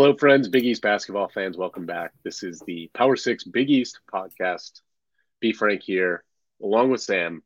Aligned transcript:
Hello, 0.00 0.14
friends, 0.14 0.46
Big 0.46 0.64
East 0.64 0.80
basketball 0.80 1.28
fans. 1.28 1.56
Welcome 1.56 1.84
back. 1.84 2.12
This 2.22 2.44
is 2.44 2.62
the 2.64 2.88
Power 2.94 3.16
Six 3.16 3.42
Big 3.42 3.68
East 3.68 3.98
podcast. 4.14 4.80
B. 5.40 5.52
Frank 5.52 5.82
here, 5.82 6.22
along 6.62 6.92
with 6.92 7.00
Sam, 7.00 7.42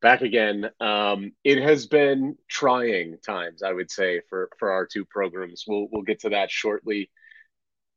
back 0.00 0.20
again. 0.20 0.70
Um, 0.78 1.32
it 1.42 1.60
has 1.60 1.88
been 1.88 2.36
trying 2.48 3.18
times, 3.26 3.64
I 3.64 3.72
would 3.72 3.90
say, 3.90 4.20
for 4.28 4.50
for 4.56 4.70
our 4.70 4.86
two 4.86 5.04
programs. 5.04 5.64
We'll 5.66 5.88
we'll 5.90 6.04
get 6.04 6.20
to 6.20 6.28
that 6.28 6.48
shortly. 6.52 7.10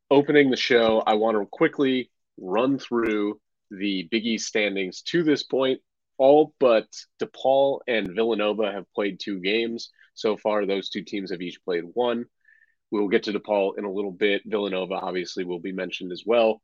Opening 0.09 0.49
the 0.49 0.57
show, 0.57 1.03
I 1.05 1.13
want 1.13 1.37
to 1.37 1.45
quickly 1.45 2.09
run 2.39 2.79
through 2.79 3.39
the 3.69 4.07
Big 4.09 4.25
East 4.25 4.47
standings 4.47 5.03
to 5.03 5.21
this 5.21 5.43
point. 5.43 5.81
All 6.17 6.55
but 6.59 6.87
DePaul 7.21 7.81
and 7.87 8.15
Villanova 8.15 8.71
have 8.71 8.91
played 8.95 9.19
two 9.19 9.39
games 9.39 9.91
so 10.15 10.35
far. 10.35 10.65
Those 10.65 10.89
two 10.89 11.03
teams 11.03 11.29
have 11.29 11.41
each 11.41 11.63
played 11.63 11.83
one. 11.93 12.25
We 12.93 12.99
will 12.99 13.09
get 13.09 13.23
to 13.23 13.33
DePaul 13.33 13.79
in 13.79 13.85
a 13.85 13.91
little 13.91 14.11
bit. 14.11 14.43
Villanova 14.45 14.93
obviously 14.93 15.43
will 15.43 15.59
be 15.59 15.71
mentioned 15.71 16.11
as 16.11 16.21
well. 16.27 16.61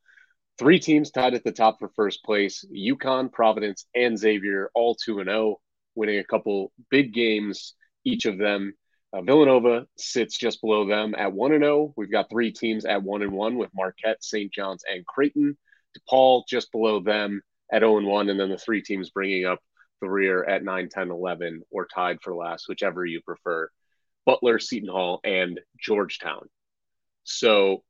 Three 0.59 0.79
teams 0.79 1.09
tied 1.09 1.33
at 1.33 1.43
the 1.43 1.51
top 1.51 1.79
for 1.79 1.89
first 1.95 2.23
place 2.23 2.63
UConn, 2.71 3.31
Providence, 3.31 3.87
and 3.95 4.15
Xavier, 4.15 4.70
all 4.75 4.93
2 4.93 5.23
0, 5.23 5.59
winning 5.95 6.20
a 6.20 6.23
couple 6.23 6.71
big 6.91 7.15
games, 7.15 7.73
each 8.05 8.25
of 8.25 8.37
them. 8.37 8.73
Uh, 9.12 9.23
Villanova 9.23 9.87
sits 9.98 10.37
just 10.37 10.62
below 10.62 10.85
them 10.85 11.15
at 11.17 11.34
1 11.34 11.49
0. 11.49 11.95
We've 11.98 12.12
got 12.12 12.29
three 12.29 12.51
teams 12.51 12.85
at 12.85 13.01
1 13.01 13.32
1 13.32 13.57
with 13.57 13.71
Marquette, 13.73 14.23
St. 14.23 14.54
John's, 14.54 14.84
and 14.87 15.04
Creighton. 15.07 15.57
DePaul 15.98 16.43
just 16.48 16.71
below 16.71 16.99
them 16.99 17.41
at 17.71 17.82
0 17.82 18.04
1, 18.04 18.29
and 18.29 18.39
then 18.39 18.49
the 18.49 18.57
three 18.59 18.84
teams 18.84 19.09
bringing 19.09 19.45
up 19.45 19.57
the 19.99 20.07
rear 20.07 20.43
at 20.43 20.63
9, 20.63 20.89
10, 20.89 21.09
11, 21.09 21.63
or 21.71 21.87
tied 21.87 22.21
for 22.21 22.35
last, 22.35 22.70
whichever 22.70 23.04
you 23.04 23.20
prefer. 23.26 23.67
Butler, 24.30 24.60
Seton 24.60 24.90
Hall, 24.90 25.22
and 25.24 25.60
Georgetown. 25.80 26.48
So 27.24 27.84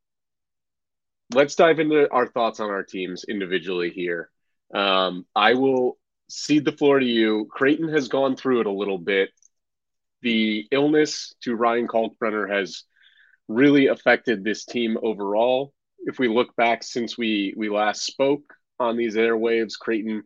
let's 1.34 1.54
dive 1.54 1.80
into 1.80 2.10
our 2.10 2.28
thoughts 2.28 2.60
on 2.60 2.70
our 2.70 2.82
teams 2.82 3.26
individually 3.28 3.90
here. 3.90 4.30
Um, 4.74 5.26
I 5.36 5.52
will 5.52 5.98
cede 6.30 6.64
the 6.64 6.72
floor 6.72 6.98
to 6.98 7.04
you. 7.04 7.46
Creighton 7.50 7.90
has 7.90 8.08
gone 8.08 8.36
through 8.36 8.60
it 8.60 8.66
a 8.66 8.72
little 8.72 8.96
bit. 8.96 9.28
The 10.22 10.66
illness 10.70 11.34
to 11.42 11.54
Ryan 11.54 11.86
Kalkbrenner 11.86 12.50
has 12.50 12.84
really 13.46 13.88
affected 13.88 14.42
this 14.42 14.64
team 14.64 14.96
overall. 15.02 15.74
If 16.06 16.18
we 16.18 16.28
look 16.28 16.56
back 16.56 16.82
since 16.82 17.18
we 17.18 17.52
we 17.54 17.68
last 17.68 18.06
spoke 18.06 18.54
on 18.78 18.96
these 18.96 19.14
airwaves, 19.14 19.78
Creighton 19.78 20.22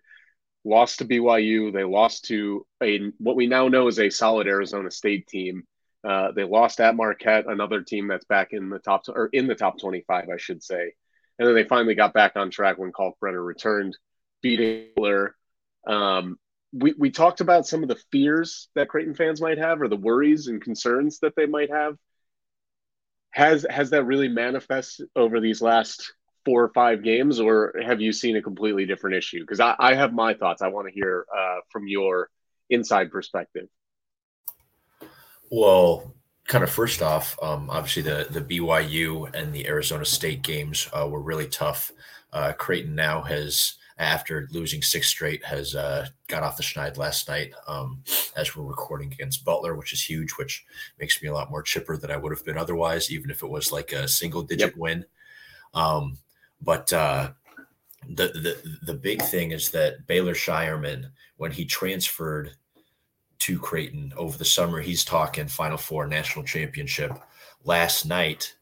lost 0.64 1.00
to 1.00 1.06
BYU. 1.06 1.72
They 1.72 1.82
lost 1.82 2.26
to 2.26 2.64
a 2.80 3.10
what 3.18 3.34
we 3.34 3.48
now 3.48 3.66
know 3.66 3.88
is 3.88 3.98
a 3.98 4.10
solid 4.10 4.46
Arizona 4.46 4.92
State 4.92 5.26
team. 5.26 5.64
Uh, 6.04 6.32
they 6.32 6.44
lost 6.44 6.80
at 6.80 6.96
Marquette, 6.96 7.46
another 7.46 7.82
team 7.82 8.08
that's 8.08 8.26
back 8.26 8.48
in 8.52 8.68
the 8.68 8.78
top 8.78 9.04
or 9.08 9.28
in 9.32 9.46
the 9.46 9.54
top 9.54 9.78
25, 9.78 10.28
I 10.28 10.36
should 10.36 10.62
say. 10.62 10.92
And 11.38 11.48
then 11.48 11.54
they 11.54 11.64
finally 11.64 11.94
got 11.94 12.12
back 12.12 12.32
on 12.36 12.50
track 12.50 12.78
when 12.78 12.92
Kalkbrenner 12.92 13.44
returned, 13.44 13.96
beating 14.42 14.88
Butler. 14.94 15.34
Um, 15.86 16.38
we, 16.72 16.94
we 16.98 17.10
talked 17.10 17.40
about 17.40 17.66
some 17.66 17.82
of 17.82 17.88
the 17.88 18.00
fears 18.12 18.68
that 18.74 18.88
Creighton 18.88 19.14
fans 19.14 19.40
might 19.40 19.58
have 19.58 19.80
or 19.80 19.88
the 19.88 19.96
worries 19.96 20.46
and 20.48 20.60
concerns 20.60 21.20
that 21.20 21.34
they 21.36 21.46
might 21.46 21.70
have. 21.70 21.96
Has 23.30 23.66
has 23.68 23.90
that 23.90 24.04
really 24.04 24.28
manifested 24.28 25.08
over 25.16 25.40
these 25.40 25.60
last 25.60 26.12
four 26.44 26.62
or 26.62 26.68
five 26.68 27.02
games, 27.02 27.40
or 27.40 27.74
have 27.84 28.00
you 28.00 28.12
seen 28.12 28.36
a 28.36 28.42
completely 28.42 28.86
different 28.86 29.16
issue? 29.16 29.40
Because 29.40 29.60
I, 29.60 29.74
I 29.78 29.94
have 29.94 30.12
my 30.12 30.34
thoughts. 30.34 30.62
I 30.62 30.68
want 30.68 30.86
to 30.86 30.94
hear 30.94 31.26
uh, 31.36 31.60
from 31.70 31.88
your 31.88 32.28
inside 32.70 33.10
perspective. 33.10 33.68
Well, 35.56 36.12
kind 36.48 36.64
of 36.64 36.70
first 36.70 37.00
off, 37.00 37.38
um, 37.40 37.70
obviously 37.70 38.02
the 38.02 38.26
the 38.28 38.40
BYU 38.40 39.32
and 39.34 39.52
the 39.52 39.68
Arizona 39.68 40.04
State 40.04 40.42
games 40.42 40.88
uh, 40.92 41.06
were 41.08 41.20
really 41.20 41.46
tough. 41.46 41.92
Uh, 42.32 42.52
Creighton 42.54 42.96
now 42.96 43.22
has, 43.22 43.74
after 43.96 44.48
losing 44.50 44.82
six 44.82 45.06
straight, 45.06 45.44
has 45.44 45.76
uh, 45.76 46.08
got 46.26 46.42
off 46.42 46.56
the 46.56 46.64
schneid 46.64 46.96
last 46.96 47.28
night 47.28 47.52
um, 47.68 48.02
as 48.36 48.56
we're 48.56 48.64
recording 48.64 49.12
against 49.12 49.44
Butler, 49.44 49.76
which 49.76 49.92
is 49.92 50.02
huge, 50.02 50.32
which 50.32 50.64
makes 50.98 51.22
me 51.22 51.28
a 51.28 51.32
lot 51.32 51.52
more 51.52 51.62
chipper 51.62 51.96
than 51.96 52.10
I 52.10 52.16
would 52.16 52.32
have 52.32 52.44
been 52.44 52.58
otherwise, 52.58 53.12
even 53.12 53.30
if 53.30 53.44
it 53.44 53.48
was 53.48 53.70
like 53.70 53.92
a 53.92 54.08
single 54.08 54.42
digit 54.42 54.70
yep. 54.70 54.76
win. 54.76 55.04
Um, 55.72 56.18
but 56.60 56.92
uh, 56.92 57.30
the 58.08 58.26
the 58.26 58.78
the 58.86 58.94
big 58.94 59.22
thing 59.22 59.52
is 59.52 59.70
that 59.70 60.08
Baylor 60.08 60.34
Scheierman, 60.34 61.12
when 61.36 61.52
he 61.52 61.64
transferred 61.64 62.56
to 63.40 63.58
Creighton 63.58 64.12
over 64.16 64.36
the 64.38 64.44
summer. 64.44 64.80
He's 64.80 65.04
talking 65.04 65.48
Final 65.48 65.78
Four 65.78 66.06
national 66.06 66.44
championship. 66.44 67.12
Last 67.64 68.06
night, 68.06 68.54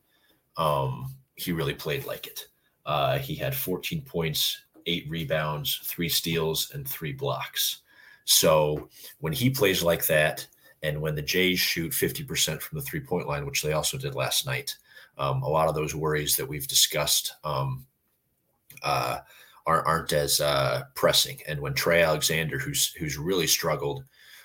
um, 0.56 1.14
he 1.34 1.52
really 1.52 1.74
played 1.74 2.04
like 2.04 2.26
it. 2.26 2.46
Uh, 2.84 3.18
he 3.18 3.34
had 3.34 3.54
14 3.54 4.02
points, 4.02 4.62
eight 4.86 5.06
rebounds, 5.08 5.80
three 5.84 6.08
steals, 6.08 6.70
and 6.74 6.86
three 6.86 7.12
blocks. 7.12 7.82
So 8.24 8.88
when 9.20 9.32
he 9.32 9.50
plays 9.50 9.82
like 9.82 10.06
that, 10.06 10.46
and 10.82 11.00
when 11.00 11.14
the 11.14 11.22
Jays 11.22 11.60
shoot 11.60 11.92
50% 11.92 12.60
from 12.60 12.78
the 12.78 12.84
three 12.84 13.00
point 13.00 13.28
line, 13.28 13.46
which 13.46 13.62
they 13.62 13.72
also 13.72 13.96
did 13.96 14.14
last 14.14 14.46
night, 14.46 14.76
um, 15.18 15.42
a 15.42 15.48
lot 15.48 15.68
of 15.68 15.74
those 15.74 15.94
worries 15.94 16.36
that 16.36 16.48
we've 16.48 16.66
discussed 16.66 17.34
um, 17.44 17.86
uh, 18.82 19.18
aren't, 19.66 19.86
aren't 19.86 20.12
as 20.12 20.40
uh, 20.40 20.82
pressing. 20.94 21.38
And 21.46 21.60
when 21.60 21.74
Trey 21.74 22.02
Alexander, 22.02 22.58
who's 22.58 22.92
who's 22.94 23.18
really 23.18 23.46
struggled 23.46 24.04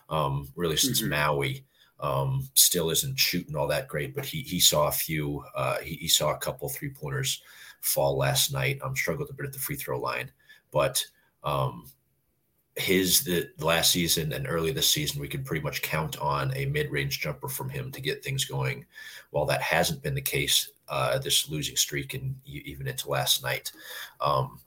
um, 0.10 0.48
really 0.56 0.78
since 0.78 1.02
mm-hmm. 1.02 1.12
Maui. 1.12 1.64
Um, 2.00 2.48
still 2.54 2.92
isn't 2.92 3.18
shooting 3.18 3.56
all 3.56 3.68
that 3.68 3.88
great, 3.88 4.14
but 4.14 4.24
he 4.24 4.42
he 4.42 4.60
saw 4.60 4.88
a 4.88 4.92
few. 4.92 5.44
Uh, 5.56 5.78
he, 5.80 5.96
he 5.96 6.08
saw 6.08 6.32
a 6.32 6.38
couple 6.38 6.70
three 6.70 6.90
pointers 6.90 7.42
fall 7.82 8.18
last 8.18 8.54
night. 8.54 8.80
Um, 8.84 8.96
struggled 8.96 9.30
a 9.30 9.34
bit 9.34 9.48
at 9.48 9.54
the 9.54 9.60
free 9.60 9.76
throw 9.76 10.00
line, 10.00 10.30
but 10.72 11.04
um, 11.44 11.90
his 12.76 13.24
the 13.24 13.50
last 13.60 13.92
season 13.92 14.32
and 14.34 14.48
early 14.48 14.72
this 14.72 14.88
season, 14.88 15.20
we 15.20 15.28
could 15.28 15.46
pretty 15.46 15.64
much 15.64 15.82
count 15.82 16.20
on 16.20 16.56
a 16.56 16.68
mid 16.68 16.92
range 16.92 17.20
jumper 17.20 17.50
from 17.50 17.70
him 17.70 17.92
to 17.92 18.02
get 18.02 18.24
things 18.24 18.46
going. 18.46 18.86
While 19.32 19.46
that 19.48 19.64
hasn't 19.64 20.04
been 20.04 20.14
the 20.14 20.22
case 20.22 20.70
uh, 20.90 21.18
this 21.20 21.50
losing 21.50 21.76
streak 21.76 22.14
and 22.14 22.36
even 22.46 22.88
into 22.88 23.10
last 23.10 23.44
night. 23.44 23.72
Um, 24.22 24.60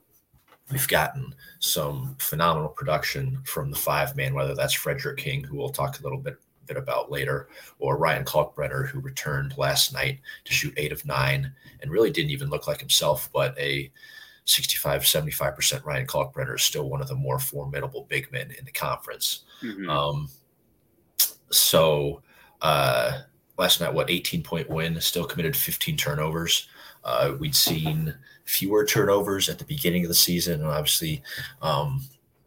We've 0.70 0.88
gotten 0.88 1.34
some 1.58 2.16
phenomenal 2.18 2.68
production 2.68 3.42
from 3.44 3.70
the 3.70 3.76
five 3.76 4.16
man, 4.16 4.34
whether 4.34 4.54
that's 4.54 4.74
Frederick 4.74 5.18
King, 5.18 5.42
who 5.42 5.56
we'll 5.56 5.70
talk 5.70 5.98
a 5.98 6.02
little 6.02 6.18
bit 6.18 6.36
bit 6.66 6.76
about 6.76 7.10
later, 7.10 7.48
or 7.80 7.96
Ryan 7.96 8.24
Kalkbrenner, 8.24 8.88
who 8.88 9.00
returned 9.00 9.58
last 9.58 9.92
night 9.92 10.20
to 10.44 10.52
shoot 10.52 10.72
eight 10.76 10.92
of 10.92 11.04
nine 11.04 11.52
and 11.80 11.90
really 11.90 12.10
didn't 12.10 12.30
even 12.30 12.48
look 12.48 12.68
like 12.68 12.78
himself, 12.78 13.28
but 13.32 13.58
a 13.58 13.90
65, 14.44 15.02
75% 15.02 15.84
Ryan 15.84 16.06
Kalkbrenner 16.06 16.54
is 16.54 16.62
still 16.62 16.88
one 16.88 17.00
of 17.00 17.08
the 17.08 17.14
more 17.14 17.38
formidable 17.40 18.06
big 18.08 18.30
men 18.30 18.54
in 18.56 18.64
the 18.64 18.70
conference. 18.70 19.42
Mm-hmm. 19.62 19.90
Um, 19.90 20.28
so 21.50 22.22
uh, 22.62 23.22
last 23.58 23.80
night, 23.80 23.92
what, 23.92 24.10
18 24.10 24.42
point 24.42 24.70
win, 24.70 25.00
still 25.00 25.24
committed 25.24 25.56
15 25.56 25.96
turnovers. 25.96 26.68
Uh, 27.04 27.32
we'd 27.38 27.54
seen 27.54 28.14
fewer 28.44 28.84
turnovers 28.84 29.48
at 29.48 29.58
the 29.58 29.64
beginning 29.64 30.04
of 30.04 30.08
the 30.08 30.14
season, 30.14 30.60
and 30.60 30.70
obviously 30.70 31.22
um, 31.62 32.02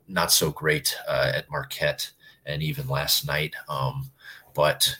not 0.07 0.31
so 0.31 0.51
great 0.51 0.95
uh, 1.07 1.31
at 1.33 1.49
Marquette 1.49 2.11
and 2.45 2.61
even 2.61 2.87
last 2.87 3.25
night. 3.25 3.55
Um, 3.69 4.11
but 4.53 4.95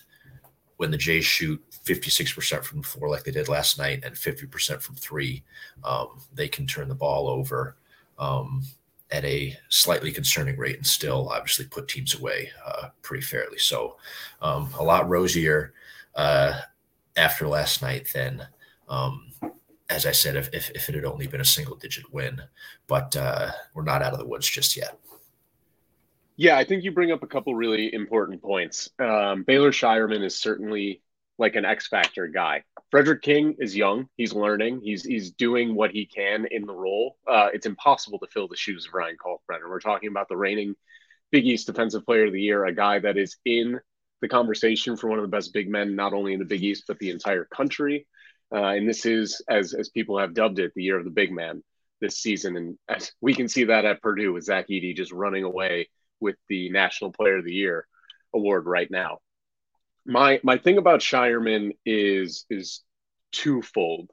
when 0.78 0.92
the 0.92 0.98
Jays 0.98 1.26
shoot 1.26 1.62
56% 1.86 2.64
from 2.64 2.82
the 2.82 2.88
floor 2.88 3.10
like 3.10 3.24
they 3.24 3.32
did 3.32 3.50
last 3.50 3.78
night 3.78 4.04
and 4.04 4.16
50% 4.16 4.82
from 4.82 4.96
three, 4.96 5.44
um, 5.84 6.22
they 6.34 6.48
can 6.48 6.66
turn 6.66 6.88
the 6.88 6.96
ball 6.96 7.28
over 7.28 7.76
um, 8.18 8.64
at 9.12 9.24
a 9.26 9.58
slightly 9.70 10.12
concerning 10.12 10.58
rate 10.58 10.78
and 10.78 10.88
still 10.88 11.30
obviously 11.30 11.66
put 11.66 11.88
teams 11.88 12.16
away 12.16 12.50
uh, 12.66 12.90
pretty 13.02 13.24
fairly. 13.24 13.58
So 13.58 13.98
um, 14.42 14.70
a 14.80 14.84
lot 14.84 15.08
rosier 15.10 15.74
uh, 16.16 16.62
after 17.16 17.48
last 17.48 17.82
night 17.82 18.08
than 18.14 18.46
um, 18.94 19.32
as 19.90 20.06
I 20.06 20.12
said, 20.12 20.36
if, 20.36 20.50
if, 20.54 20.70
if, 20.72 20.90
it 20.90 20.96
had 20.96 21.06
only 21.06 21.28
been 21.28 21.42
a 21.42 21.46
single 21.46 21.76
digit 21.76 22.14
win, 22.14 22.42
but 22.88 23.16
uh, 23.16 23.52
we're 23.74 23.84
not 23.84 24.02
out 24.02 24.14
of 24.14 24.20
the 24.20 24.26
woods 24.26 24.48
just 24.48 24.78
yet. 24.78 24.98
Yeah, 26.36 26.58
I 26.58 26.64
think 26.64 26.84
you 26.84 26.92
bring 26.92 27.12
up 27.12 27.24
a 27.24 27.28
couple 27.28 27.54
really 27.56 27.94
important 27.94 28.42
points. 28.42 28.90
Um, 29.00 29.44
Baylor 29.44 29.72
Scheierman 29.72 30.24
is 30.24 30.40
certainly 30.40 31.02
like 31.38 31.56
an 31.56 31.66
X 31.66 31.88
factor 31.88 32.28
guy. 32.28 32.64
Frederick 32.92 33.22
King 33.22 33.56
is 33.60 33.76
young. 33.76 34.08
He's 34.18 34.34
learning. 34.34 34.82
He's 34.84 35.04
he's 35.04 35.32
doing 35.32 35.76
what 35.76 35.92
he 35.92 36.06
can 36.06 36.46
in 36.52 36.66
the 36.66 36.74
role. 36.74 37.18
Uh, 37.28 37.50
it's 37.54 37.66
impossible 37.66 38.20
to 38.20 38.28
fill 38.28 38.48
the 38.48 38.56
shoes 38.56 38.88
of 38.88 38.94
Ryan 38.94 39.18
Kalkbrenner. 39.24 39.70
We're 39.70 39.80
talking 39.80 40.10
about 40.10 40.28
the 40.28 40.38
reigning 40.38 40.76
Big 41.32 41.46
East 41.46 41.68
Defensive 41.68 42.06
Player 42.06 42.26
of 42.26 42.34
the 42.34 42.42
Year, 42.42 42.66
a 42.66 42.74
guy 42.74 43.00
that 43.00 43.18
is 43.18 43.38
in 43.46 43.80
the 44.22 44.28
conversation 44.28 44.96
for 44.96 45.08
one 45.08 45.20
of 45.20 45.24
the 45.24 45.36
best 45.36 45.54
big 45.54 45.70
men, 45.70 45.96
not 45.96 46.14
only 46.14 46.34
in 46.34 46.40
the 46.40 46.46
Big 46.46 46.64
East 46.64 46.86
but 46.88 46.98
the 47.00 47.10
entire 47.10 47.46
country. 47.46 48.08
Uh, 48.54 48.76
and 48.76 48.88
this 48.88 49.06
is, 49.06 49.42
as 49.50 49.74
as 49.74 49.90
people 49.90 50.20
have 50.20 50.34
dubbed 50.34 50.60
it, 50.60 50.72
the 50.76 50.84
year 50.84 51.00
of 51.00 51.06
the 51.06 51.12
big 51.12 51.32
man 51.32 51.64
this 52.02 52.18
season. 52.20 52.56
And 52.56 52.78
as 52.88 53.12
we 53.22 53.34
can 53.34 53.48
see 53.48 53.66
that 53.66 53.86
at 53.86 54.02
Purdue 54.02 54.34
with 54.34 54.44
Zach 54.44 54.68
Edey 54.70 54.96
just 54.96 55.12
running 55.12 55.44
away 55.44 55.90
with 56.20 56.36
the 56.50 56.70
National 56.70 57.12
Player 57.12 57.38
of 57.38 57.46
the 57.46 57.54
Year 57.54 57.88
award 58.34 58.66
right 58.66 58.90
now. 58.92 59.20
My 60.06 60.40
my 60.44 60.58
thing 60.58 60.78
about 60.78 61.00
Scheierman 61.00 61.72
is 61.86 62.46
is 62.50 62.84
twofold. 63.32 64.12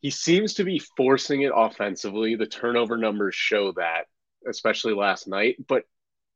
He 0.00 0.10
seems 0.10 0.54
to 0.54 0.64
be 0.64 0.82
forcing 0.96 1.42
it 1.42 1.52
offensively. 1.54 2.34
The 2.36 2.46
turnover 2.46 2.96
numbers 2.96 3.34
show 3.34 3.72
that, 3.72 4.06
especially 4.48 4.94
last 4.94 5.26
night, 5.26 5.56
but 5.66 5.84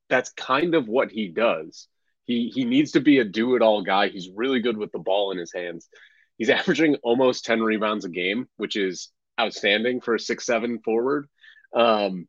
that's 0.09 0.31
kind 0.31 0.75
of 0.75 0.89
what 0.89 1.11
he 1.11 1.29
does. 1.29 1.89
He 2.25 2.51
he 2.55 2.65
needs 2.65 2.93
to 2.93 3.01
be 3.01 3.19
a 3.19 3.25
do-it-all 3.25 3.83
guy. 3.83 4.09
He's 4.09 4.31
really 4.35 4.61
good 4.61 4.77
with 4.77 4.93
the 4.93 4.99
ball 4.99 5.33
in 5.33 5.39
his 5.39 5.53
hands. 5.53 5.89
He's 6.39 6.51
averaging 6.61 6.97
almost 7.03 7.45
10 7.45 7.63
rebounds 7.63 8.05
a 8.05 8.09
game, 8.09 8.49
which 8.57 8.77
is 8.77 9.11
outstanding 9.41 10.01
for 10.01 10.15
a 10.15 10.21
six 10.21 10.47
seven 10.47 10.81
forward. 10.81 11.27
Um, 11.75 12.29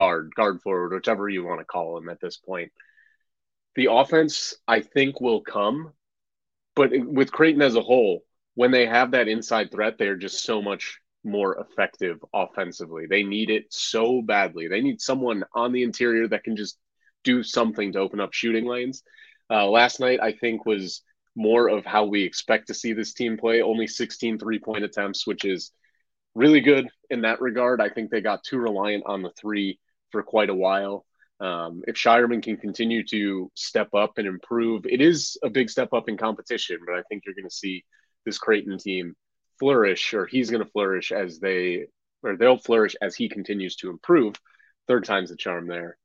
guard, 0.00 0.32
guard 0.34 0.60
forward, 0.62 0.92
whichever 0.92 1.28
you 1.28 1.44
want 1.44 1.60
to 1.60 1.64
call 1.64 1.98
him 1.98 2.08
at 2.08 2.20
this 2.20 2.36
point. 2.36 2.72
The 3.74 3.88
offense, 3.90 4.54
I 4.66 4.80
think, 4.80 5.20
will 5.20 5.42
come, 5.42 5.92
but 6.74 6.90
with 6.94 7.32
Creighton 7.32 7.62
as 7.62 7.76
a 7.76 7.82
whole, 7.82 8.22
when 8.54 8.70
they 8.70 8.86
have 8.86 9.10
that 9.10 9.28
inside 9.28 9.70
threat, 9.70 9.98
they're 9.98 10.16
just 10.16 10.42
so 10.42 10.62
much 10.62 10.98
more 11.24 11.58
effective 11.58 12.18
offensively. 12.32 13.06
They 13.06 13.22
need 13.22 13.50
it 13.50 13.66
so 13.70 14.22
badly. 14.22 14.68
They 14.68 14.80
need 14.80 15.00
someone 15.00 15.44
on 15.54 15.72
the 15.72 15.82
interior 15.82 16.28
that 16.28 16.44
can 16.44 16.56
just 16.56 16.78
do 17.24 17.42
something 17.42 17.92
to 17.92 17.98
open 17.98 18.20
up 18.20 18.32
shooting 18.32 18.64
lanes. 18.64 19.02
Uh, 19.50 19.66
last 19.68 20.00
night, 20.00 20.20
I 20.22 20.32
think, 20.32 20.64
was 20.64 21.02
more 21.36 21.68
of 21.68 21.84
how 21.84 22.06
we 22.06 22.24
expect 22.24 22.68
to 22.68 22.74
see 22.74 22.92
this 22.92 23.12
team 23.12 23.36
play. 23.36 23.62
Only 23.62 23.86
16 23.86 24.38
three 24.38 24.58
point 24.58 24.84
attempts, 24.84 25.26
which 25.26 25.44
is 25.44 25.70
really 26.34 26.60
good 26.60 26.88
in 27.10 27.22
that 27.22 27.40
regard. 27.40 27.80
I 27.80 27.88
think 27.88 28.10
they 28.10 28.20
got 28.20 28.42
too 28.42 28.58
reliant 28.58 29.04
on 29.06 29.22
the 29.22 29.30
three 29.38 29.78
for 30.10 30.22
quite 30.22 30.50
a 30.50 30.54
while. 30.54 31.04
Um, 31.38 31.82
if 31.86 31.96
Scheierman 31.96 32.42
can 32.42 32.56
continue 32.56 33.04
to 33.08 33.50
step 33.54 33.94
up 33.94 34.14
and 34.16 34.26
improve, 34.26 34.86
it 34.86 35.00
is 35.00 35.36
a 35.42 35.50
big 35.50 35.68
step 35.68 35.92
up 35.92 36.08
in 36.08 36.16
competition, 36.16 36.78
but 36.86 36.94
I 36.94 37.02
think 37.02 37.24
you're 37.24 37.34
going 37.34 37.48
to 37.48 37.54
see 37.54 37.84
this 38.24 38.38
Creighton 38.38 38.78
team 38.78 39.14
flourish, 39.58 40.14
or 40.14 40.26
he's 40.26 40.50
going 40.50 40.64
to 40.64 40.70
flourish 40.70 41.12
as 41.12 41.38
they, 41.38 41.86
or 42.22 42.36
they'll 42.36 42.58
flourish 42.58 42.96
as 43.02 43.14
he 43.14 43.28
continues 43.28 43.76
to 43.76 43.90
improve. 43.90 44.34
Third 44.88 45.04
time's 45.04 45.30
the 45.30 45.36
charm 45.36 45.66
there. 45.66 45.98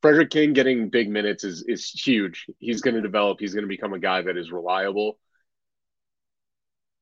Frederick 0.00 0.30
King 0.30 0.52
getting 0.52 0.90
big 0.90 1.08
minutes 1.10 1.44
is 1.44 1.64
is 1.66 1.88
huge. 1.90 2.46
He's 2.58 2.80
going 2.80 2.94
to 2.94 3.02
develop. 3.02 3.38
He's 3.40 3.54
going 3.54 3.64
to 3.64 3.68
become 3.68 3.92
a 3.92 3.98
guy 3.98 4.22
that 4.22 4.36
is 4.36 4.52
reliable. 4.52 5.18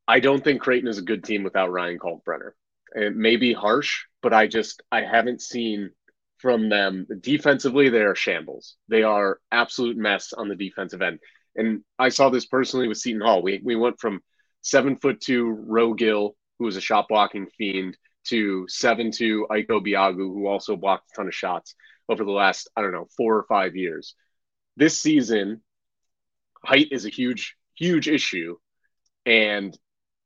I 0.09 0.21
don't 0.21 0.43
think 0.43 0.63
Creighton 0.63 0.89
is 0.89 0.99
a 0.99 1.03
good 1.03 1.25
team 1.25 1.43
without 1.43 1.73
Ryan 1.73 1.99
Kalkbrenner. 1.99 2.53
It 2.95 3.15
may 3.17 3.37
be 3.37 3.53
harsh, 3.53 4.05
but 4.23 4.33
I 4.33 4.47
just 4.47 4.83
I 4.91 5.03
haven't 5.03 5.43
seen 5.43 5.91
from 6.39 6.69
them. 6.69 7.07
Defensively, 7.21 7.89
they 7.89 8.03
are 8.03 8.15
shambles. 8.15 8.77
They 8.89 9.03
are 9.03 9.41
absolute 9.51 9.97
mess 9.97 10.33
on 10.33 10.49
the 10.49 10.55
defensive 10.55 11.03
end. 11.03 11.19
And 11.57 11.83
I 11.99 12.11
saw 12.11 12.31
this 12.31 12.47
personally 12.47 12.89
with 12.89 12.99
Seton 12.99 13.21
Hall. 13.21 13.43
We 13.43 13.61
we 13.63 13.77
went 13.77 14.01
from 14.01 14.21
seven 14.63 14.97
foot 14.97 15.21
two 15.21 15.49
Roe 15.49 15.93
Gill, 15.93 16.35
who 16.59 16.65
was 16.65 16.77
a 16.77 16.81
shot 16.81 17.09
blocking 17.09 17.47
fiend, 17.59 17.99
to 18.29 18.67
seven 18.69 19.11
two 19.11 19.47
Ike 19.51 19.69
Obiagu, 19.69 20.17
who 20.17 20.47
also 20.47 20.77
blocked 20.77 21.11
a 21.13 21.17
ton 21.17 21.27
of 21.27 21.35
shots 21.35 21.75
over 22.09 22.25
the 22.25 22.31
last, 22.31 22.69
I 22.77 22.83
don't 22.83 22.93
know, 22.93 23.09
four 23.17 23.37
or 23.37 23.45
five 23.45 23.77
years. 23.77 24.15
This 24.77 24.99
season, 24.99 25.63
height 26.65 26.89
is 26.91 27.07
a 27.07 27.11
huge, 27.11 27.57
huge 27.75 28.09
issue. 28.09 28.57
And 29.25 29.77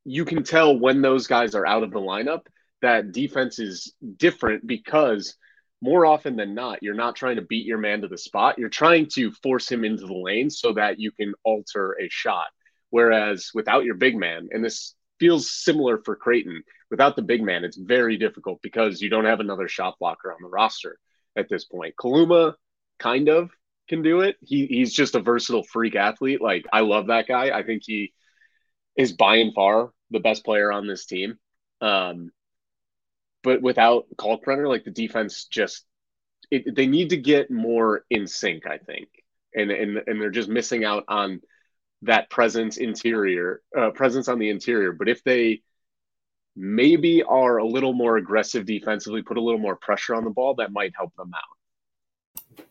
you 0.04 0.24
can 0.24 0.42
tell 0.42 0.78
when 0.78 1.02
those 1.02 1.26
guys 1.26 1.54
are 1.54 1.66
out 1.66 1.82
of 1.82 1.90
the 1.90 2.00
lineup 2.00 2.42
that 2.82 3.12
defense 3.12 3.58
is 3.58 3.94
different 4.16 4.66
because 4.66 5.36
more 5.82 6.04
often 6.04 6.36
than 6.36 6.54
not, 6.54 6.82
you're 6.82 6.94
not 6.94 7.16
trying 7.16 7.36
to 7.36 7.42
beat 7.42 7.66
your 7.66 7.78
man 7.78 8.02
to 8.02 8.08
the 8.08 8.18
spot. 8.18 8.58
You're 8.58 8.68
trying 8.68 9.08
to 9.14 9.32
force 9.42 9.70
him 9.70 9.84
into 9.84 10.06
the 10.06 10.14
lane 10.14 10.50
so 10.50 10.74
that 10.74 10.98
you 10.98 11.10
can 11.12 11.32
alter 11.44 11.96
a 12.00 12.08
shot. 12.10 12.46
Whereas 12.90 13.50
without 13.54 13.84
your 13.84 13.94
big 13.94 14.16
man, 14.16 14.48
and 14.50 14.64
this 14.64 14.94
feels 15.18 15.50
similar 15.50 15.98
for 15.98 16.16
Creighton, 16.16 16.62
without 16.90 17.16
the 17.16 17.22
big 17.22 17.42
man, 17.42 17.64
it's 17.64 17.76
very 17.76 18.18
difficult 18.18 18.60
because 18.62 19.00
you 19.00 19.08
don't 19.08 19.26
have 19.26 19.40
another 19.40 19.68
shot 19.68 19.96
blocker 19.98 20.32
on 20.32 20.38
the 20.42 20.48
roster 20.48 20.98
at 21.36 21.48
this 21.48 21.64
point. 21.64 21.94
Kaluma 21.96 22.54
kind 22.98 23.28
of 23.28 23.50
can 23.88 24.02
do 24.02 24.20
it. 24.20 24.36
He 24.40 24.66
he's 24.66 24.92
just 24.92 25.14
a 25.14 25.20
versatile 25.20 25.64
freak 25.64 25.96
athlete. 25.96 26.40
Like 26.40 26.66
I 26.72 26.80
love 26.80 27.08
that 27.08 27.26
guy. 27.26 27.56
I 27.56 27.62
think 27.62 27.82
he 27.84 28.12
is 28.96 29.12
by 29.12 29.36
and 29.36 29.54
far 29.54 29.90
the 30.10 30.20
best 30.20 30.44
player 30.44 30.72
on 30.72 30.86
this 30.86 31.06
team. 31.06 31.38
Um, 31.80 32.30
but 33.42 33.62
without 33.62 34.06
Kalkbrenner, 34.16 34.68
like 34.68 34.84
the 34.84 34.90
defense 34.90 35.46
just 35.46 35.84
it, 36.50 36.74
they 36.74 36.86
need 36.86 37.10
to 37.10 37.16
get 37.16 37.50
more 37.50 38.04
in 38.10 38.26
sync, 38.26 38.66
I 38.66 38.78
think, 38.78 39.08
and 39.54 39.70
and 39.70 40.02
and 40.06 40.20
they're 40.20 40.30
just 40.30 40.48
missing 40.48 40.84
out 40.84 41.04
on 41.08 41.40
that 42.02 42.30
presence 42.30 42.76
interior 42.76 43.62
uh, 43.76 43.90
presence 43.90 44.28
on 44.28 44.38
the 44.38 44.50
interior. 44.50 44.92
But 44.92 45.08
if 45.08 45.22
they 45.24 45.62
maybe 46.60 47.22
are 47.22 47.58
a 47.58 47.66
little 47.66 47.94
more 47.94 48.18
aggressive 48.18 48.66
defensively, 48.66 49.22
put 49.22 49.38
a 49.38 49.40
little 49.40 49.58
more 49.58 49.76
pressure 49.76 50.14
on 50.14 50.24
the 50.24 50.30
ball, 50.30 50.54
that 50.54 50.72
might 50.72 50.92
help 50.94 51.14
them 51.16 51.32
out. 51.34 52.64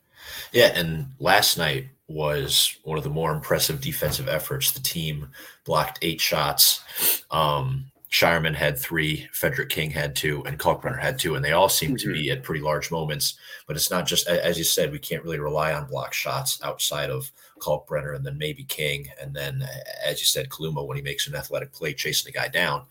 Yeah, 0.51 0.68
and 0.75 1.07
last 1.19 1.57
night 1.57 1.88
was 2.07 2.77
one 2.83 2.97
of 2.97 3.03
the 3.03 3.09
more 3.09 3.31
impressive 3.31 3.81
defensive 3.81 4.27
efforts. 4.27 4.71
The 4.71 4.80
team 4.80 5.30
blocked 5.65 6.00
eight 6.01 6.21
shots. 6.21 7.24
Um, 7.31 7.91
Scheierman 8.11 8.56
had 8.56 8.77
three, 8.77 9.27
Frederick 9.31 9.69
King 9.69 9.91
had 9.91 10.15
two, 10.15 10.44
and 10.45 10.57
Kalkbrenner 10.57 11.00
had 11.00 11.19
two, 11.19 11.35
and 11.35 11.45
they 11.45 11.51
all 11.51 11.69
seem 11.69 11.91
mm-hmm. 11.91 12.09
to 12.09 12.13
be 12.13 12.31
at 12.31 12.44
pretty 12.44 12.61
large 12.61 12.89
moments. 12.89 13.35
But 13.67 13.75
it's 13.75 13.91
not 13.91 14.07
just 14.07 14.27
as 14.27 14.57
you 14.57 14.63
said, 14.63 14.91
we 14.91 15.00
can't 15.00 15.23
really 15.23 15.39
rely 15.39 15.73
on 15.73 15.85
block 15.85 16.13
shots 16.13 16.59
outside 16.63 17.11
of 17.11 17.31
Kalkbrenner 17.59 18.15
and 18.15 18.25
then 18.25 18.38
maybe 18.38 18.63
King, 18.63 19.07
and 19.21 19.33
then 19.33 19.63
as 20.03 20.19
you 20.19 20.25
said, 20.25 20.50
Kaluma 20.50 20.85
when 20.85 20.97
he 20.97 21.03
makes 21.03 21.27
an 21.27 21.35
athletic 21.35 21.71
play 21.71 21.94
chasing 21.94 22.31
the 22.31 22.38
guy 22.38 22.47
down. 22.47 22.83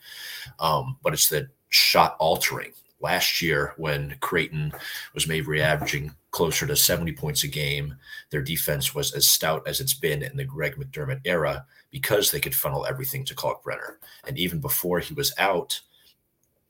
Um, 0.61 0.97
but 1.03 1.13
it's 1.13 1.29
the 1.29 1.49
shot 1.69 2.17
altering. 2.21 2.73
Last 3.01 3.41
year, 3.43 3.75
when 3.77 4.17
Creighton 4.21 4.73
was 5.15 5.29
maybe 5.29 5.61
averaging 5.61 6.15
closer 6.31 6.67
to 6.67 6.77
70 6.77 7.13
points 7.13 7.45
a 7.45 7.49
game, 7.49 7.97
their 8.31 8.43
defense 8.43 8.95
was 8.95 9.13
as 9.15 9.29
stout 9.29 9.67
as 9.67 9.81
it's 9.81 9.95
been 9.95 10.23
in 10.23 10.37
the 10.37 10.45
Greg 10.45 10.77
McDermott 10.77 11.21
era 11.25 11.65
because 11.91 12.31
they 12.31 12.41
could 12.41 12.55
funnel 12.55 12.87
everything 12.87 13.25
to 13.25 13.35
Kalkbrenner. 13.35 13.97
And 14.27 14.39
even 14.39 14.61
before 14.61 15.01
he 15.01 15.15
was 15.15 15.33
out, 15.39 15.81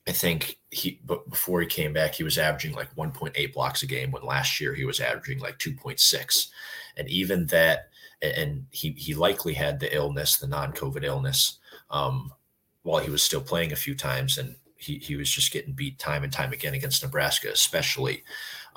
I 0.06 0.12
think 0.12 0.58
he 0.70 1.00
but 1.04 1.28
before 1.28 1.60
he 1.60 1.66
came 1.66 1.92
back, 1.92 2.14
he 2.14 2.24
was 2.24 2.38
averaging 2.38 2.74
like 2.74 2.94
1.8 2.96 3.52
blocks 3.52 3.82
a 3.82 3.86
game 3.86 4.10
when 4.10 4.22
last 4.22 4.58
year 4.58 4.74
he 4.74 4.84
was 4.84 5.00
averaging 5.00 5.38
like 5.38 5.58
2.6. 5.58 6.48
And 6.96 7.08
even 7.10 7.46
that, 7.46 7.90
and 8.22 8.66
he 8.70 8.92
he 8.92 9.14
likely 9.14 9.52
had 9.52 9.78
the 9.78 9.94
illness, 9.94 10.38
the 10.38 10.46
non-COVID 10.46 11.04
illness, 11.04 11.58
um, 11.90 12.32
while 12.82 13.02
he 13.02 13.10
was 13.10 13.22
still 13.22 13.42
playing 13.42 13.72
a 13.72 13.76
few 13.76 13.94
times, 13.94 14.38
and 14.38 14.56
he 14.76 14.96
he 14.96 15.14
was 15.14 15.30
just 15.30 15.52
getting 15.52 15.74
beat 15.74 15.98
time 15.98 16.24
and 16.24 16.32
time 16.32 16.52
again 16.52 16.74
against 16.74 17.02
Nebraska, 17.02 17.50
especially. 17.52 18.24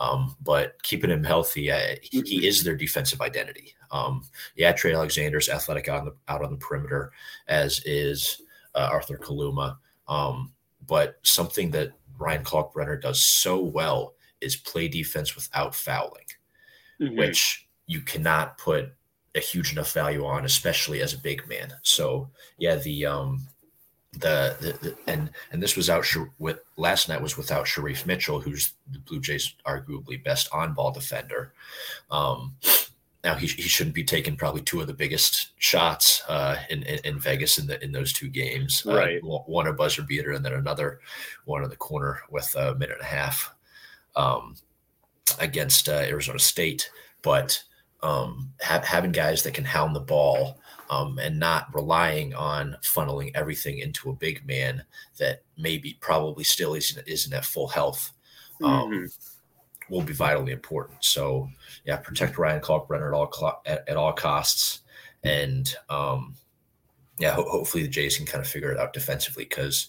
Um, 0.02 0.36
but 0.42 0.82
keeping 0.82 1.12
him 1.12 1.24
healthy, 1.24 1.72
uh, 1.72 1.96
he, 2.02 2.22
he, 2.22 2.48
is 2.48 2.64
their 2.64 2.76
defensive 2.76 3.22
identity. 3.22 3.76
Um, 3.92 4.24
yeah, 4.56 4.72
Trey 4.72 4.96
Alexander's 4.96 5.48
athletic 5.48 5.88
out 5.90 6.00
on 6.00 6.06
the 6.06 6.16
out 6.28 6.44
on 6.44 6.50
the 6.50 6.58
perimeter, 6.58 7.12
as 7.48 7.84
is 7.86 8.42
uh, 8.74 8.90
Arthur 8.92 9.20
Kaluma. 9.20 9.78
Um, 10.08 10.54
but 10.88 11.20
something 11.22 11.70
that 11.72 11.92
Ryan 12.18 12.44
Kalkbrenner 12.44 13.00
does 13.00 13.24
so 13.24 13.62
well 13.62 14.16
is 14.42 14.56
play 14.56 14.88
defense 14.88 15.36
without 15.36 15.76
fouling, 15.76 16.26
mm-hmm. 17.00 17.20
which 17.20 17.68
you 17.86 18.02
cannot 18.02 18.58
put 18.58 18.92
a 19.36 19.40
huge 19.40 19.72
enough 19.72 19.94
value 19.94 20.26
on, 20.26 20.46
especially 20.46 21.02
as 21.04 21.14
a 21.14 21.20
big 21.20 21.48
man. 21.48 21.72
So 21.84 22.32
yeah, 22.58 22.78
the 22.78 23.06
um, 23.06 23.48
the, 24.14 24.58
the, 24.60 24.96
and 25.08 25.30
and 25.52 25.64
this 25.64 25.78
was 25.78 25.90
out 25.90 26.06
with 26.38 26.60
last 26.76 27.08
night 27.08 27.22
was 27.22 27.38
without 27.38 27.66
Shereef 27.66 28.06
Mitchell, 28.06 28.42
who's 28.42 28.74
the 28.92 29.00
Blue 29.00 29.22
Jays 29.22 29.56
arguably 29.66 30.22
best 30.22 30.50
on 30.52 30.74
ball 30.74 30.92
defender. 30.92 31.54
Um, 32.10 32.56
now 33.24 33.36
he, 33.36 33.48
he 33.48 33.62
shouldn't 33.62 33.96
be 33.96 34.04
taking 34.04 34.36
probably 34.36 34.62
two 34.62 34.82
of 34.82 34.88
the 34.88 34.94
biggest 34.94 35.52
shots 35.60 36.24
uh, 36.28 36.58
in, 36.70 36.84
in, 36.84 37.00
in 37.06 37.20
Vegas 37.20 37.58
in 37.58 37.68
the 37.68 37.82
in 37.84 37.92
those 37.92 38.12
two 38.12 38.28
games. 38.28 38.86
Uh, 38.86 38.96
right, 38.96 39.24
uh, 39.24 39.38
one 39.46 39.68
a 39.68 39.74
buzzer 39.74 40.02
beater 40.02 40.32
and 40.32 40.44
then 40.44 40.54
another 40.54 41.00
one 41.46 41.64
in 41.64 41.70
the 41.70 41.76
corner 41.76 42.20
with 42.30 42.54
a 42.56 42.76
minute 42.76 42.98
and 42.98 43.02
a 43.02 43.16
half 43.16 43.54
um, 44.16 44.56
against 45.40 45.88
uh, 45.88 46.04
Arizona 46.04 46.40
State. 46.40 46.90
But 47.22 47.64
um, 48.04 48.52
ha- 48.62 48.84
having 48.84 49.12
guys 49.12 49.44
that 49.44 49.54
can 49.54 49.66
hound 49.66 49.96
the 49.96 50.02
ball 50.02 50.60
um, 50.92 51.18
and 51.20 51.40
not 51.40 51.74
relying 51.74 52.36
on 52.36 52.76
funneling 52.84 53.32
everything 53.34 53.80
into 53.80 54.10
a 54.10 54.16
big 54.16 54.46
man 54.46 54.84
that 55.18 55.42
maybe 55.58 55.98
probably 56.02 56.44
still 56.44 56.76
isn't 56.76 57.08
isn't 57.08 57.34
at 57.34 57.46
full 57.46 57.70
health 57.70 58.12
um, 58.62 58.92
mm-hmm. 58.92 59.94
will 59.94 60.04
be 60.04 60.14
vitally 60.14 60.52
important. 60.52 61.04
So 61.04 61.50
yeah, 61.86 61.96
protect 61.96 62.38
Ryan 62.38 62.62
Kalkbrenner 62.62 63.08
at 63.08 63.14
all 63.14 63.62
at, 63.66 63.88
at 63.88 63.98
all 63.98 64.12
costs, 64.12 64.82
and 65.24 65.74
um, 65.90 66.36
yeah, 67.18 67.32
ho- 67.32 67.50
hopefully 67.50 67.84
the 67.84 67.90
Jays 67.90 68.18
can 68.18 68.26
kind 68.26 68.44
of 68.44 68.52
figure 68.52 68.72
it 68.72 68.80
out 68.80 68.92
defensively 68.92 69.46
because 69.46 69.88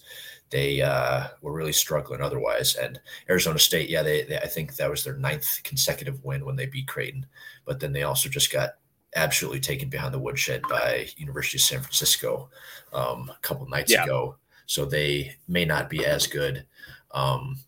they 0.51 0.81
uh, 0.81 1.27
were 1.41 1.51
really 1.51 1.73
struggling 1.73 2.21
otherwise. 2.21 2.75
And 2.75 3.01
Arizona 3.29 3.59
State, 3.59 3.89
yeah, 3.89 4.03
they, 4.03 4.23
they, 4.23 4.37
I 4.37 4.47
think 4.47 4.75
that 4.75 4.89
was 4.89 5.03
their 5.03 5.17
ninth 5.17 5.61
consecutive 5.63 6.23
win 6.23 6.45
when 6.45 6.55
they 6.55 6.67
beat 6.67 6.87
Creighton, 6.87 7.25
but 7.65 7.79
then 7.79 7.91
they 7.91 8.03
also 8.03 8.29
just 8.29 8.53
got 8.53 8.75
absolutely 9.15 9.59
taken 9.59 9.89
behind 9.89 10.13
the 10.13 10.19
woodshed 10.19 10.61
by 10.69 11.07
University 11.17 11.57
of 11.57 11.61
San 11.61 11.79
Francisco 11.79 12.49
um, 12.93 13.29
a 13.29 13.39
couple 13.41 13.67
nights 13.67 13.91
yeah. 13.91 14.03
ago. 14.03 14.35
So 14.65 14.85
they 14.85 15.35
may 15.47 15.65
not 15.65 15.89
be 15.89 16.05
as 16.05 16.27
good. 16.27 16.65
Um, 17.11 17.59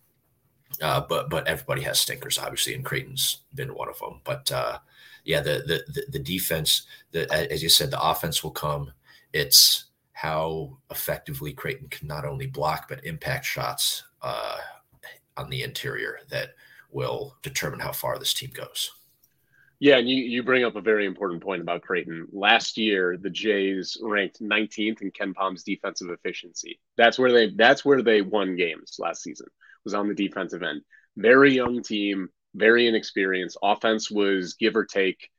uh, 0.81 1.01
but 1.07 1.29
but 1.29 1.47
everybody 1.47 1.81
has 1.83 1.99
stinkers, 1.99 2.37
obviously, 2.37 2.73
and 2.73 2.83
Creighton's 2.83 3.41
been 3.53 3.73
one 3.73 3.89
of 3.89 3.99
them. 3.99 4.21
But 4.23 4.51
uh, 4.51 4.79
yeah, 5.23 5.41
the, 5.41 5.63
the 5.65 5.83
the 5.91 6.05
the 6.13 6.19
defense, 6.19 6.83
the 7.11 7.31
as 7.31 7.63
you 7.63 7.69
said, 7.69 7.91
the 7.91 8.01
offense 8.01 8.43
will 8.43 8.51
come. 8.51 8.91
It's 9.33 9.85
how 10.13 10.77
effectively 10.91 11.53
Creighton 11.53 11.89
can 11.89 12.07
not 12.07 12.25
only 12.25 12.47
block 12.47 12.87
but 12.87 13.05
impact 13.05 13.45
shots 13.45 14.03
uh, 14.21 14.57
on 15.37 15.49
the 15.49 15.61
interior 15.61 16.19
that 16.29 16.51
will 16.89 17.35
determine 17.41 17.79
how 17.79 17.91
far 17.91 18.17
this 18.17 18.33
team 18.33 18.49
goes. 18.53 18.91
Yeah, 19.85 19.97
and 19.99 20.09
you, 20.09 20.15
you 20.15 20.41
bring 20.41 20.63
up 20.63 20.75
a 20.75 20.81
very 20.81 21.05
important 21.05 21.43
point 21.43 21.61
about 21.61 21.83
Creighton. 21.83 22.25
Last 22.31 22.75
year, 22.75 23.17
the 23.21 23.29
Jays 23.29 23.95
ranked 24.01 24.41
19th 24.41 25.03
in 25.03 25.11
KenPom's 25.11 25.61
defensive 25.61 26.09
efficiency. 26.09 26.79
That's 26.97 27.19
where 27.19 27.31
they 27.31 27.51
that's 27.55 27.85
where 27.85 28.01
they 28.01 28.23
won 28.23 28.55
games 28.55 28.95
last 28.97 29.21
season. 29.21 29.45
Was 29.83 29.93
on 29.93 30.07
the 30.07 30.15
defensive 30.15 30.63
end. 30.63 30.81
Very 31.17 31.53
young 31.53 31.83
team, 31.83 32.29
very 32.55 32.87
inexperienced. 32.87 33.59
Offense 33.61 34.09
was 34.09 34.55
give 34.55 34.75
or 34.75 34.85
take 34.85 35.29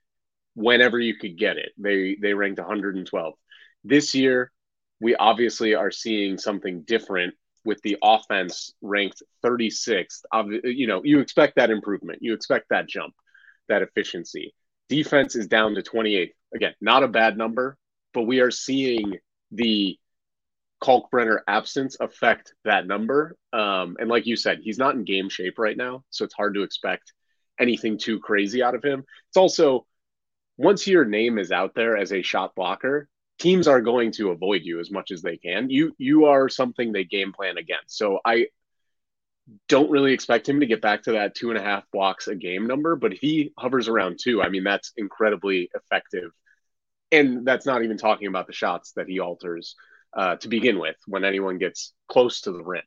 whenever 0.55 1.01
you 1.01 1.17
could 1.17 1.37
get 1.37 1.57
it. 1.57 1.73
They 1.77 2.15
they 2.15 2.33
ranked 2.33 2.61
112. 2.61 3.35
This 3.83 4.15
year, 4.15 4.53
we 5.01 5.17
obviously 5.17 5.75
are 5.75 5.91
seeing 5.91 6.39
something 6.39 6.83
different 6.83 7.35
with 7.65 7.83
the 7.83 7.97
offense 8.01 8.75
ranked 8.81 9.25
36th. 9.45 10.21
You 10.63 10.87
know, 10.87 11.01
you 11.03 11.19
expect 11.19 11.57
that 11.57 11.71
improvement. 11.71 12.21
You 12.23 12.33
expect 12.33 12.67
that 12.69 12.89
jump 12.89 13.13
that 13.69 13.83
efficiency. 13.83 14.55
Defense 14.89 15.35
is 15.35 15.47
down 15.47 15.75
to 15.75 15.83
28. 15.83 16.33
Again, 16.55 16.75
not 16.81 17.03
a 17.03 17.09
bad 17.09 17.37
number, 17.37 17.77
but 18.15 18.23
we 18.23 18.41
are 18.41 18.51
seeing 18.51 19.19
the 19.51 19.99
Kalkbrenner 20.83 21.41
absence 21.49 21.97
affect 22.01 22.53
that 22.65 22.87
number. 22.87 23.37
Um, 23.53 23.97
and 23.99 24.09
like 24.09 24.27
you 24.27 24.37
said, 24.37 24.61
he's 24.63 24.79
not 24.79 24.95
in 24.95 25.05
game 25.05 25.29
shape 25.29 25.59
right 25.59 25.77
now, 25.77 26.05
so 26.11 26.25
it's 26.25 26.35
hard 26.35 26.55
to 26.55 26.63
expect 26.63 27.13
anything 27.59 27.99
too 27.99 28.21
crazy 28.21 28.63
out 28.63 28.75
of 28.75 28.85
him. 28.85 29.05
It's 29.29 29.37
also 29.37 29.87
once 30.57 30.87
your 30.87 31.05
name 31.05 31.39
is 31.39 31.53
out 31.53 31.75
there 31.75 31.97
as 31.97 32.13
a 32.13 32.23
shot 32.23 32.55
blocker, 32.55 33.09
teams 33.39 33.69
are 33.69 33.81
going 33.81 34.13
to 34.13 34.31
avoid 34.31 34.63
you 34.63 34.81
as 34.81 34.91
much 34.91 35.11
as 35.11 35.23
they 35.23 35.37
can. 35.37 35.71
You 35.71 35.95
you 35.99 36.27
are 36.27 36.49
something 36.49 36.93
they 36.93 37.05
game 37.05 37.33
plan 37.33 37.59
against. 37.59 37.97
So 37.97 38.21
I 38.25 38.47
don't 39.69 39.91
really 39.91 40.13
expect 40.13 40.49
him 40.49 40.61
to 40.61 40.67
get 40.67 40.83
back 40.83 41.05
to 41.05 41.13
that 41.13 41.35
two 41.35 41.51
and 41.51 41.59
a 41.59 41.63
half 41.63 41.85
blocks 41.93 42.29
a 42.29 42.35
game 42.35 42.67
number, 42.67 42.97
but 42.97 43.13
he 43.13 43.53
hovers 43.59 43.89
around 43.89 44.19
two, 44.23 44.43
I 44.43 44.49
mean, 44.49 44.65
that's 44.65 44.93
incredibly 44.97 45.71
effective. 45.75 46.31
And 47.13 47.47
that's 47.47 47.67
not 47.67 47.85
even 47.85 47.97
talking 47.97 48.27
about 48.27 48.47
the 48.47 48.53
shots 48.53 48.93
that 48.93 49.09
he 49.09 49.21
alters 49.21 49.77
uh, 50.17 50.37
to 50.37 50.49
begin 50.49 50.79
with 50.79 50.97
when 51.07 51.25
anyone 51.25 51.59
gets 51.59 51.93
close 52.09 52.41
to 52.43 52.53
the 52.53 52.65
rim. 52.65 52.83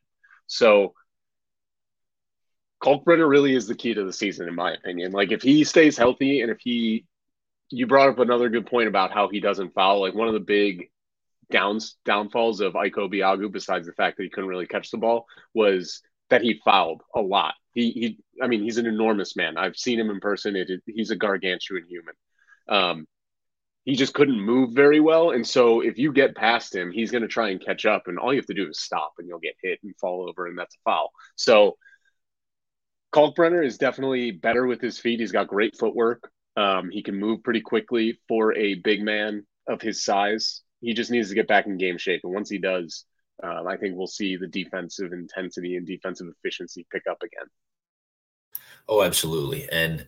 So 0.47 0.93
Kalkbrenner 2.83 3.29
really 3.29 3.55
is 3.55 3.67
the 3.67 3.75
key 3.75 3.93
to 3.93 4.03
the 4.03 4.13
season, 4.13 4.47
in 4.47 4.55
my 4.55 4.73
opinion. 4.73 5.11
Like 5.11 5.31
if 5.31 5.41
he 5.41 5.63
stays 5.63 5.97
healthy 5.97 6.41
and 6.41 6.51
if 6.51 6.57
he, 6.59 7.05
you 7.69 7.87
brought 7.87 8.09
up 8.09 8.19
another 8.19 8.49
good 8.49 8.65
point 8.65 8.87
about 8.87 9.11
how 9.11 9.29
he 9.29 9.39
doesn't 9.39 9.73
foul. 9.73 10.01
Like 10.01 10.15
one 10.15 10.27
of 10.27 10.33
the 10.33 10.39
big 10.39 10.89
downs 11.51 11.95
downfalls 12.03 12.61
of 12.61 12.75
Ike 12.75 12.95
Obiagu, 12.95 13.51
besides 13.51 13.85
the 13.85 13.93
fact 13.93 14.17
that 14.17 14.23
he 14.23 14.29
couldn't 14.29 14.49
really 14.49 14.67
catch 14.67 14.91
the 14.91 14.97
ball, 14.97 15.25
was 15.53 16.01
that 16.29 16.41
he 16.41 16.61
fouled 16.63 17.01
a 17.15 17.21
lot. 17.21 17.55
He, 17.73 17.91
he, 17.91 18.17
I 18.41 18.47
mean, 18.47 18.63
he's 18.63 18.77
an 18.77 18.85
enormous 18.85 19.35
man. 19.35 19.57
I've 19.57 19.77
seen 19.77 19.99
him 19.99 20.09
in 20.09 20.19
person. 20.19 20.55
It, 20.55 20.69
it, 20.69 20.81
he's 20.85 21.11
a 21.11 21.15
gargantuan 21.15 21.85
human. 21.87 22.15
Um, 22.67 23.07
he 23.85 23.95
just 23.95 24.13
couldn't 24.13 24.39
move 24.39 24.73
very 24.73 24.99
well, 24.99 25.31
and 25.31 25.47
so 25.47 25.81
if 25.81 25.97
you 25.97 26.11
get 26.13 26.35
past 26.35 26.75
him, 26.75 26.91
he's 26.91 27.11
going 27.11 27.23
to 27.23 27.27
try 27.27 27.49
and 27.49 27.63
catch 27.63 27.85
up, 27.85 28.03
and 28.07 28.19
all 28.19 28.31
you 28.31 28.39
have 28.39 28.45
to 28.47 28.53
do 28.53 28.67
is 28.67 28.79
stop, 28.79 29.13
and 29.17 29.27
you'll 29.27 29.39
get 29.39 29.55
hit 29.63 29.79
and 29.83 29.95
fall 29.97 30.27
over, 30.29 30.45
and 30.45 30.57
that's 30.57 30.75
a 30.75 30.79
foul. 30.85 31.09
So 31.35 31.77
Kalkbrenner 33.13 33.65
is 33.65 33.77
definitely 33.77 34.31
better 34.31 34.67
with 34.67 34.81
his 34.81 34.99
feet. 34.99 35.19
He's 35.19 35.31
got 35.31 35.47
great 35.47 35.75
footwork. 35.77 36.29
Um, 36.55 36.91
he 36.91 37.01
can 37.01 37.15
move 37.19 37.43
pretty 37.43 37.61
quickly 37.61 38.19
for 38.27 38.55
a 38.55 38.75
big 38.75 39.01
man 39.01 39.47
of 39.67 39.81
his 39.81 40.03
size. 40.03 40.61
He 40.81 40.93
just 40.93 41.09
needs 41.09 41.29
to 41.29 41.35
get 41.35 41.47
back 41.47 41.65
in 41.65 41.77
game 41.77 41.97
shape, 41.97 42.21
and 42.23 42.33
once 42.33 42.49
he 42.49 42.59
does, 42.59 43.05
um, 43.43 43.67
I 43.67 43.77
think 43.77 43.97
we'll 43.97 44.07
see 44.07 44.35
the 44.35 44.47
defensive 44.47 45.13
intensity 45.13 45.75
and 45.75 45.85
defensive 45.85 46.27
efficiency 46.27 46.85
pick 46.91 47.03
up 47.09 47.21
again. 47.21 47.47
Oh, 48.87 49.03
absolutely. 49.03 49.69
And 49.71 50.05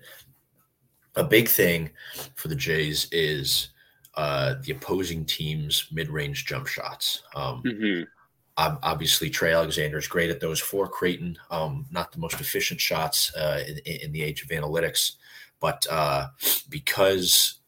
a 1.16 1.24
big 1.24 1.48
thing 1.48 1.92
for 2.36 2.48
the 2.48 2.56
Jays 2.56 3.08
is 3.12 3.70
uh, 4.16 4.56
the 4.64 4.72
opposing 4.72 5.26
team's 5.26 5.88
mid-range 5.92 6.46
jump 6.46 6.68
shots. 6.68 7.24
Um, 7.36 7.64
mm-hmm. 7.64 8.04
Obviously, 8.58 9.30
Trey 9.30 9.54
Alexander 9.54 9.98
is 9.98 10.08
great 10.08 10.30
at 10.30 10.40
those 10.40 10.60
for 10.60 10.88
Creighton. 10.88 11.38
Um, 11.50 11.88
not 11.90 12.12
the 12.12 12.20
most 12.20 12.40
efficient 12.40 12.80
shots 12.80 13.34
uh, 13.36 13.64
in, 13.68 13.78
in, 13.78 14.12
the 14.12 14.22
age 14.22 14.44
of 14.44 14.50
analytics, 14.50 15.14
but 15.60 15.84
uh, 15.90 16.28
because 16.70 17.60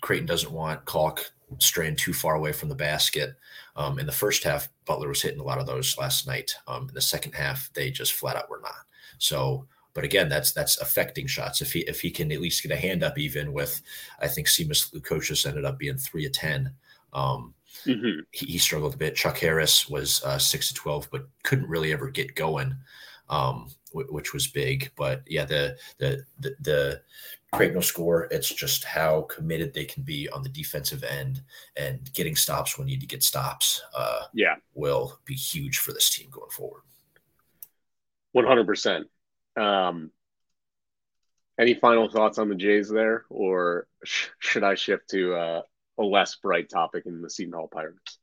Creighton 0.00 0.26
doesn't 0.26 0.52
want 0.52 0.84
Kalk 0.84 1.32
straying 1.58 1.96
too 1.96 2.12
far 2.12 2.34
away 2.34 2.52
from 2.52 2.68
the 2.68 2.74
basket, 2.74 3.36
um, 3.76 3.98
in 3.98 4.06
the 4.06 4.12
first 4.12 4.42
half, 4.42 4.68
Butler 4.84 5.08
was 5.08 5.22
hitting 5.22 5.40
a 5.40 5.44
lot 5.44 5.58
of 5.58 5.66
those 5.66 5.96
last 5.98 6.26
night. 6.26 6.54
Um, 6.66 6.88
in 6.88 6.94
the 6.94 7.00
second 7.00 7.32
half, 7.32 7.70
they 7.74 7.90
just 7.90 8.12
flat 8.12 8.36
out 8.36 8.50
were 8.50 8.60
not. 8.60 8.74
So, 9.18 9.66
but 9.94 10.04
again, 10.04 10.28
that's 10.28 10.52
that's 10.52 10.80
affecting 10.80 11.26
shots. 11.26 11.62
If 11.62 11.72
he 11.72 11.80
if 11.80 12.00
he 12.00 12.10
can 12.10 12.30
at 12.32 12.40
least 12.40 12.62
get 12.62 12.72
a 12.72 12.76
hand 12.76 13.02
up, 13.02 13.18
even 13.18 13.52
with, 13.52 13.80
I 14.20 14.28
think 14.28 14.48
Simas 14.48 14.92
Lukosius 14.92 15.46
ended 15.46 15.64
up 15.64 15.78
being 15.78 15.96
three 15.96 16.26
of 16.26 16.32
ten. 16.32 16.72
Um, 17.12 17.54
mm-hmm. 17.84 18.20
he, 18.32 18.46
he, 18.46 18.58
struggled 18.58 18.94
a 18.94 18.98
bit. 18.98 19.16
Chuck 19.16 19.38
Harris 19.38 19.88
was 19.88 20.22
uh, 20.24 20.38
six 20.38 20.68
to 20.68 20.74
twelve, 20.74 21.08
but 21.10 21.28
couldn't 21.42 21.68
really 21.68 21.92
ever 21.92 22.10
get 22.10 22.34
going, 22.34 22.76
um, 23.28 23.70
w- 23.88 24.12
which 24.12 24.32
was 24.32 24.46
big. 24.46 24.90
But 24.96 25.22
yeah, 25.26 25.44
the 25.44 25.76
the 25.98 26.24
the, 26.40 26.56
the 26.60 27.02
Creighton 27.52 27.76
will 27.76 27.82
score. 27.82 28.28
It's 28.30 28.52
just 28.52 28.84
how 28.84 29.22
committed 29.22 29.72
they 29.72 29.84
can 29.84 30.02
be 30.02 30.28
on 30.28 30.42
the 30.42 30.48
defensive 30.48 31.02
end 31.02 31.42
and 31.76 32.12
getting 32.12 32.36
stops 32.36 32.78
when 32.78 32.88
you 32.88 32.94
need 32.96 33.00
to 33.00 33.06
get 33.06 33.22
stops. 33.22 33.82
Uh, 33.96 34.22
yeah, 34.34 34.56
will 34.74 35.18
be 35.24 35.34
huge 35.34 35.78
for 35.78 35.92
this 35.92 36.10
team 36.10 36.28
going 36.30 36.50
forward. 36.50 36.82
One 38.32 38.46
hundred 38.46 38.66
percent. 38.66 39.06
Um, 39.56 40.10
any 41.58 41.74
final 41.74 42.08
thoughts 42.08 42.38
on 42.38 42.48
the 42.48 42.54
Jays 42.54 42.88
there, 42.88 43.24
or 43.30 43.88
sh- 44.04 44.28
should 44.38 44.62
I 44.62 44.74
shift 44.76 45.10
to 45.10 45.34
uh, 45.34 45.62
a 45.98 46.02
less 46.02 46.36
bright 46.36 46.70
topic 46.70 47.06
in 47.06 47.20
the 47.20 47.28
Seton 47.28 47.54
Hall 47.54 47.68
Pirates? 47.68 48.17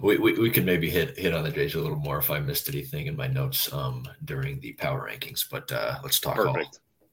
We, 0.00 0.16
we, 0.16 0.32
we 0.34 0.50
could 0.50 0.64
maybe 0.64 0.88
hit 0.88 1.18
hit 1.18 1.34
on 1.34 1.42
the 1.42 1.50
Jays 1.50 1.74
a 1.74 1.80
little 1.80 1.98
more 1.98 2.18
if 2.18 2.30
I 2.30 2.38
missed 2.38 2.68
anything 2.68 3.06
in 3.06 3.16
my 3.16 3.26
notes 3.26 3.72
um, 3.72 4.06
during 4.24 4.60
the 4.60 4.72
power 4.74 5.08
rankings, 5.10 5.44
but 5.50 5.70
uh, 5.72 5.98
let's 6.02 6.20
talk. 6.20 6.36
Perfect. 6.36 6.56
All. 6.56 7.08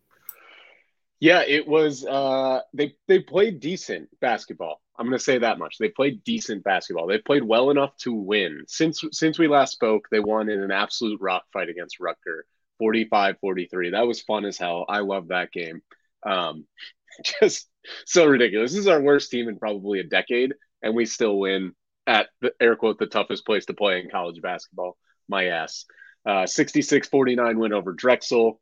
Yeah, 1.19 1.43
it 1.47 1.67
was. 1.67 2.05
Uh, 2.05 2.61
they 2.73 2.95
they 3.07 3.19
played 3.19 3.59
decent 3.59 4.09
basketball. 4.19 4.81
I'm 4.97 5.07
going 5.07 5.17
to 5.17 5.23
say 5.23 5.39
that 5.39 5.57
much. 5.59 5.77
They 5.77 5.89
played 5.89 6.23
decent 6.23 6.63
basketball. 6.63 7.07
They 7.07 7.17
played 7.17 7.43
well 7.43 7.71
enough 7.71 7.97
to 7.97 8.13
win. 8.13 8.63
Since 8.67 9.03
since 9.11 9.39
we 9.39 9.47
last 9.47 9.73
spoke, 9.73 10.07
they 10.11 10.19
won 10.19 10.49
in 10.49 10.61
an 10.61 10.71
absolute 10.71 11.19
rock 11.19 11.43
fight 11.51 11.69
against 11.69 11.99
Rutger, 11.99 12.41
45-43. 12.81 13.91
That 13.91 14.07
was 14.07 14.21
fun 14.21 14.45
as 14.45 14.57
hell. 14.57 14.85
I 14.87 14.99
love 14.99 15.29
that 15.29 15.51
game. 15.51 15.81
Um, 16.25 16.65
just 17.41 17.67
so 18.05 18.25
ridiculous. 18.25 18.71
This 18.71 18.81
is 18.81 18.87
our 18.87 19.01
worst 19.01 19.31
team 19.31 19.49
in 19.49 19.57
probably 19.57 19.99
a 19.99 20.03
decade, 20.03 20.53
and 20.81 20.95
we 20.95 21.05
still 21.05 21.39
win 21.39 21.73
at 22.07 22.27
the 22.41 22.53
air 22.59 22.75
quote 22.75 22.99
the 22.99 23.05
toughest 23.05 23.45
place 23.45 23.65
to 23.65 23.73
play 23.73 23.99
in 23.99 24.09
college 24.09 24.41
basketball. 24.41 24.97
My 25.27 25.47
ass. 25.47 25.85
Uh, 26.25 26.43
66-49 26.43 27.57
win 27.57 27.73
over 27.73 27.93
Drexel. 27.93 28.59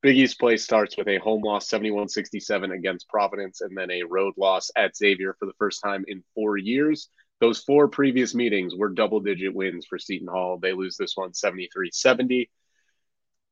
Big 0.00 0.16
East 0.16 0.38
play 0.38 0.56
starts 0.56 0.96
with 0.96 1.08
a 1.08 1.18
home 1.18 1.42
loss 1.42 1.68
71 1.68 2.08
67 2.08 2.70
against 2.70 3.08
Providence 3.08 3.60
and 3.60 3.76
then 3.76 3.90
a 3.90 4.04
road 4.04 4.34
loss 4.36 4.70
at 4.76 4.96
Xavier 4.96 5.34
for 5.38 5.46
the 5.46 5.54
first 5.58 5.82
time 5.82 6.04
in 6.06 6.22
four 6.34 6.56
years. 6.56 7.08
Those 7.40 7.60
four 7.60 7.88
previous 7.88 8.34
meetings 8.34 8.74
were 8.74 8.90
double 8.90 9.20
digit 9.20 9.54
wins 9.54 9.86
for 9.86 9.98
Seton 9.98 10.28
Hall. 10.28 10.58
They 10.60 10.72
lose 10.72 10.96
this 10.96 11.16
one 11.16 11.34
73 11.34 11.90
70. 11.92 12.50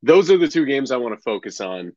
Those 0.02 0.30
are 0.30 0.38
the 0.38 0.48
two 0.48 0.66
games 0.66 0.90
I 0.90 0.98
want 0.98 1.16
to 1.16 1.22
focus 1.22 1.60
on. 1.60 1.92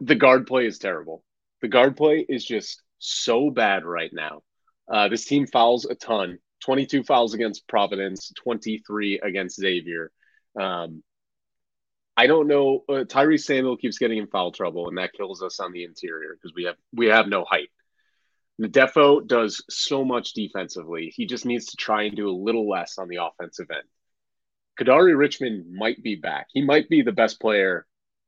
The 0.00 0.14
guard 0.14 0.46
play 0.46 0.66
is 0.66 0.78
terrible. 0.78 1.22
The 1.62 1.68
guard 1.68 1.96
play 1.96 2.24
is 2.26 2.44
just 2.44 2.82
so 2.98 3.50
bad 3.50 3.84
right 3.84 4.10
now. 4.12 4.42
Uh, 4.88 5.08
this 5.08 5.24
team 5.24 5.46
fouls 5.46 5.84
a 5.84 5.94
ton 5.94 6.38
22 6.62 7.02
fouls 7.02 7.34
against 7.34 7.68
Providence, 7.68 8.32
23 8.36 9.20
against 9.20 9.56
Xavier. 9.56 10.10
Um, 10.58 11.02
I 12.16 12.26
don't 12.26 12.48
know. 12.48 12.82
Uh, 12.88 13.04
Tyrese 13.04 13.44
Samuel 13.44 13.76
keeps 13.76 13.98
getting 13.98 14.18
in 14.18 14.26
foul 14.26 14.52
trouble, 14.52 14.88
and 14.88 14.96
that 14.96 15.12
kills 15.12 15.42
us 15.42 15.60
on 15.60 15.72
the 15.72 15.84
interior 15.84 16.34
because 16.34 16.54
we 16.54 16.64
have 16.64 16.76
we 16.94 17.06
have 17.06 17.28
no 17.28 17.44
height. 17.44 17.68
Ndefo 18.60 19.26
does 19.26 19.62
so 19.68 20.02
much 20.02 20.32
defensively. 20.32 21.12
He 21.14 21.26
just 21.26 21.44
needs 21.44 21.66
to 21.66 21.76
try 21.76 22.04
and 22.04 22.16
do 22.16 22.30
a 22.30 22.32
little 22.32 22.68
less 22.68 22.96
on 22.96 23.08
the 23.08 23.18
offensive 23.22 23.70
end. 23.70 23.84
Kadary 24.80 25.16
Richmond 25.16 25.74
might 25.74 26.02
be 26.02 26.14
back. 26.14 26.46
He 26.54 26.62
might 26.62 26.88
be 26.88 27.02
the 27.02 27.12
best 27.12 27.38
player 27.38 27.86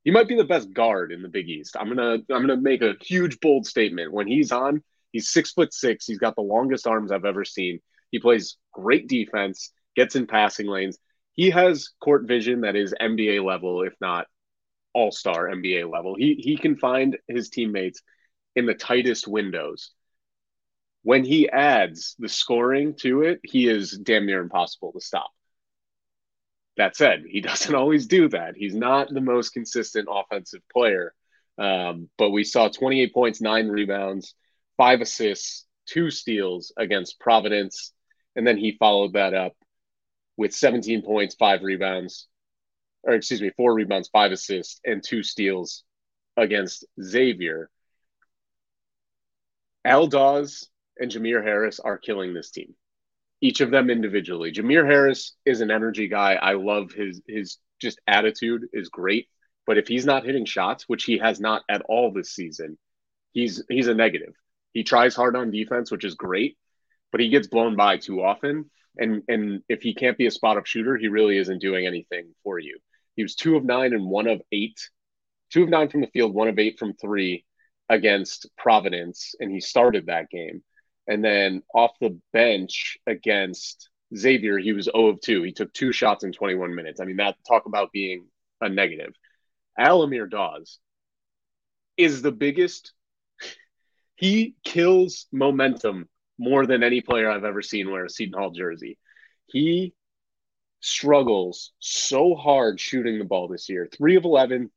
he 0.08 0.10
might 0.10 0.26
be 0.26 0.36
the 0.36 0.44
best 0.44 0.72
guard 0.72 1.12
in 1.12 1.20
the 1.20 1.28
Big 1.28 1.50
East. 1.50 1.76
I'm 1.78 1.88
gonna 1.88 2.14
I'm 2.14 2.40
gonna 2.40 2.56
make 2.56 2.80
a 2.80 2.94
huge 3.00 3.40
bold 3.40 3.66
statement. 3.66 4.10
When 4.10 4.26
he's 4.26 4.52
on, 4.52 4.82
he's 5.12 5.30
six 5.30 5.52
foot 5.52 5.72
six. 5.72 6.06
He's 6.06 6.18
got 6.18 6.34
the 6.36 6.42
longest 6.42 6.86
arms 6.86 7.12
I've 7.12 7.24
ever 7.24 7.44
seen. 7.44 7.80
He 8.10 8.18
plays 8.18 8.56
great 8.72 9.08
defense, 9.08 9.72
gets 9.96 10.16
in 10.16 10.26
passing 10.26 10.66
lanes. 10.66 10.98
He 11.34 11.50
has 11.50 11.90
court 12.00 12.26
vision 12.26 12.62
that 12.62 12.76
is 12.76 12.94
NBA 13.00 13.44
level, 13.44 13.82
if 13.82 13.94
not 14.00 14.26
all 14.94 15.12
star 15.12 15.48
NBA 15.48 15.90
level. 15.90 16.14
He 16.16 16.34
he 16.34 16.56
can 16.56 16.76
find 16.76 17.16
his 17.28 17.50
teammates 17.50 18.02
in 18.56 18.66
the 18.66 18.74
tightest 18.74 19.28
windows. 19.28 19.92
When 21.02 21.24
he 21.24 21.48
adds 21.48 22.16
the 22.18 22.28
scoring 22.28 22.94
to 23.00 23.22
it, 23.22 23.40
he 23.44 23.68
is 23.68 23.92
damn 23.92 24.26
near 24.26 24.40
impossible 24.42 24.92
to 24.92 25.00
stop. 25.00 25.30
That 26.76 26.96
said, 26.96 27.24
he 27.28 27.40
doesn't 27.42 27.74
always 27.74 28.06
do 28.06 28.28
that. 28.30 28.56
He's 28.56 28.74
not 28.74 29.12
the 29.12 29.20
most 29.20 29.50
consistent 29.50 30.08
offensive 30.10 30.62
player. 30.72 31.14
Um, 31.58 32.08
but 32.16 32.30
we 32.30 32.44
saw 32.44 32.68
28 32.68 33.12
points, 33.12 33.40
nine 33.40 33.68
rebounds, 33.68 34.34
five 34.78 35.02
assists, 35.02 35.66
two 35.86 36.10
steals 36.10 36.72
against 36.78 37.20
Providence. 37.20 37.92
And 38.34 38.46
then 38.46 38.56
he 38.56 38.76
followed 38.78 39.12
that 39.12 39.34
up 39.34 39.54
with 40.38 40.54
17 40.54 41.02
points, 41.02 41.34
five 41.34 41.62
rebounds, 41.62 42.28
or 43.02 43.12
excuse 43.14 43.42
me, 43.42 43.50
four 43.56 43.74
rebounds, 43.74 44.08
five 44.08 44.32
assists, 44.32 44.80
and 44.84 45.02
two 45.02 45.22
steals 45.22 45.84
against 46.36 46.86
Xavier. 47.02 47.68
Al 49.84 50.06
Dawes 50.06 50.68
and 50.98 51.10
Jamir 51.10 51.42
Harris 51.42 51.80
are 51.80 51.98
killing 51.98 52.32
this 52.32 52.50
team. 52.50 52.74
Each 53.40 53.60
of 53.60 53.70
them 53.70 53.90
individually. 53.90 54.52
Jamir 54.52 54.86
Harris 54.86 55.34
is 55.44 55.60
an 55.60 55.70
energy 55.70 56.08
guy. 56.08 56.34
I 56.34 56.54
love 56.54 56.92
his 56.92 57.20
his 57.26 57.58
just 57.80 58.00
attitude 58.06 58.66
is 58.72 58.88
great. 58.88 59.28
But 59.66 59.78
if 59.78 59.86
he's 59.86 60.06
not 60.06 60.24
hitting 60.24 60.44
shots, 60.44 60.88
which 60.88 61.04
he 61.04 61.18
has 61.18 61.40
not 61.40 61.62
at 61.68 61.82
all 61.82 62.12
this 62.12 62.32
season, 62.32 62.78
he's 63.32 63.62
he's 63.68 63.86
a 63.88 63.94
negative. 63.94 64.34
He 64.78 64.84
tries 64.84 65.16
hard 65.16 65.34
on 65.34 65.50
defense, 65.50 65.90
which 65.90 66.04
is 66.04 66.14
great, 66.14 66.56
but 67.10 67.20
he 67.20 67.30
gets 67.30 67.48
blown 67.48 67.74
by 67.74 67.96
too 67.96 68.22
often. 68.22 68.70
And 68.96 69.24
and 69.26 69.64
if 69.68 69.82
he 69.82 69.92
can't 69.92 70.16
be 70.16 70.28
a 70.28 70.30
spot 70.30 70.56
up 70.56 70.66
shooter, 70.66 70.96
he 70.96 71.08
really 71.08 71.36
isn't 71.36 71.60
doing 71.60 71.84
anything 71.84 72.32
for 72.44 72.60
you. 72.60 72.78
He 73.16 73.24
was 73.24 73.34
two 73.34 73.56
of 73.56 73.64
nine 73.64 73.92
and 73.92 74.06
one 74.06 74.28
of 74.28 74.40
eight, 74.52 74.78
two 75.52 75.64
of 75.64 75.68
nine 75.68 75.88
from 75.88 76.02
the 76.02 76.06
field, 76.06 76.32
one 76.32 76.46
of 76.46 76.60
eight 76.60 76.78
from 76.78 76.94
three 76.94 77.44
against 77.88 78.48
Providence, 78.56 79.34
and 79.40 79.50
he 79.50 79.58
started 79.58 80.06
that 80.06 80.30
game. 80.30 80.62
And 81.08 81.24
then 81.24 81.64
off 81.74 81.90
the 82.00 82.16
bench 82.32 82.98
against 83.04 83.90
Xavier, 84.16 84.58
he 84.58 84.72
was 84.72 84.84
0 84.84 85.08
of 85.08 85.20
2. 85.20 85.42
He 85.42 85.52
took 85.52 85.72
two 85.72 85.90
shots 85.90 86.22
in 86.22 86.30
21 86.30 86.72
minutes. 86.72 87.00
I 87.00 87.04
mean, 87.04 87.16
that 87.16 87.34
talk 87.48 87.66
about 87.66 87.90
being 87.90 88.28
a 88.60 88.68
negative. 88.68 89.12
Al-Amir 89.76 90.28
Dawes 90.28 90.78
is 91.96 92.22
the 92.22 92.30
biggest. 92.30 92.92
He 94.18 94.56
kills 94.64 95.26
momentum 95.30 96.08
more 96.38 96.66
than 96.66 96.82
any 96.82 97.00
player 97.00 97.30
I've 97.30 97.44
ever 97.44 97.62
seen 97.62 97.88
wear 97.88 98.04
a 98.04 98.10
Seton 98.10 98.36
Hall 98.36 98.50
jersey. 98.50 98.98
He 99.46 99.94
struggles 100.80 101.72
so 101.78 102.34
hard 102.34 102.80
shooting 102.80 103.20
the 103.20 103.24
ball 103.24 103.46
this 103.46 103.68
year. 103.68 103.88
Three 103.96 104.16
of 104.16 104.24
11 104.24 104.72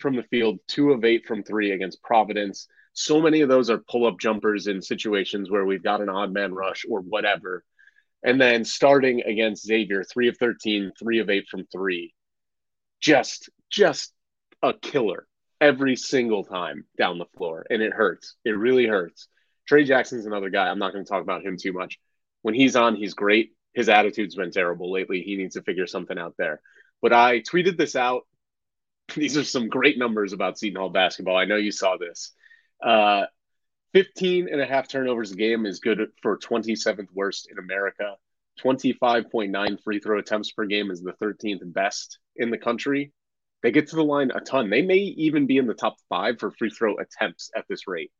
from 0.00 0.16
the 0.16 0.24
field, 0.24 0.58
two 0.66 0.90
of 0.90 1.04
eight 1.04 1.26
from 1.26 1.44
three 1.44 1.70
against 1.70 2.02
Providence. 2.02 2.66
So 2.92 3.20
many 3.20 3.42
of 3.42 3.48
those 3.48 3.70
are 3.70 3.78
pull 3.78 4.04
up 4.04 4.18
jumpers 4.18 4.66
in 4.66 4.82
situations 4.82 5.48
where 5.48 5.64
we've 5.64 5.84
got 5.84 6.00
an 6.00 6.08
odd 6.08 6.32
man 6.32 6.52
rush 6.52 6.84
or 6.90 7.02
whatever. 7.02 7.62
And 8.24 8.40
then 8.40 8.64
starting 8.64 9.22
against 9.22 9.64
Xavier, 9.64 10.02
three 10.02 10.26
of 10.26 10.36
13, 10.38 10.90
three 10.98 11.20
of 11.20 11.30
eight 11.30 11.46
from 11.48 11.66
three. 11.66 12.14
Just, 13.00 13.48
just 13.70 14.12
a 14.60 14.74
killer 14.74 15.28
every 15.62 15.94
single 15.94 16.44
time 16.44 16.84
down 16.98 17.18
the 17.18 17.24
floor. 17.36 17.64
And 17.70 17.80
it 17.80 17.92
hurts. 17.92 18.34
It 18.44 18.50
really 18.50 18.86
hurts. 18.86 19.28
Tray 19.66 19.84
Jackson's 19.84 20.26
another 20.26 20.50
guy. 20.50 20.68
I'm 20.68 20.80
not 20.80 20.92
going 20.92 21.04
to 21.04 21.08
talk 21.08 21.22
about 21.22 21.46
him 21.46 21.56
too 21.56 21.72
much. 21.72 22.00
When 22.42 22.52
he's 22.52 22.74
on, 22.74 22.96
he's 22.96 23.14
great. 23.14 23.52
His 23.72 23.88
attitude's 23.88 24.34
been 24.34 24.50
terrible 24.50 24.92
lately. 24.92 25.22
He 25.22 25.36
needs 25.36 25.54
to 25.54 25.62
figure 25.62 25.86
something 25.86 26.18
out 26.18 26.34
there. 26.36 26.60
But 27.00 27.12
I 27.12 27.40
tweeted 27.40 27.78
this 27.78 27.94
out. 27.94 28.22
These 29.14 29.36
are 29.36 29.44
some 29.44 29.68
great 29.68 29.98
numbers 29.98 30.32
about 30.32 30.58
Seton 30.58 30.80
Hall 30.80 30.90
basketball. 30.90 31.36
I 31.36 31.44
know 31.44 31.56
you 31.56 31.70
saw 31.70 31.96
this. 31.96 32.32
Uh, 32.84 33.26
15 33.94 34.48
and 34.50 34.60
a 34.60 34.66
half 34.66 34.88
turnovers 34.88 35.30
a 35.30 35.36
game 35.36 35.64
is 35.64 35.78
good 35.78 36.00
for 36.22 36.38
27th 36.38 37.08
worst 37.14 37.48
in 37.50 37.58
America. 37.58 38.16
25.9 38.60 39.82
free 39.82 40.00
throw 40.00 40.18
attempts 40.18 40.50
per 40.50 40.66
game 40.66 40.90
is 40.90 41.02
the 41.02 41.12
13th 41.22 41.72
best 41.72 42.18
in 42.36 42.50
the 42.50 42.58
country. 42.58 43.12
They 43.62 43.70
get 43.70 43.88
to 43.88 43.96
the 43.96 44.04
line 44.04 44.30
a 44.34 44.40
ton. 44.40 44.70
They 44.70 44.82
may 44.82 44.96
even 44.96 45.46
be 45.46 45.56
in 45.56 45.66
the 45.66 45.74
top 45.74 45.96
five 46.08 46.38
for 46.38 46.50
free 46.50 46.70
throw 46.70 46.96
attempts 46.96 47.50
at 47.56 47.64
this 47.68 47.86
rate. 47.86 48.10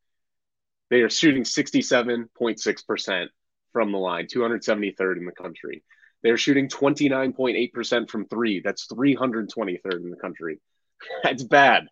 They 0.90 1.00
are 1.00 1.11
shooting 1.11 1.42
67.6% 1.42 3.26
from 3.72 3.92
the 3.92 3.98
line, 3.98 4.26
273rd 4.26 5.16
in 5.16 5.24
the 5.24 5.33
country. 5.33 5.83
They're 6.22 6.37
shooting 6.37 6.68
29.8% 6.68 8.11
from 8.11 8.26
three. 8.26 8.61
That's 8.61 8.87
323rd 8.87 10.02
in 10.02 10.11
the 10.11 10.16
country. 10.16 10.61
That's 11.22 11.42
bad. 11.42 11.87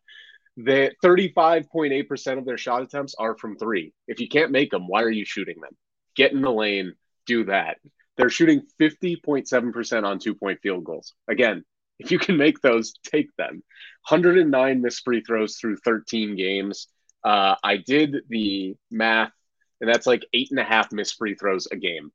The 0.56 0.92
35.8% 1.02 2.38
of 2.38 2.44
their 2.44 2.58
shot 2.58 2.82
attempts 2.82 3.14
are 3.18 3.36
from 3.36 3.56
three. 3.56 3.92
If 4.06 4.20
you 4.20 4.28
can't 4.28 4.52
make 4.52 4.70
them, 4.70 4.86
why 4.86 5.02
are 5.02 5.10
you 5.10 5.24
shooting 5.24 5.60
them? 5.60 5.72
Get 6.14 6.32
in 6.32 6.42
the 6.42 6.52
lane, 6.52 6.94
do 7.26 7.44
that. 7.44 7.78
They're 8.16 8.30
shooting 8.30 8.62
50.7% 8.78 10.04
on 10.04 10.18
two 10.18 10.34
point 10.34 10.60
field 10.62 10.84
goals. 10.84 11.14
Again, 11.26 11.64
if 12.00 12.10
you 12.10 12.18
can 12.18 12.38
make 12.38 12.60
those, 12.60 12.94
take 13.04 13.28
them. 13.36 13.62
109 14.08 14.80
missed 14.80 15.04
free 15.04 15.20
throws 15.20 15.56
through 15.56 15.76
13 15.76 16.34
games. 16.34 16.88
Uh, 17.22 17.54
I 17.62 17.76
did 17.76 18.16
the 18.28 18.74
math, 18.90 19.32
and 19.80 19.88
that's 19.88 20.06
like 20.06 20.24
eight 20.32 20.50
and 20.50 20.58
a 20.58 20.64
half 20.64 20.92
missed 20.92 21.18
free 21.18 21.34
throws 21.34 21.68
a 21.70 21.76
game. 21.76 22.10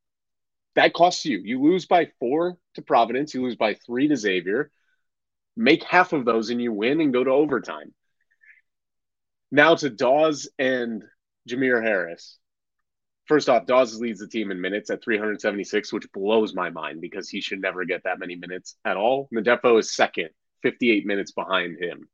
That 0.73 0.93
costs 0.93 1.23
you. 1.25 1.37
You 1.37 1.61
lose 1.61 1.85
by 1.85 2.09
four 2.19 2.57
to 2.73 2.81
Providence, 2.81 3.33
you 3.33 3.43
lose 3.43 3.55
by 3.55 3.75
three 3.75 4.07
to 4.07 4.15
Xavier. 4.15 4.71
Make 5.55 5.83
half 5.83 6.11
of 6.11 6.25
those 6.25 6.49
and 6.49 6.61
you 6.61 6.73
win 6.73 6.99
and 6.99 7.13
go 7.13 7.23
to 7.23 7.31
overtime. 7.31 7.93
Now 9.51 9.75
to 9.75 9.89
Dawes 9.89 10.49
and 10.57 11.03
Jamir 11.47 11.81
Harris. 11.81 12.39
First 13.25 13.49
off, 13.49 13.65
Dawes 13.65 13.99
leads 13.99 14.19
the 14.19 14.27
team 14.27 14.51
in 14.51 14.61
minutes 14.61 14.91
at 14.91 15.03
376, 15.03 15.91
which 15.91 16.11
blows 16.11 16.53
my 16.53 16.69
mind 16.69 17.01
because 17.01 17.27
he 17.27 17.41
should 17.41 17.59
never 17.59 17.83
get 17.83 18.03
that 18.03 18.19
many 18.19 18.35
minutes 18.35 18.75
at 18.85 18.97
all. 18.97 19.27
Ndefo 19.33 19.79
is 19.79 19.95
second, 19.95 20.29
58 20.61 21.05
minutes 21.07 21.31
behind 21.31 21.79
him. 21.79 22.07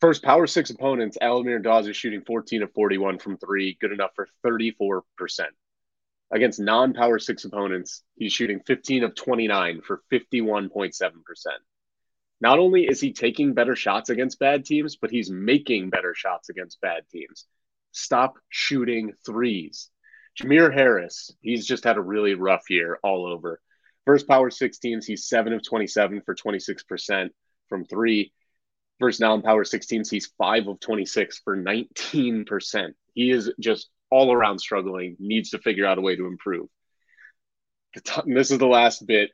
First, 0.00 0.22
power 0.22 0.46
six 0.46 0.70
opponents, 0.70 1.18
Al-Amir 1.20 1.58
Dawes 1.58 1.86
is 1.86 1.96
shooting 1.96 2.22
14 2.22 2.62
of 2.62 2.72
41 2.72 3.18
from 3.18 3.38
three, 3.38 3.76
good 3.80 3.92
enough 3.92 4.12
for 4.14 4.28
34%. 4.44 5.02
Against 6.30 6.60
non 6.60 6.92
power 6.92 7.18
six 7.18 7.44
opponents, 7.44 8.02
he's 8.16 8.32
shooting 8.32 8.60
15 8.66 9.04
of 9.04 9.14
29 9.14 9.80
for 9.82 10.02
51.7%. 10.12 11.12
Not 12.40 12.58
only 12.58 12.84
is 12.84 13.00
he 13.00 13.12
taking 13.12 13.52
better 13.52 13.76
shots 13.76 14.10
against 14.10 14.38
bad 14.38 14.64
teams, 14.64 14.96
but 14.96 15.10
he's 15.10 15.30
making 15.30 15.90
better 15.90 16.14
shots 16.14 16.48
against 16.48 16.80
bad 16.80 17.02
teams. 17.10 17.46
Stop 17.92 18.34
shooting 18.48 19.12
threes. 19.26 19.90
Jamir 20.40 20.72
Harris, 20.72 21.32
he's 21.40 21.66
just 21.66 21.84
had 21.84 21.96
a 21.96 22.02
really 22.02 22.34
rough 22.34 22.70
year 22.70 22.98
all 23.02 23.26
over. 23.26 23.60
First 24.06 24.26
power 24.26 24.50
six 24.50 24.78
teams, 24.78 25.06
he's 25.06 25.28
seven 25.28 25.52
of 25.52 25.62
27 25.62 26.22
for 26.24 26.34
26% 26.34 27.28
from 27.68 27.84
three. 27.84 28.32
Versus 29.00 29.20
now 29.20 29.34
in 29.34 29.42
power 29.42 29.64
16s, 29.64 30.10
he's 30.10 30.32
five 30.38 30.68
of 30.68 30.78
26 30.80 31.40
for 31.42 31.56
19%. 31.56 32.90
He 33.14 33.30
is 33.30 33.50
just 33.58 33.88
all 34.10 34.32
around 34.32 34.58
struggling, 34.58 35.16
needs 35.18 35.50
to 35.50 35.58
figure 35.58 35.86
out 35.86 35.98
a 35.98 36.02
way 36.02 36.16
to 36.16 36.26
improve. 36.26 36.68
This 38.26 38.50
is 38.50 38.58
the 38.58 38.66
last 38.66 39.06
bit 39.06 39.30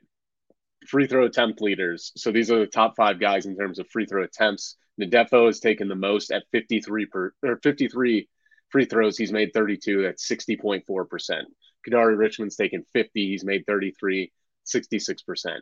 free 0.87 1.07
throw 1.07 1.25
attempt 1.25 1.61
leaders. 1.61 2.11
So 2.15 2.31
these 2.31 2.49
are 2.49 2.59
the 2.59 2.67
top 2.67 2.95
five 2.95 3.19
guys 3.19 3.45
in 3.45 3.57
terms 3.57 3.79
of 3.79 3.89
free 3.89 4.05
throw 4.05 4.23
attempts. 4.23 4.77
Ndefo 4.99 5.45
has 5.47 5.59
taken 5.59 5.87
the 5.87 5.95
most 5.95 6.31
at 6.31 6.43
53 6.51 7.05
per 7.05 7.33
or 7.43 7.59
53 7.61 8.27
free 8.69 8.85
throws. 8.85 9.17
He's 9.17 9.31
made 9.31 9.51
32. 9.53 10.03
That's 10.03 10.27
60.4%. 10.27 11.43
Kadary 11.87 12.17
Richmond's 12.17 12.55
taken 12.55 12.85
50. 12.93 13.09
He's 13.13 13.43
made 13.43 13.65
33, 13.65 14.31
66%. 14.65 15.59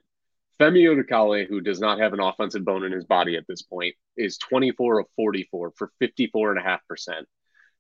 Femi 0.60 0.84
Odukale, 0.86 1.48
who 1.48 1.60
does 1.60 1.82
not 1.82 2.00
have 2.00 2.14
an 2.14 2.22
offensive 2.22 2.64
bone 2.64 2.86
in 2.86 2.92
his 2.92 3.06
body 3.06 3.36
at 3.36 3.46
this 3.48 3.62
point, 3.62 3.94
is 4.16 4.38
24 4.38 5.00
of 5.00 5.08
44 5.18 5.74
for 5.76 5.92
54.5%. 6.02 6.80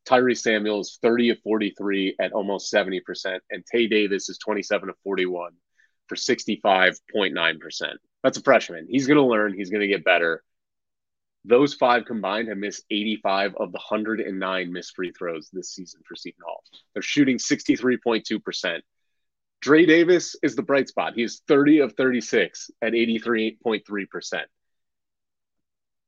Tyrese 0.05 0.41
Samuels, 0.41 0.99
30 1.01 1.31
of 1.31 1.39
43 1.39 2.15
at 2.19 2.33
almost 2.33 2.71
70%. 2.71 3.39
And 3.49 3.63
Tae 3.65 3.87
Davis 3.87 4.29
is 4.29 4.37
27 4.37 4.89
of 4.89 4.95
41 5.03 5.53
for 6.07 6.15
65.9%. 6.15 7.93
That's 8.23 8.37
a 8.37 8.41
freshman. 8.41 8.87
He's 8.89 9.07
going 9.07 9.17
to 9.17 9.23
learn, 9.23 9.53
he's 9.53 9.69
going 9.69 9.81
to 9.81 9.87
get 9.87 10.03
better. 10.03 10.43
Those 11.47 11.75
five 11.75 12.05
combined 12.05 12.47
have 12.47 12.57
missed 12.57 12.85
85 12.89 13.55
of 13.57 13.71
the 13.71 13.77
109 13.77 14.73
missed 14.73 14.95
free 14.95 15.11
throws 15.11 15.49
this 15.53 15.71
season 15.73 16.01
for 16.07 16.15
Seton 16.15 16.43
Hall. 16.45 16.63
They're 16.93 17.03
shooting 17.03 17.37
63.2%. 17.37 18.81
Dre 19.61 19.85
Davis 19.85 20.35
is 20.43 20.55
the 20.55 20.63
bright 20.63 20.87
spot. 20.87 21.13
He's 21.15 21.41
30 21.47 21.79
of 21.79 21.93
36 21.93 22.71
at 22.81 22.93
83.3%. 22.93 24.45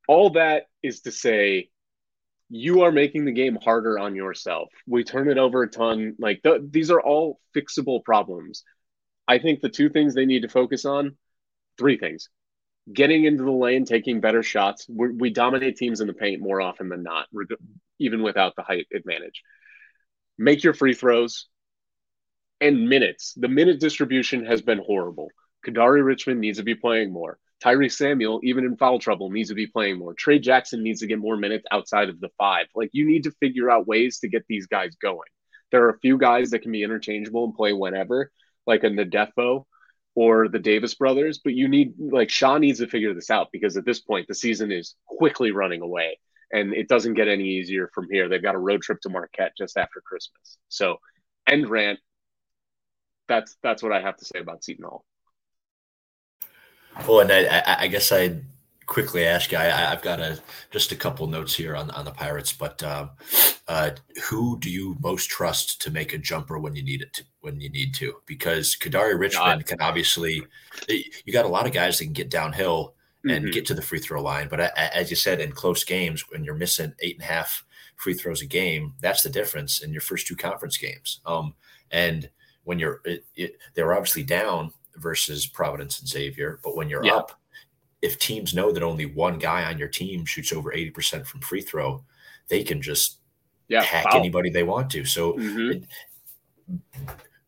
all 0.07 0.31
that 0.31 0.63
is 0.83 1.01
to 1.01 1.11
say 1.11 1.69
you 2.49 2.81
are 2.83 2.91
making 2.91 3.25
the 3.25 3.31
game 3.31 3.57
harder 3.61 3.99
on 3.99 4.15
yourself. 4.15 4.69
We 4.87 5.03
turn 5.03 5.29
it 5.29 5.37
over 5.37 5.63
a 5.63 5.69
ton. 5.69 6.15
Like 6.19 6.41
th- 6.43 6.61
these 6.71 6.91
are 6.91 7.01
all 7.01 7.39
fixable 7.55 8.03
problems. 8.03 8.63
I 9.27 9.39
think 9.39 9.61
the 9.61 9.69
two 9.69 9.89
things 9.89 10.13
they 10.15 10.25
need 10.25 10.43
to 10.43 10.49
focus 10.49 10.85
on, 10.85 11.17
three 11.77 11.97
things: 11.97 12.29
getting 12.91 13.25
into 13.25 13.43
the 13.43 13.51
lane, 13.51 13.85
taking 13.85 14.21
better 14.21 14.43
shots. 14.43 14.85
We're, 14.89 15.11
we 15.11 15.29
dominate 15.29 15.77
teams 15.77 16.01
in 16.01 16.07
the 16.07 16.13
paint 16.13 16.41
more 16.41 16.61
often 16.61 16.89
than 16.89 17.03
not, 17.03 17.27
even 17.99 18.23
without 18.23 18.55
the 18.55 18.63
height 18.63 18.87
advantage. 18.93 19.43
Make 20.37 20.63
your 20.63 20.73
free 20.73 20.93
throws 20.93 21.47
and 22.61 22.89
minutes. 22.89 23.33
The 23.35 23.47
minute 23.47 23.79
distribution 23.79 24.45
has 24.45 24.61
been 24.61 24.79
horrible. 24.79 25.29
Kadary 25.65 26.03
Richmond 26.03 26.39
needs 26.39 26.59
to 26.59 26.63
be 26.63 26.75
playing 26.75 27.11
more. 27.11 27.37
Tyree 27.59 27.89
Samuel, 27.89 28.39
even 28.43 28.65
in 28.65 28.77
foul 28.77 28.99
trouble, 28.99 29.31
needs 29.31 29.49
to 29.49 29.55
be 29.55 29.65
playing 29.65 29.97
more. 29.97 30.13
Tray 30.13 30.37
Jackson 30.37 30.83
needs 30.83 30.99
to 30.99 31.07
get 31.07 31.17
more 31.17 31.37
minutes 31.37 31.65
outside 31.71 32.09
of 32.09 32.19
the 32.19 32.29
five. 32.37 32.67
Like 32.75 32.91
you 32.93 33.05
need 33.07 33.23
to 33.23 33.31
figure 33.31 33.69
out 33.69 33.87
ways 33.87 34.19
to 34.19 34.29
get 34.29 34.45
these 34.47 34.67
guys 34.67 34.95
going. 35.01 35.27
There 35.71 35.83
are 35.85 35.89
a 35.89 35.99
few 35.99 36.17
guys 36.17 36.51
that 36.51 36.61
can 36.61 36.71
be 36.71 36.83
interchangeable 36.83 37.45
and 37.45 37.55
play 37.55 37.73
whenever, 37.73 38.31
like 38.67 38.83
a 38.83 38.89
Ndefo 38.89 39.65
or 40.17 40.47
the 40.47 40.57
Davis 40.57 40.95
brothers, 40.95 41.39
but 41.43 41.53
you 41.53 41.67
need 41.67 41.93
like 41.99 42.31
Sha 42.31 42.57
needs 42.57 42.79
to 42.79 42.87
figure 42.87 43.13
this 43.13 43.29
out 43.29 43.49
because 43.51 43.77
at 43.77 43.85
this 43.85 43.99
point 43.99 44.27
the 44.27 44.33
season 44.33 44.71
is 44.71 44.95
quickly 45.05 45.51
running 45.51 45.81
away 45.81 46.17
and 46.51 46.73
it 46.73 46.87
doesn't 46.87 47.13
get 47.13 47.27
any 47.27 47.43
easier 47.43 47.87
from 47.93 48.07
here. 48.09 48.27
They've 48.27 48.41
got 48.41 48.55
a 48.55 48.57
road 48.57 48.81
trip 48.81 48.99
to 49.01 49.09
Marquette 49.09 49.51
just 49.55 49.77
after 49.77 50.01
Christmas. 50.03 50.57
So 50.69 50.97
end 51.47 51.69
rant. 51.69 51.99
That's 53.27 53.57
that's 53.61 53.83
what 53.83 53.91
I 53.91 54.01
have 54.01 54.17
to 54.17 54.25
say 54.25 54.39
about 54.39 54.63
Seton 54.63 54.85
Hall. 54.85 55.05
Well, 57.07 57.19
and 57.19 57.31
I, 57.31 57.81
I 57.81 57.87
guess 57.87 58.11
I'd 58.11 58.43
quickly 58.87 59.25
ask 59.25 59.51
you. 59.51 59.57
I, 59.57 59.65
have 59.65 60.01
got 60.01 60.19
a 60.19 60.39
just 60.71 60.91
a 60.91 60.95
couple 60.95 61.27
notes 61.27 61.55
here 61.55 61.75
on 61.75 61.91
on 61.91 62.05
the 62.05 62.11
Pirates, 62.11 62.51
but 62.51 62.81
um, 62.81 63.11
uh, 63.67 63.91
who 64.23 64.57
do 64.59 64.69
you 64.69 64.97
most 65.01 65.29
trust 65.29 65.81
to 65.83 65.91
make 65.91 66.13
a 66.13 66.17
jumper 66.17 66.57
when 66.57 66.75
you 66.75 66.83
need 66.83 67.01
it 67.01 67.13
to, 67.13 67.23
when 67.41 67.59
you 67.61 67.69
need 67.69 67.93
to? 67.95 68.15
Because 68.25 68.75
Kadary 68.75 69.19
Richmond 69.19 69.65
God. 69.65 69.67
can 69.67 69.81
obviously. 69.81 70.43
You 70.89 71.33
got 71.33 71.45
a 71.45 71.49
lot 71.49 71.67
of 71.67 71.73
guys 71.73 71.97
that 71.97 72.05
can 72.05 72.13
get 72.13 72.31
downhill 72.31 72.95
and 73.23 73.45
mm-hmm. 73.45 73.51
get 73.51 73.65
to 73.67 73.73
the 73.73 73.81
free 73.81 73.99
throw 73.99 74.21
line, 74.21 74.47
but 74.47 74.59
as 74.77 75.09
you 75.09 75.15
said, 75.15 75.41
in 75.41 75.51
close 75.51 75.83
games 75.83 76.25
when 76.29 76.43
you're 76.43 76.55
missing 76.55 76.93
eight 77.01 77.15
and 77.15 77.23
a 77.23 77.33
half 77.33 77.65
free 77.97 78.13
throws 78.13 78.41
a 78.41 78.45
game, 78.45 78.93
that's 79.01 79.23
the 79.23 79.29
difference 79.29 79.81
in 79.81 79.91
your 79.91 80.01
first 80.01 80.27
two 80.27 80.35
conference 80.35 80.77
games. 80.77 81.19
Um, 81.25 81.53
and 81.91 82.29
when 82.63 82.79
you're, 82.79 83.01
it, 83.05 83.25
it, 83.35 83.57
they're 83.73 83.93
obviously 83.93 84.23
down 84.23 84.71
versus 84.95 85.47
Providence 85.47 85.99
and 85.99 86.07
Xavier. 86.07 86.59
But 86.63 86.75
when 86.75 86.89
you're 86.89 87.05
yeah. 87.05 87.15
up, 87.15 87.39
if 88.01 88.19
teams 88.19 88.53
know 88.53 88.71
that 88.71 88.83
only 88.83 89.05
one 89.05 89.39
guy 89.39 89.63
on 89.65 89.77
your 89.77 89.87
team 89.87 90.25
shoots 90.25 90.53
over 90.53 90.71
80% 90.71 91.25
from 91.25 91.41
free 91.41 91.61
throw, 91.61 92.03
they 92.47 92.63
can 92.63 92.81
just 92.81 93.19
yeah, 93.67 93.81
hack 93.81 94.05
anybody 94.13 94.49
they 94.49 94.63
want 94.63 94.89
to. 94.91 95.05
So, 95.05 95.33
mm-hmm. 95.33 95.71
it, 95.71 95.83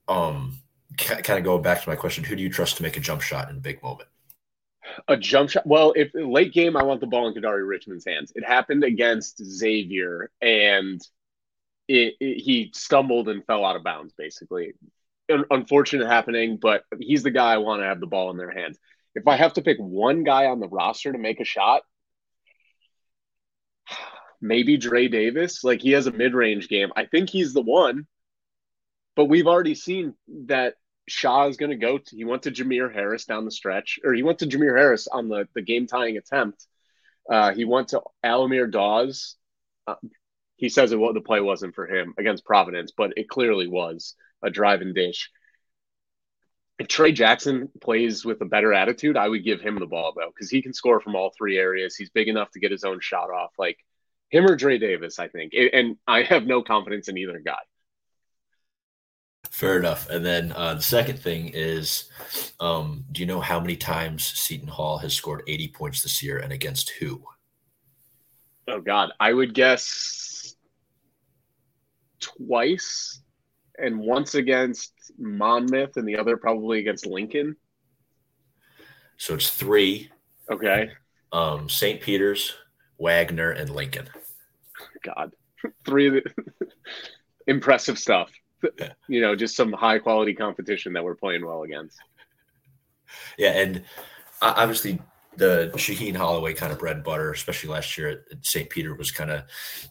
um, 0.08 0.60
kind 0.98 1.38
of 1.38 1.44
going 1.44 1.62
back 1.62 1.82
to 1.82 1.90
my 1.90 1.96
question, 1.96 2.24
who 2.24 2.36
do 2.36 2.44
you 2.44 2.50
trust 2.50 2.78
to 2.78 2.84
make 2.84 2.98
a 2.98 3.00
jump 3.00 3.22
shot 3.22 3.50
in 3.50 3.58
a 3.58 3.60
big 3.60 3.82
moment? 3.84 4.10
A 5.08 5.16
jump 5.16 5.52
shot. 5.52 5.66
Well, 5.66 5.94
if 5.96 6.10
late 6.14 6.52
game, 6.52 6.76
I 6.76 6.84
want 6.84 7.00
the 7.00 7.08
ball 7.08 7.28
in 7.28 7.34
Kadary 7.34 7.68
Richmond's 7.68 8.06
hands. 8.06 8.34
It 8.36 8.44
happened 8.44 8.84
against 8.84 9.44
Xavier, 9.44 10.32
and 10.42 11.00
it, 11.88 12.16
it, 12.20 12.42
he 12.42 12.72
stumbled 12.74 13.30
and 13.30 13.46
fell 13.46 13.66
out 13.66 13.76
of 13.76 13.84
bounds. 13.84 14.14
Basically, 14.18 14.74
unfortunate 15.52 16.08
happening, 16.08 16.58
but 16.58 16.84
he's 17.00 17.24
the 17.24 17.32
guy 17.32 17.54
I 17.54 17.58
want 17.58 17.82
to 17.82 17.86
have 17.86 18.00
the 18.00 18.08
ball 18.08 18.32
in 18.32 18.38
their 18.38 18.52
hands. 18.52 18.80
If 19.15 19.28
I 19.28 19.36
have 19.36 19.54
to 19.54 19.62
pick 19.62 19.78
one 19.80 20.24
guy 20.24 20.45
on 20.45 20.60
the 20.60 20.67
roster 20.67 21.12
to 21.12 21.17
make 21.17 21.39
a 21.39 21.45
shot, 21.45 21.82
maybe 24.41 24.78
Dre 24.78 25.08
Davis. 25.08 25.63
Like 25.63 25.82
he 25.82 25.91
has 25.91 26.08
a 26.08 26.12
mid 26.12 26.34
range 26.34 26.67
game. 26.69 26.89
I 26.95 27.06
think 27.06 27.30
he's 27.30 27.54
the 27.54 27.62
one, 27.62 28.08
but 29.15 29.26
we've 29.26 29.48
already 29.48 29.76
seen 29.76 30.13
that 30.45 30.76
Sha 31.08 31.48
is 31.48 31.58
going 31.58 31.72
to 31.72 31.76
go 31.76 31.98
to, 31.98 32.15
he 32.15 32.24
went 32.24 32.43
to 32.43 32.52
Jamir 32.52 32.93
Harris 32.93 33.26
down 33.26 33.45
the 33.45 33.52
stretch, 33.52 34.00
or 34.04 34.13
he 34.13 34.24
went 34.24 34.39
to 34.39 34.48
Jamir 34.48 34.78
Harris 34.78 35.08
on 35.08 35.28
the, 35.28 35.48
the 35.56 35.62
game 35.62 35.88
tying 35.88 36.17
attempt. 36.17 36.65
Uh, 37.30 37.52
he 37.54 37.65
went 37.65 37.89
to 37.89 38.02
Al-Amir 38.24 38.67
Dawes. 38.67 39.36
Uh, 39.88 39.95
he 40.56 40.69
says 40.69 40.91
it, 40.91 40.98
the 40.98 41.22
play 41.22 41.41
wasn't 41.41 41.76
for 41.76 41.88
him 41.88 42.13
against 42.17 42.45
Providence, 42.45 42.91
but 42.95 43.13
it 43.17 43.30
clearly 43.30 43.67
was 43.67 44.15
a 44.43 44.50
drive 44.50 44.82
and 44.82 44.93
dish. 44.93 45.30
If 46.80 46.88
Tray 46.88 47.12
Jackson 47.12 47.70
plays 47.82 48.24
with 48.24 48.42
a 48.42 48.46
better 48.46 48.74
attitude, 48.74 49.18
I 49.18 49.28
would 49.28 49.44
give 49.44 49.60
him 49.60 49.78
the 49.78 49.86
ball 49.86 50.13
though, 50.15 50.32
because 50.34 50.50
he 50.50 50.62
can 50.62 50.74
score 50.74 51.02
from 51.02 51.15
all 51.15 51.34
three 51.38 51.58
areas. 51.58 51.96
He's 51.96 52.10
big 52.10 52.30
enough 52.30 52.52
to 52.52 52.60
get 52.60 52.72
his 52.72 52.86
own 52.86 53.00
shot 53.02 53.30
off. 53.30 53.52
Like 53.58 53.78
him 54.30 54.46
or 54.46 54.56
Dre 54.56 54.78
Davis, 54.78 55.20
I 55.20 55.28
think. 55.28 55.54
And 55.74 55.98
I 56.08 56.24
have 56.24 56.46
no 56.46 56.63
confidence 56.63 57.10
in 57.10 57.18
either 57.18 57.39
guy. 57.39 57.60
Fair 59.52 59.78
enough. 59.78 60.10
And 60.10 60.26
then 60.26 60.54
uh, 60.54 60.76
the 60.76 60.82
second 60.82 61.20
thing 61.20 61.50
is, 61.54 62.10
um, 62.60 63.04
do 63.12 63.22
you 63.22 63.26
know 63.26 63.42
how 63.42 63.60
many 63.60 63.76
times 63.76 64.26
Seton 64.26 64.68
Hall 64.68 65.00
has 65.00 65.13
scored 65.13 65.44
80 65.48 65.70
points 65.70 66.02
this 66.02 66.24
year 66.24 66.38
and 66.38 66.54
against 66.54 66.92
who? 66.92 67.24
Oh 68.68 68.80
God, 68.80 69.12
I 69.20 69.34
would 69.34 69.54
guess 69.54 70.56
twice 72.20 73.22
and 73.80 74.00
once 74.00 74.36
against 74.36 74.94
Monmouth, 75.19 75.97
and 75.97 76.08
the 76.08 76.17
other 76.17 76.38
probably 76.38 76.79
against 76.79 77.05
Lincoln. 77.05 77.55
So 79.17 79.34
it's 79.34 79.49
three. 79.49 80.10
Okay. 80.49 80.91
Um, 81.32 81.69
St. 81.69 82.01
Peter's, 82.01 82.55
Wagner, 82.97 83.51
and 83.51 83.69
Lincoln. 83.69 84.10
God, 85.03 85.34
three 85.86 86.21
impressive 87.47 87.99
stuff. 87.99 88.32
Yeah. 88.77 88.93
You 89.08 89.21
know, 89.21 89.36
just 89.36 89.55
some 89.55 89.71
high 89.71 89.99
quality 89.99 90.34
competition 90.34 90.93
that 90.93 91.03
we're 91.03 91.15
playing 91.15 91.45
well 91.45 91.63
against. 91.63 91.97
Yeah, 93.38 93.51
and 93.51 93.84
obviously 94.41 94.99
the 95.39 95.71
Shaheen 95.75 96.15
Holloway 96.15 96.53
kind 96.53 96.71
of 96.71 96.79
bread 96.79 96.97
and 96.97 97.03
butter, 97.03 97.32
especially 97.32 97.69
last 97.69 97.97
year 97.97 98.10
at, 98.10 98.45
St. 98.45 98.69
Peter, 98.69 98.93
was 98.93 99.12
kind 99.12 99.32
of 99.32 99.43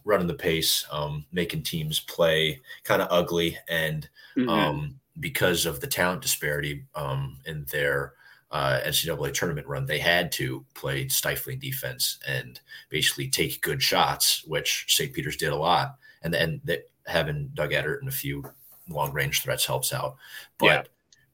running 0.05 0.27
the 0.27 0.35
pace, 0.35 0.87
um, 0.93 1.25
making 1.33 1.63
teams 1.63 2.01
play 2.01 2.61
kind 2.85 3.03
of 3.03 3.09
ugly. 3.11 3.59
And 3.69 4.09
mm-hmm. 4.37 4.49
um, 4.49 5.01
because 5.21 5.67
of 5.67 5.81
the 5.81 5.87
talent 5.87 6.23
disparity 6.23 6.85
um, 6.95 7.39
in 7.47 7.67
their 7.71 8.15
uh, 8.51 8.81
NCAA 8.85 9.35
tournament 9.35 9.67
run, 9.67 9.87
they 9.87 9.99
had 9.99 10.33
to 10.33 10.65
play 10.75 11.09
stifling 11.09 11.59
defense 11.59 12.19
and 12.27 12.61
basically 12.89 13.29
take 13.29 13.61
good 13.63 13.83
shots, 13.83 14.45
which 14.47 14.87
St. 14.89 15.13
Peter's 15.13 15.37
did 15.37 15.53
a 15.53 15.57
lot. 15.57 15.97
And 16.23 16.33
then 16.33 16.61
that 16.65 16.91
having 17.07 17.51
Doug 17.55 17.71
Edert 17.71 18.01
and 18.01 18.09
a 18.09 18.13
few 18.13 18.45
long 18.89 19.13
range 19.13 19.43
threats 19.43 19.67
helps 19.67 19.93
out. 19.93 20.17
But 20.59 20.67
yeah. 20.67 20.83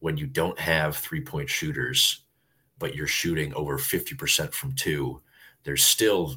when 0.01 0.17
you 0.17 0.27
don't 0.27 0.59
have 0.59 0.97
three 0.97 1.21
point 1.21 1.49
shooters, 1.49 2.23
but 2.79 2.95
you're 2.95 3.07
shooting 3.07 3.55
over 3.55 3.79
50% 3.79 4.53
from 4.53 4.73
two, 4.73 5.21
there's 5.63 5.85
still 5.85 6.37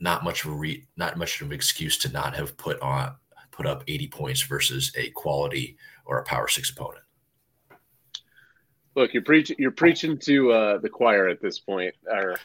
not 0.00 0.24
much 0.24 0.44
of 0.44 0.52
a 0.52 0.54
re, 0.54 0.86
not 0.96 1.18
much 1.18 1.40
of 1.40 1.48
an 1.48 1.52
excuse 1.52 1.98
to 1.98 2.08
not 2.10 2.34
have 2.34 2.56
put 2.56 2.80
on 2.80 3.14
put 3.58 3.66
up 3.66 3.82
80 3.88 4.06
points 4.08 4.42
versus 4.42 4.92
a 4.96 5.10
quality 5.10 5.76
or 6.06 6.18
a 6.18 6.24
power 6.24 6.46
six 6.46 6.70
opponent. 6.70 7.02
Look, 8.94 9.12
you're 9.12 9.24
preaching 9.24 9.56
you're 9.58 9.70
preaching 9.72 10.18
to 10.20 10.52
uh, 10.52 10.78
the 10.78 10.88
choir 10.88 11.28
at 11.28 11.42
this 11.42 11.58
point. 11.58 11.94
Or 12.10 12.36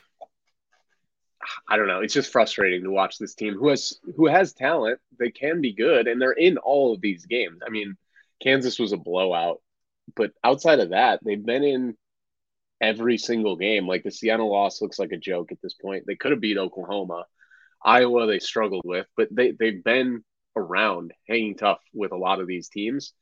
I 1.67 1.77
don't 1.77 1.87
know. 1.87 2.01
It's 2.01 2.13
just 2.13 2.31
frustrating 2.31 2.83
to 2.83 2.91
watch 2.91 3.17
this 3.17 3.35
team 3.35 3.53
who 3.53 3.69
has 3.69 3.99
who 4.15 4.27
has 4.27 4.53
talent. 4.53 4.99
They 5.19 5.29
can 5.29 5.61
be 5.61 5.73
good, 5.73 6.07
and 6.07 6.21
they're 6.21 6.31
in 6.31 6.57
all 6.57 6.93
of 6.93 7.01
these 7.01 7.25
games. 7.25 7.61
I 7.65 7.69
mean, 7.69 7.95
Kansas 8.41 8.79
was 8.79 8.91
a 8.91 8.97
blowout, 8.97 9.61
but 10.15 10.31
outside 10.43 10.79
of 10.79 10.89
that, 10.89 11.19
they've 11.23 11.43
been 11.43 11.63
in 11.63 11.95
every 12.81 13.17
single 13.17 13.55
game. 13.55 13.87
Like 13.87 14.03
the 14.03 14.11
Siena 14.11 14.45
loss 14.45 14.81
looks 14.81 14.99
like 14.99 15.11
a 15.11 15.17
joke 15.17 15.51
at 15.51 15.61
this 15.61 15.73
point. 15.75 16.05
They 16.05 16.15
could 16.15 16.31
have 16.31 16.41
beat 16.41 16.57
Oklahoma. 16.57 17.25
Iowa 17.83 18.27
they 18.27 18.39
struggled 18.39 18.83
with, 18.85 19.07
but 19.15 19.27
they 19.31 19.51
they've 19.51 19.83
been 19.83 20.23
around 20.55 21.13
hanging 21.27 21.55
tough 21.55 21.79
with 21.93 22.11
a 22.11 22.17
lot 22.17 22.39
of 22.39 22.47
these 22.47 22.69
teams. 22.69 23.13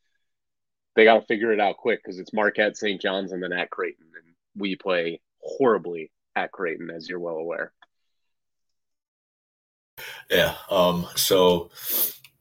They 0.95 1.05
got 1.05 1.19
to 1.19 1.25
figure 1.25 1.53
it 1.53 1.59
out 1.59 1.77
quick 1.77 2.01
because 2.03 2.19
it's 2.19 2.33
Marquette, 2.33 2.75
St. 2.75 3.01
John's, 3.01 3.31
and 3.31 3.41
then 3.41 3.53
at 3.53 3.69
Creighton, 3.69 4.07
and 4.15 4.35
we 4.55 4.75
play 4.75 5.21
horribly 5.41 6.11
at 6.35 6.51
Creighton, 6.51 6.89
as 6.89 7.07
you're 7.07 7.19
well 7.19 7.37
aware. 7.37 7.71
Yeah. 10.29 10.55
Um. 10.69 11.07
So, 11.15 11.69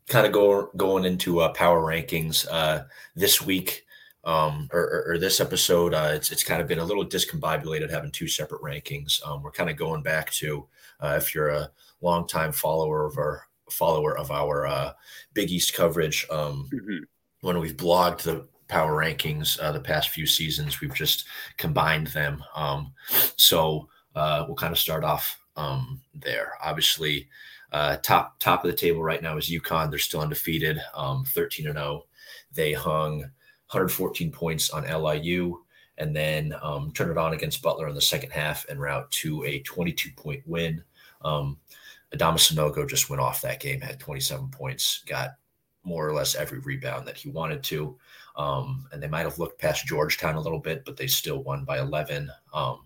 kind 0.09 0.26
of 0.26 0.33
go 0.33 0.70
going 0.76 1.05
into 1.05 1.40
uh, 1.40 1.53
power 1.53 1.81
rankings. 1.81 2.46
Uh, 2.50 2.85
this 3.14 3.40
week, 3.40 3.85
um, 4.24 4.68
or, 4.72 4.81
or, 4.81 5.12
or, 5.12 5.18
this 5.18 5.40
episode, 5.40 5.94
uh, 5.94 6.11
it's, 6.12 6.31
it's 6.31 6.44
kind 6.44 6.61
of 6.61 6.68
been 6.68 6.79
a 6.79 6.85
little 6.85 7.07
discombobulated 7.07 7.90
having 7.90 8.11
two 8.11 8.29
separate 8.29 8.61
rankings. 8.61 9.26
Um, 9.26 9.42
we're 9.42 9.50
kind 9.50 9.70
of 9.70 9.76
going 9.76 10.03
back 10.03 10.31
to 10.33 10.66
uh, 11.00 11.14
if 11.16 11.35
you're 11.35 11.48
a 11.48 11.70
longtime 12.03 12.53
follower 12.53 13.07
of 13.07 13.16
our 13.16 13.46
follower 13.70 14.16
of 14.16 14.30
our 14.30 14.66
uh, 14.66 14.92
Big 15.35 15.50
East 15.50 15.74
coverage, 15.74 16.26
um, 16.30 16.68
mm-hmm. 16.72 17.04
when 17.40 17.59
we've 17.59 17.76
blogged 17.76 18.22
the 18.22 18.46
power 18.68 18.96
rankings 18.96 19.59
uh, 19.61 19.72
the 19.72 19.80
past 19.80 20.11
few 20.11 20.26
seasons, 20.26 20.80
we've 20.80 20.94
just 20.94 21.26
combined 21.56 22.06
them. 22.09 22.42
Um, 22.54 22.92
so 23.37 23.88
uh, 24.14 24.44
we'll 24.46 24.56
kind 24.56 24.72
of 24.72 24.78
start 24.78 25.04
off 25.04 25.38
um, 25.56 26.00
there. 26.14 26.52
Obviously, 26.62 27.28
uh, 27.72 27.96
top 27.96 28.38
top 28.38 28.64
of 28.64 28.70
the 28.70 28.76
table 28.76 29.02
right 29.02 29.22
now 29.22 29.37
is 29.37 29.50
UConn. 29.50 29.90
They're 29.90 29.98
still 29.98 30.20
undefeated, 30.20 30.80
um, 30.94 31.24
13 31.24 31.66
and 31.66 31.76
0. 31.76 32.04
They 32.52 32.72
hung 32.72 33.20
114 33.70 34.33
points 34.33 34.70
on 34.70 34.85
LIU 34.85 35.61
and 35.98 36.16
then 36.16 36.54
um, 36.62 36.90
turned 36.92 37.11
it 37.11 37.18
on 37.18 37.35
against 37.35 37.62
Butler 37.62 37.87
in 37.87 37.94
the 37.94 38.00
second 38.00 38.30
half 38.30 38.66
and 38.68 38.80
route 38.80 39.11
to 39.12 39.44
a 39.44 39.61
22 39.61 40.11
point 40.16 40.42
win. 40.46 40.83
Um, 41.22 41.59
Adama 42.14 42.37
Sanogo 42.37 42.88
just 42.88 43.09
went 43.09 43.23
off 43.23 43.42
that 43.42 43.61
game, 43.61 43.81
had 43.81 44.01
27 44.01 44.49
points, 44.49 45.03
got 45.07 45.37
more 45.85 46.07
or 46.07 46.12
less 46.12 46.35
every 46.35 46.59
rebound 46.59 47.07
that 47.07 47.16
he 47.16 47.29
wanted 47.31 47.62
to. 47.64 47.96
Um, 48.37 48.87
and 48.92 49.03
they 49.03 49.09
might 49.09 49.23
have 49.23 49.38
looked 49.38 49.61
past 49.61 49.87
Georgetown 49.87 50.35
a 50.35 50.40
little 50.40 50.59
bit, 50.59 50.85
but 50.85 50.96
they 50.96 51.07
still 51.07 51.42
won 51.42 51.64
by 51.64 51.79
11. 51.79 52.31
Um, 52.53 52.81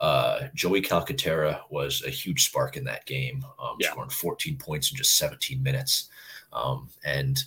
uh, 0.00 0.48
Joey 0.54 0.82
Calcaterra 0.82 1.60
was 1.70 2.02
a 2.04 2.10
huge 2.10 2.44
spark 2.44 2.76
in 2.76 2.84
that 2.84 3.06
game, 3.06 3.44
um, 3.60 3.76
yeah. 3.78 3.90
scoring 3.90 4.10
14 4.10 4.56
points 4.56 4.90
in 4.90 4.96
just 4.96 5.16
17 5.16 5.62
minutes. 5.62 6.10
Um, 6.52 6.88
and 7.04 7.42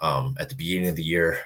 um, 0.00 0.36
at 0.38 0.48
the 0.48 0.54
beginning 0.54 0.88
of 0.88 0.96
the 0.96 1.02
year, 1.02 1.40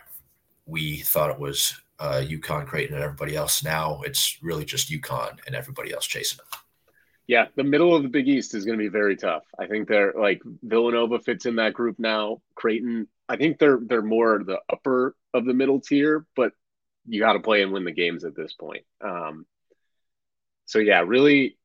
we 0.67 0.99
thought 0.99 1.31
it 1.31 1.39
was 1.39 1.75
uh, 1.99 2.23
UConn, 2.25 2.67
Creighton, 2.67 2.95
and 2.95 3.05
everybody 3.05 3.37
else. 3.37 3.65
Now 3.65 4.01
it's 4.05 4.39
really 4.43 4.65
just 4.65 4.91
UConn 4.91 5.39
and 5.47 5.55
everybody 5.55 5.93
else 5.93 6.07
chasing 6.07 6.39
it. 6.41 6.59
Yeah, 7.29 7.49
the 7.57 7.63
middle 7.63 7.95
of 7.95 8.03
the 8.03 8.09
Big 8.09 8.27
East 8.27 8.55
is 8.55 8.65
going 8.65 8.79
to 8.79 8.83
be 8.83 8.89
very 8.89 9.15
tough. 9.15 9.45
I 9.59 9.67
think 9.67 9.87
they're 9.87 10.15
like 10.19 10.41
Villanova 10.63 11.21
fits 11.21 11.45
in 11.45 11.57
that 11.57 11.75
group 11.75 11.99
now. 11.99 12.41
Creighton, 12.55 13.07
I 13.29 13.37
think 13.37 13.59
they're 13.59 13.79
they're 13.81 14.03
more 14.03 14.43
the 14.43 14.61
upper 14.73 15.15
of 15.35 15.45
the 15.45 15.53
middle 15.53 15.79
tier, 15.79 16.27
but 16.35 16.53
you 17.07 17.21
got 17.21 17.35
to 17.35 17.41
play 17.41 17.63
and 17.63 17.71
win 17.71 17.85
the 17.85 17.93
games 17.93 18.25
at 18.25 18.35
this 18.35 18.55
point. 18.55 18.85
Um, 19.03 19.45
so 20.65 20.79
yeah, 20.79 21.03
really, 21.07 21.59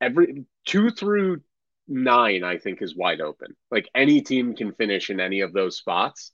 every 0.00 0.44
two 0.64 0.90
through 0.90 1.42
nine, 1.88 2.44
I 2.44 2.58
think, 2.58 2.80
is 2.80 2.96
wide 2.96 3.20
open. 3.20 3.56
Like 3.72 3.88
any 3.92 4.20
team 4.20 4.54
can 4.54 4.72
finish 4.72 5.10
in 5.10 5.18
any 5.18 5.40
of 5.40 5.52
those 5.52 5.76
spots. 5.76 6.30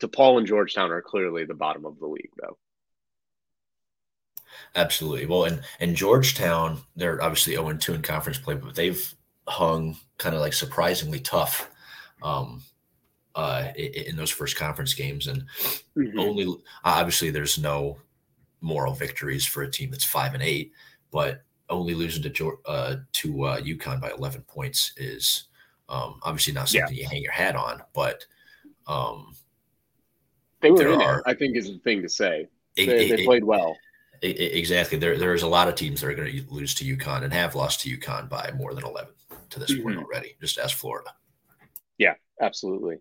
DePaul 0.00 0.38
and 0.38 0.46
Georgetown 0.48 0.90
are 0.90 1.02
clearly 1.02 1.44
the 1.44 1.54
bottom 1.54 1.84
of 1.84 2.00
the 2.00 2.06
league, 2.06 2.30
though. 2.40 2.58
Absolutely. 4.74 5.26
Well, 5.26 5.44
and 5.44 5.62
and 5.80 5.96
Georgetown, 5.96 6.80
they're 6.96 7.22
obviously 7.22 7.54
0 7.54 7.74
2 7.74 7.94
in 7.94 8.02
conference 8.02 8.38
play, 8.38 8.54
but 8.54 8.74
they've 8.74 9.14
hung 9.48 9.96
kind 10.18 10.34
of 10.34 10.40
like 10.40 10.52
surprisingly 10.52 11.20
tough 11.20 11.70
um, 12.22 12.62
uh, 13.34 13.68
in, 13.76 14.16
those 14.16 14.30
first 14.30 14.56
conference 14.56 14.94
games. 14.94 15.26
And 15.26 15.44
mm-hmm. 15.96 16.18
only 16.18 16.54
obviously 16.84 17.30
there's 17.30 17.58
no 17.58 17.98
moral 18.60 18.94
victories 18.94 19.44
for 19.46 19.62
a 19.62 19.70
team 19.70 19.90
that's 19.90 20.04
five 20.04 20.34
and 20.34 20.42
eight, 20.42 20.72
but 21.10 21.42
only 21.68 21.94
losing 21.94 22.22
to 22.22 22.58
uh, 22.66 22.96
to 23.12 23.44
uh, 23.44 23.60
UConn 23.60 24.00
by 24.00 24.10
11 24.10 24.42
points 24.42 24.92
is 24.96 25.44
um, 25.88 26.20
obviously 26.22 26.52
not 26.52 26.68
something 26.68 26.94
yeah. 26.94 27.02
you 27.02 27.08
hang 27.08 27.22
your 27.22 27.32
hat 27.32 27.56
on, 27.56 27.82
but 27.92 28.24
um, 28.86 29.34
they 30.60 30.70
were 30.70 30.92
in 30.92 31.00
are, 31.00 31.18
it. 31.18 31.24
I 31.26 31.34
think 31.34 31.56
is 31.56 31.70
the 31.70 31.78
thing 31.78 32.02
to 32.02 32.08
say. 32.08 32.48
It, 32.76 32.86
they, 32.86 33.10
it, 33.10 33.16
they, 33.16 33.24
played 33.24 33.44
well. 33.44 33.76
Exactly. 34.22 34.98
There, 34.98 35.18
there's 35.18 35.42
a 35.42 35.48
lot 35.48 35.68
of 35.68 35.74
teams 35.74 36.00
that 36.00 36.08
are 36.08 36.14
going 36.14 36.30
to 36.30 36.44
lose 36.48 36.74
to 36.76 36.84
UConn 36.84 37.24
and 37.24 37.32
have 37.32 37.54
lost 37.54 37.80
to 37.80 37.96
UConn 37.96 38.28
by 38.28 38.52
more 38.56 38.72
than 38.72 38.84
11 38.84 39.12
to 39.50 39.58
this 39.58 39.72
mm-hmm. 39.72 39.82
point 39.82 39.98
already. 39.98 40.36
Just 40.40 40.58
as 40.58 40.70
Florida. 40.70 41.10
Yeah, 41.98 42.14
absolutely. 42.40 42.98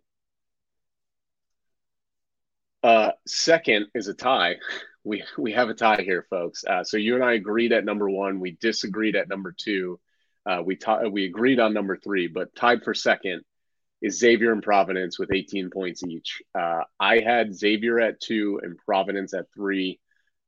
Uh, 2.83 3.11
second 3.27 3.87
is 3.93 4.07
a 4.07 4.13
tie. 4.13 4.55
We 5.03 5.23
we 5.37 5.51
have 5.53 5.69
a 5.69 5.73
tie 5.73 6.01
here, 6.01 6.25
folks. 6.29 6.63
Uh, 6.65 6.83
so 6.83 6.97
you 6.97 7.15
and 7.15 7.23
I 7.23 7.33
agreed 7.33 7.71
at 7.71 7.85
number 7.85 8.09
one. 8.09 8.39
We 8.39 8.57
disagreed 8.59 9.15
at 9.15 9.29
number 9.29 9.53
two. 9.55 9.99
Uh, 10.45 10.61
we 10.65 10.75
ta- 10.75 11.07
we 11.07 11.25
agreed 11.25 11.59
on 11.59 11.73
number 11.73 11.97
three, 11.97 12.27
but 12.27 12.55
tied 12.55 12.83
for 12.83 12.93
second 12.93 13.43
is 14.01 14.17
Xavier 14.17 14.51
and 14.51 14.63
Providence 14.63 15.19
with 15.19 15.31
18 15.31 15.69
points 15.69 16.03
each. 16.03 16.41
Uh, 16.57 16.81
I 16.99 17.19
had 17.19 17.55
Xavier 17.55 17.99
at 17.99 18.19
two 18.19 18.59
and 18.63 18.77
Providence 18.77 19.33
at 19.33 19.45
three. 19.53 19.99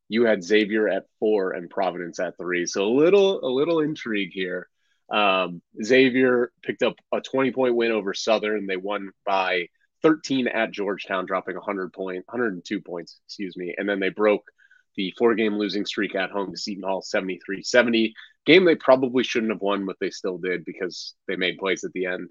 You 0.10 0.26
had 0.26 0.44
Xavier 0.44 0.88
at 0.88 1.06
four 1.20 1.52
and 1.52 1.70
Providence 1.70 2.20
at 2.20 2.38
three. 2.38 2.66
So 2.66 2.86
a 2.86 2.94
little 2.94 3.44
a 3.44 3.52
little 3.52 3.80
intrigue 3.80 4.32
here. 4.34 4.70
Um, 5.10 5.62
Xavier 5.84 6.52
picked 6.64 6.84
up 6.84 6.96
a 7.12 7.22
20 7.22 7.52
point 7.52 7.76
win 7.76 7.92
over 7.92 8.14
Southern. 8.14 8.68
They 8.68 8.78
won 8.78 9.12
by 9.26 9.68
13 10.02 10.48
at 10.48 10.72
Georgetown, 10.72 11.26
dropping 11.26 11.56
100 11.56 11.94
point, 11.94 12.26
102 12.28 12.82
points, 12.82 13.20
excuse 13.26 13.56
me. 13.56 13.74
And 13.78 13.88
then 13.88 14.00
they 14.00 14.10
broke 14.10 14.44
the 14.96 15.14
four 15.18 15.34
game 15.34 15.58
losing 15.58 15.86
streak 15.86 16.14
at 16.16 16.30
home 16.30 16.52
to 16.52 16.58
Seton 16.58 16.84
Hall 16.84 17.02
73 17.02 17.64
70. 17.64 18.14
Game 18.46 18.66
they 18.66 18.76
probably 18.76 19.24
shouldn't 19.24 19.52
have 19.52 19.62
won, 19.62 19.86
but 19.86 19.96
they 20.00 20.10
still 20.10 20.38
did 20.38 20.66
because 20.66 21.16
they 21.28 21.36
made 21.36 21.58
plays 21.58 21.84
at 21.84 21.94
the 21.94 22.06
end. 22.06 22.30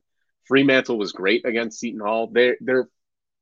Freemantle 0.50 0.98
was 0.98 1.12
great 1.12 1.44
against 1.46 1.80
Seton 1.80 2.00
Hall. 2.00 2.28
They're, 2.30 2.56
they're, 2.60 2.88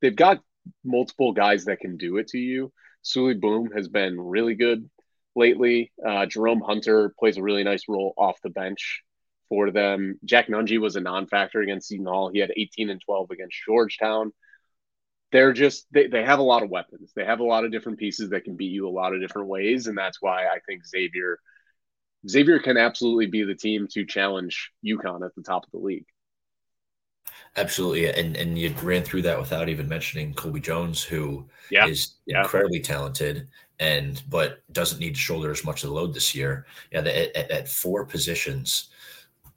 they've 0.01 0.15
got 0.15 0.41
multiple 0.85 1.33
guys 1.33 1.65
that 1.65 1.81
can 1.81 1.97
do 1.97 2.19
it 2.19 2.29
to 2.29 2.39
you. 2.39 2.73
Souley 3.05 3.39
Boum 3.39 3.71
has 3.75 3.89
been 3.89 4.21
really 4.21 4.55
good 4.55 4.89
lately. 5.35 5.93
Uh, 6.07 6.27
Jerome 6.27 6.61
Hunter 6.61 7.15
plays 7.19 7.37
a 7.37 7.43
really 7.43 7.65
nice 7.65 7.85
role 7.89 8.15
off 8.17 8.41
the 8.43 8.51
bench 8.51 9.03
for 9.49 9.71
them. 9.71 10.19
Jack 10.25 10.49
Nunge 10.49 10.79
was 10.81 10.97
a 10.97 11.01
non-factor 11.01 11.61
against 11.61 11.89
Seton 11.89 12.07
Hall. 12.07 12.31
He 12.33 12.39
had 12.39 12.53
18 12.57 12.91
and 12.91 13.01
12 13.05 13.31
against 13.31 13.57
Georgetown. 13.67 14.33
They're 15.33 15.53
just 15.53 15.87
they, 15.93 16.09
they 16.09 16.25
have 16.25 16.41
a 16.41 16.45
lot 16.45 16.63
of 16.63 16.71
weapons. 16.71 17.13
They 17.15 17.25
have 17.25 17.41
a 17.41 17.45
lot 17.45 17.65
of 17.65 17.71
different 17.71 17.99
pieces 17.99 18.31
that 18.31 18.45
can 18.45 18.57
beat 18.57 18.73
you 18.73 18.89
a 18.89 18.91
lot 18.91 19.15
of 19.15 19.21
different 19.21 19.49
ways, 19.49 19.87
and 19.87 19.97
that's 19.97 20.21
why 20.21 20.47
I 20.47 20.59
think 20.67 20.85
Xavier 20.85 21.39
Xavier 22.29 22.59
can 22.59 22.77
absolutely 22.77 23.27
be 23.27 23.45
the 23.45 23.55
team 23.55 23.87
to 23.93 24.05
challenge 24.05 24.71
UConn 24.85 25.25
at 25.25 25.35
the 25.37 25.43
top 25.43 25.65
of 25.65 25.71
the 25.71 25.79
league. 25.79 26.05
Absolutely, 27.57 28.07
and 28.07 28.37
and 28.37 28.59
you 28.59 28.73
ran 28.83 29.03
through 29.03 29.23
that 29.23 29.39
without 29.39 29.69
even 29.69 29.89
mentioning 29.89 30.33
Colby 30.35 30.61
Jones, 30.61 31.03
who 31.03 31.49
yeah. 31.71 31.87
is 31.87 32.15
yeah. 32.27 32.43
incredibly 32.43 32.81
talented 32.81 33.49
and 33.81 34.23
but 34.29 34.63
doesn't 34.73 35.01
need 35.01 35.15
to 35.15 35.21
shoulder 35.21 35.51
as 35.51 35.65
much 35.65 35.83
of 35.83 35.89
the 35.89 35.95
load 35.95 36.15
this 36.15 36.35
year. 36.35 36.67
Yeah, 36.93 37.01
at, 37.01 37.07
at, 37.09 37.51
at 37.51 37.69
four 37.69 38.05
positions, 38.05 38.91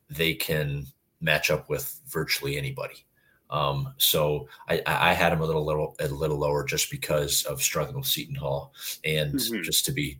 they 0.10 0.34
can 0.34 0.88
match 1.22 1.52
up 1.52 1.70
with 1.70 2.00
virtually 2.08 2.58
anybody. 2.58 3.06
Um, 3.50 3.94
so 3.98 4.48
I, 4.68 4.82
I 4.88 5.14
had 5.14 5.32
him 5.32 5.42
a 5.42 5.46
little 5.46 5.64
little 5.64 5.96
a 6.00 6.08
little 6.08 6.40
lower 6.40 6.64
just 6.64 6.90
because 6.90 7.44
of 7.44 7.62
struggling 7.62 7.98
with 7.98 8.08
Seton 8.08 8.36
Hall, 8.36 8.74
and 9.04 9.36
mm-hmm. 9.36 9.62
just 9.62 9.86
to 9.86 9.92
be 9.92 10.20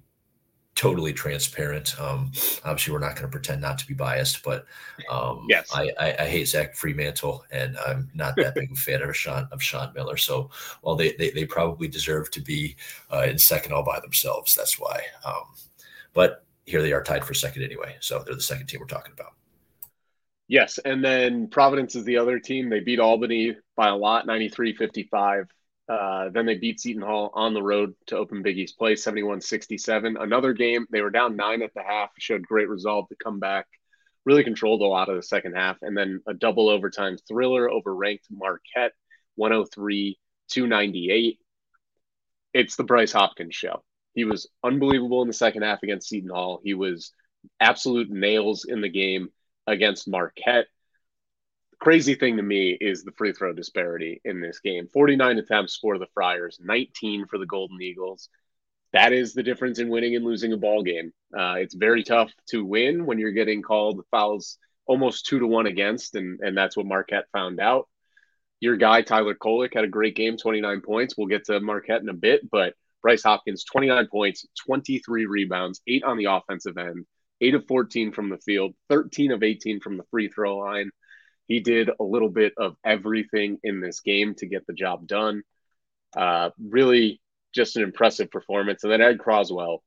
totally 0.76 1.14
transparent. 1.14 2.00
Um, 2.00 2.32
obviously, 2.66 2.94
we're 2.94 3.00
not 3.00 3.16
going 3.16 3.24
to 3.24 3.28
pretend 3.30 3.62
not 3.62 3.78
to 3.80 3.88
be 3.88 3.94
biased, 3.94 4.44
but 4.44 4.66
um, 5.10 5.46
yes, 5.50 5.70
I, 5.74 5.92
I, 6.00 6.16
I, 6.20 6.28
hate 6.28 6.48
Zach 6.48 6.76
Freemantle, 6.76 7.42
and 7.52 7.78
I'm 7.78 8.10
not 8.14 8.36
that 8.38 8.56
big 8.56 8.72
a 8.72 8.76
fan 8.76 9.02
of 9.02 9.16
Sean 9.16 9.48
of 9.52 9.62
Sean 9.62 9.94
Miller. 9.94 10.18
So, 10.18 10.50
while 10.82 10.96
they 10.96 11.14
they, 11.14 11.32
they 11.32 11.46
probably 11.46 11.88
deserve 11.88 12.32
to 12.32 12.42
be 12.42 12.76
uh, 13.12 13.26
in 13.28 13.38
second 13.38 13.74
all 13.74 13.84
by 13.84 14.00
themselves, 14.00 14.56
that's 14.56 14.80
why. 14.80 15.04
Um, 15.26 15.44
but 16.14 16.44
here 16.66 16.82
they 16.82 16.94
are 16.94 17.04
tied 17.04 17.26
for 17.26 17.34
second 17.34 17.64
anyway. 17.64 17.96
So 18.00 18.24
they're 18.26 18.36
the 18.36 18.42
second 18.42 18.68
team 18.68 18.80
we're 18.80 18.88
talking 18.88 19.14
about. 19.14 19.34
Yes, 20.48 20.78
and 20.86 21.04
then 21.04 21.48
Providence 21.48 21.96
is 21.96 22.04
the 22.04 22.18
other 22.18 22.40
team. 22.40 22.70
They 22.70 22.80
beat 22.80 23.00
Albany 23.00 23.56
by 23.76 23.88
a 23.88 23.96
lot, 23.96 24.28
93-55. 24.28 25.48
Uh, 25.90 26.30
then 26.30 26.46
they 26.46 26.56
beat 26.56 26.80
Seton 26.80 27.02
Hall 27.02 27.30
on 27.34 27.54
the 27.54 27.62
road 27.62 27.94
to 28.08 28.18
open 28.18 28.42
Big 28.42 28.58
East 28.58 28.78
play, 28.78 28.96
71 28.96 29.42
67. 29.42 30.18
Another 30.18 30.54
game, 30.54 30.86
they 30.90 31.02
were 31.02 31.10
down 31.10 31.36
nine 31.36 31.62
at 31.62 31.74
the 31.74 31.84
half, 31.84 32.12
showed 32.18 32.48
great 32.48 32.70
resolve 32.70 33.10
to 33.10 33.16
come 33.16 33.40
back, 33.40 33.68
really 34.26 34.44
controlled 34.44 34.82
a 34.82 34.86
lot 34.86 35.10
of 35.10 35.18
the 35.18 35.24
second 35.24 35.56
half. 35.56 35.78
And 35.82 35.98
then 35.98 36.22
a 36.26 36.34
double 36.34 36.70
overtime 36.70 37.18
thriller 37.28 37.70
over 37.70 37.94
ranked 37.94 38.28
Marquette, 38.32 38.94
103 39.36 40.18
298. 40.50 41.40
It's 42.54 42.76
the 42.76 42.84
Bryce 42.84 43.12
Hopkins 43.12 43.56
show. 43.56 43.84
He 44.14 44.24
was 44.24 44.48
unbelievable 44.64 45.22
in 45.22 45.28
the 45.28 45.34
second 45.34 45.64
half 45.64 45.84
against 45.84 46.08
Seton 46.08 46.30
Hall. 46.30 46.62
He 46.64 46.76
was 46.76 47.12
absolute 47.60 48.10
nails 48.10 48.64
in 48.66 48.80
the 48.80 48.90
game 48.90 49.30
against 49.68 50.08
Marquette 50.08 50.68
crazy 51.80 52.16
thing 52.16 52.38
to 52.38 52.44
me 52.44 52.78
is 52.80 53.04
the 53.04 53.12
free 53.12 53.34
throw 53.34 53.54
disparity 53.54 54.22
in 54.26 54.42
this 54.42 54.60
game 54.60 54.88
49 54.94 55.38
attempts 55.38 55.78
for 55.78 55.98
the 55.98 56.08
Friars, 56.14 56.60
19 56.62 57.28
for 57.28 57.38
the 57.38 57.46
Golden 57.46 57.82
Eagles. 57.82 58.30
That 58.94 59.12
is 59.12 59.34
the 59.34 59.44
difference 59.44 59.80
in 59.80 59.90
winning 59.90 60.16
and 60.16 60.24
losing 60.24 60.54
a 60.54 60.58
ball 60.58 60.84
game. 60.84 61.14
Uh, 61.36 61.56
it's 61.58 61.74
very 61.74 62.04
tough 62.04 62.32
to 62.50 62.64
win 62.64 63.06
when 63.06 63.18
you're 63.18 63.32
getting 63.32 63.62
called 63.62 64.04
fouls 64.12 64.58
almost 64.86 65.26
two 65.26 65.40
to 65.40 65.48
one 65.48 65.66
against, 65.66 66.16
and, 66.16 66.40
and 66.42 66.58
that's 66.58 66.78
what 66.78 66.86
Marquette 66.86 67.26
found 67.32 67.60
out. 67.60 67.88
Your 68.60 68.78
guy, 68.78 69.02
Tyler 69.02 69.36
Kolek, 69.36 69.74
had 69.74 69.84
a 69.84 69.90
great 69.90 70.16
game, 70.16 70.38
29 70.38 70.82
points. 70.82 71.18
We'll 71.18 71.28
get 71.28 71.46
to 71.46 71.60
Marquette 71.60 72.02
in 72.02 72.10
a 72.10 72.14
bit, 72.14 72.50
but 72.50 72.76
Bryce 73.02 73.24
Hopkins, 73.24 73.64
29 73.64 74.08
points, 74.08 74.46
23 74.66 75.26
rebounds, 75.26 75.82
eight 75.88 76.04
on 76.04 76.18
the 76.18 76.26
offensive 76.26 76.78
end, 76.78 77.06
eight 77.42 77.56
of 77.56 77.66
14 77.68 78.12
from 78.12 78.30
the 78.30 78.38
field, 78.38 78.74
13 78.90 79.32
of 79.32 79.44
18 79.44 79.80
from 79.80 79.98
the 79.98 80.06
free 80.12 80.30
throw 80.30 80.58
line 80.58 80.92
he 81.48 81.60
did 81.60 81.90
a 82.00 82.04
little 82.04 82.30
bit 82.30 82.54
of 82.58 82.76
everything 82.84 83.60
in 83.64 83.82
this 83.82 84.00
game 84.00 84.36
to 84.36 84.46
get 84.46 84.66
the 84.66 84.74
job 84.74 85.08
done. 85.08 85.44
Uh, 86.16 86.50
really, 86.60 87.22
just 87.54 87.76
an 87.76 87.84
impressive 87.84 88.32
performance. 88.32 88.84
And 88.84 88.92
then 88.92 89.02
Ed 89.02 89.20
Croswell 89.20 89.84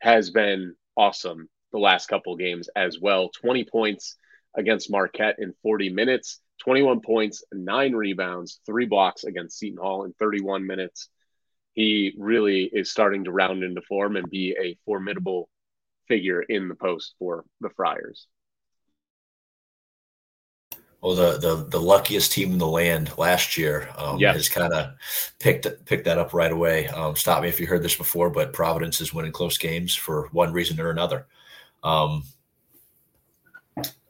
has 0.00 0.30
been 0.30 0.74
awesome 0.96 1.48
the 1.72 1.78
last 1.78 2.06
couple 2.06 2.36
games 2.36 2.68
as 2.76 3.00
well. 3.00 3.30
20 3.40 3.64
points 3.64 4.16
against 4.56 4.90
Marquette 4.90 5.36
in 5.38 5.54
40 5.62 5.90
minutes, 5.90 6.40
21 6.62 7.00
points, 7.00 7.42
nine 7.52 7.92
rebounds, 7.92 8.60
three 8.64 8.86
blocks 8.86 9.24
against 9.24 9.58
Seton 9.58 9.78
Hall 9.78 10.04
in 10.04 10.12
31 10.18 10.66
minutes. 10.66 11.08
He 11.72 12.14
really 12.16 12.70
is 12.72 12.90
starting 12.90 13.24
to 13.24 13.32
round 13.32 13.64
into 13.64 13.82
form 13.82 14.16
and 14.16 14.30
be 14.30 14.54
a 14.58 14.78
formidable 14.84 15.48
figure 16.06 16.42
in 16.42 16.68
the 16.68 16.76
post 16.76 17.14
for 17.18 17.44
the 17.60 17.70
Friars. 17.70 18.28
Well, 21.04 21.14
the 21.14 21.36
the, 21.36 21.64
the 21.68 21.80
luckiest 21.80 22.32
team 22.32 22.52
in 22.52 22.58
the 22.58 22.66
land 22.66 23.12
last 23.18 23.58
year 23.58 23.90
um, 23.98 24.18
yes. 24.18 24.36
has 24.36 24.48
kind 24.48 24.72
of 24.72 24.94
picked 25.38 25.66
picked 25.84 26.06
that 26.06 26.16
up 26.16 26.32
right 26.32 26.50
away. 26.50 26.88
Um, 26.88 27.14
stop 27.14 27.42
me 27.42 27.48
if 27.50 27.60
you 27.60 27.66
heard 27.66 27.82
this 27.82 27.94
before, 27.94 28.30
but 28.30 28.54
Providence 28.54 29.02
is 29.02 29.12
winning 29.12 29.30
close 29.30 29.58
games 29.58 29.94
for 29.94 30.28
one 30.32 30.50
reason 30.50 30.80
or 30.80 30.88
another. 30.88 31.26
Um, 31.82 32.24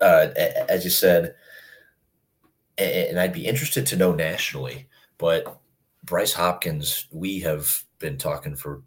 uh, 0.01 0.29
as 0.69 0.85
you 0.85 0.91
said, 0.91 1.35
and 2.79 3.19
I'd 3.19 3.33
be 3.33 3.49
interested 3.49 3.87
to 3.87 3.97
know 3.97 4.15
nationally, 4.15 4.87
but 5.19 5.59
Bryce 6.05 6.33
Hopkins, 6.33 7.09
we 7.11 7.41
have 7.41 7.83
been 7.99 8.19
talking 8.19 8.55
for 8.55 8.83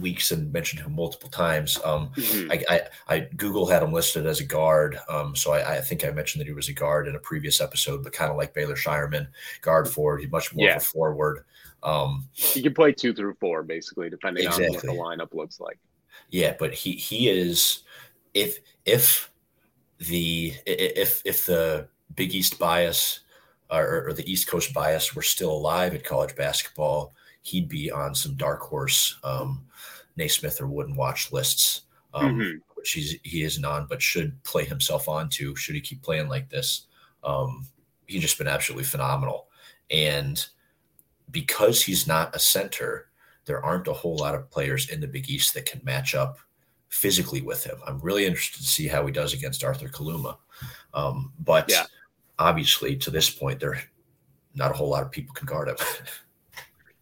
weeks 0.00 0.30
and 0.30 0.52
mentioned 0.52 0.82
him 0.82 0.94
multiple 0.94 1.30
times. 1.30 1.78
Um, 1.84 2.10
mm-hmm. 2.16 2.52
I, 2.52 2.64
I, 2.68 2.80
I, 3.08 3.20
Google 3.36 3.66
had 3.66 3.82
him 3.82 3.92
listed 3.92 4.26
as 4.26 4.40
a 4.40 4.44
guard, 4.44 4.98
um, 5.08 5.34
so 5.34 5.52
I, 5.52 5.76
I, 5.76 5.80
think 5.80 6.04
I 6.04 6.10
mentioned 6.10 6.40
that 6.40 6.46
he 6.46 6.52
was 6.52 6.68
a 6.68 6.72
guard 6.72 7.08
in 7.08 7.14
a 7.14 7.20
previous 7.20 7.60
episode, 7.60 8.04
but 8.04 8.12
kind 8.12 8.30
of 8.30 8.36
like 8.36 8.54
Baylor 8.54 8.76
Scheierman, 8.76 9.28
guard 9.62 9.88
forward. 9.88 10.20
He's 10.20 10.30
much 10.30 10.54
more 10.54 10.66
yeah. 10.66 10.76
of 10.76 10.82
a 10.82 10.84
forward. 10.84 11.44
Um, 11.82 12.28
he 12.32 12.62
can 12.62 12.74
play 12.74 12.92
two 12.92 13.14
through 13.14 13.36
four, 13.40 13.62
basically, 13.62 14.10
depending 14.10 14.44
exactly. 14.44 14.66
on 14.66 14.72
what 14.74 14.82
the 14.82 14.88
lineup 15.24 15.34
looks 15.34 15.60
like. 15.60 15.78
Yeah, 16.30 16.54
but 16.58 16.74
he 16.74 16.92
he 16.92 17.28
is 17.28 17.82
if 18.34 18.58
if 18.84 19.30
the 19.98 20.54
if 20.66 21.22
if 21.24 21.46
the 21.46 21.88
Big 22.14 22.34
East 22.34 22.58
bias 22.58 23.20
or, 23.70 24.08
or 24.08 24.12
the 24.12 24.30
East 24.30 24.48
Coast 24.48 24.72
bias 24.72 25.14
were 25.14 25.22
still 25.22 25.52
alive 25.52 25.94
at 25.94 26.04
college 26.04 26.34
basketball, 26.36 27.14
he'd 27.42 27.68
be 27.68 27.90
on 27.90 28.14
some 28.14 28.34
dark 28.34 28.60
horse 28.60 29.18
um, 29.24 29.64
Naismith 30.18 30.60
or 30.60 30.66
Wooden 30.66 30.96
Watch 30.96 31.32
lists, 31.32 31.82
um, 32.12 32.38
mm-hmm. 32.38 32.58
which 32.74 32.92
he's 32.92 33.16
he 33.22 33.42
isn't 33.44 33.64
on, 33.64 33.86
but 33.86 34.02
should 34.02 34.42
play 34.42 34.64
himself 34.64 35.08
onto. 35.08 35.54
Should 35.54 35.76
he 35.76 35.80
keep 35.80 36.02
playing 36.02 36.28
like 36.28 36.50
this? 36.50 36.86
Um, 37.24 37.66
he's 38.06 38.20
just 38.22 38.36
been 38.36 38.48
absolutely 38.48 38.84
phenomenal, 38.84 39.48
and 39.90 40.44
because 41.30 41.82
he's 41.82 42.06
not 42.06 42.34
a 42.34 42.38
center, 42.38 43.08
there 43.46 43.64
aren't 43.64 43.88
a 43.88 43.92
whole 43.92 44.16
lot 44.16 44.34
of 44.34 44.50
players 44.50 44.90
in 44.90 45.00
the 45.00 45.06
Big 45.06 45.30
East 45.30 45.54
that 45.54 45.66
can 45.66 45.80
match 45.84 46.14
up 46.14 46.38
physically 46.88 47.42
with 47.42 47.64
him. 47.64 47.78
I'm 47.86 48.00
really 48.00 48.26
interested 48.26 48.62
to 48.62 48.68
see 48.68 48.88
how 48.88 49.06
he 49.06 49.12
does 49.12 49.34
against 49.34 49.64
Arthur 49.64 49.88
Kaluma. 49.88 50.36
Um, 50.94 51.32
but 51.38 51.70
yeah. 51.70 51.84
obviously, 52.38 52.96
to 52.96 53.10
this 53.10 53.30
point, 53.30 53.60
there 53.60 53.80
not 54.54 54.70
a 54.70 54.74
whole 54.74 54.88
lot 54.88 55.02
of 55.02 55.10
people 55.10 55.34
can 55.34 55.46
guard 55.46 55.68
him. 55.68 55.76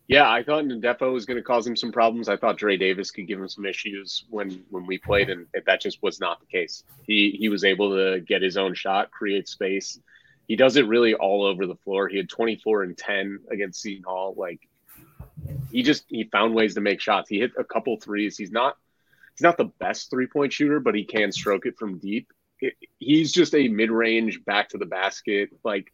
yeah, 0.09 0.31
I 0.31 0.45
thought 0.45 0.65
Ndefo 0.65 1.13
was 1.13 1.27
going 1.27 1.37
to 1.37 1.43
cause 1.43 1.67
him 1.67 1.75
some 1.75 1.91
problems. 1.91 2.29
I 2.29 2.37
thought 2.37 2.59
Dre 2.59 2.77
Davis 2.77 3.11
could 3.11 3.27
give 3.27 3.41
him 3.41 3.49
some 3.49 3.67
issues 3.67 4.25
when 4.31 4.65
when 4.71 4.87
we 4.87 4.99
played, 4.99 5.31
and 5.31 5.47
that 5.67 5.81
just 5.81 6.03
was 6.03 6.21
not 6.21 6.39
the 6.41 6.47
case. 6.47 6.85
He 7.07 7.37
he 7.39 7.49
was 7.49 7.65
able 7.65 7.91
to 7.97 8.21
get 8.21 8.43
his 8.43 8.57
own 8.57 8.75
shot, 8.75 9.11
create 9.11 9.49
space. 9.49 9.99
He 10.47 10.55
does 10.55 10.77
it 10.77 10.87
really 10.87 11.15
all 11.15 11.45
over 11.45 11.67
the 11.67 11.75
floor. 11.75 12.07
He 12.07 12.19
had 12.19 12.29
24 12.29 12.85
and 12.85 12.97
10 12.97 13.41
against 13.51 13.83
Seton 13.83 14.05
Hall. 14.05 14.35
Like 14.37 14.61
he 15.73 15.83
just 15.83 16.05
he 16.07 16.25
found 16.25 16.55
ways 16.55 16.75
to 16.75 16.81
make 16.81 17.01
shots. 17.01 17.29
He 17.29 17.41
hit 17.41 17.53
a 17.59 17.65
couple 17.65 17.99
threes. 17.99 18.39
He's 18.39 18.53
not 18.53 18.77
he's 19.35 19.43
not 19.43 19.59
the 19.59 19.73
best 19.81 20.09
three 20.11 20.29
point 20.29 20.53
shooter, 20.53 20.79
but 20.79 20.95
he 20.95 21.05
can 21.05 21.33
stroke 21.33 21.67
it 21.67 21.77
from 21.77 21.99
deep. 21.99 22.33
It, 22.61 22.75
he's 22.99 23.33
just 23.33 23.55
a 23.55 23.67
mid 23.67 23.91
range, 23.91 24.45
back 24.45 24.69
to 24.69 24.79
the 24.79 24.87
basket. 24.87 25.51
Like 25.65 25.93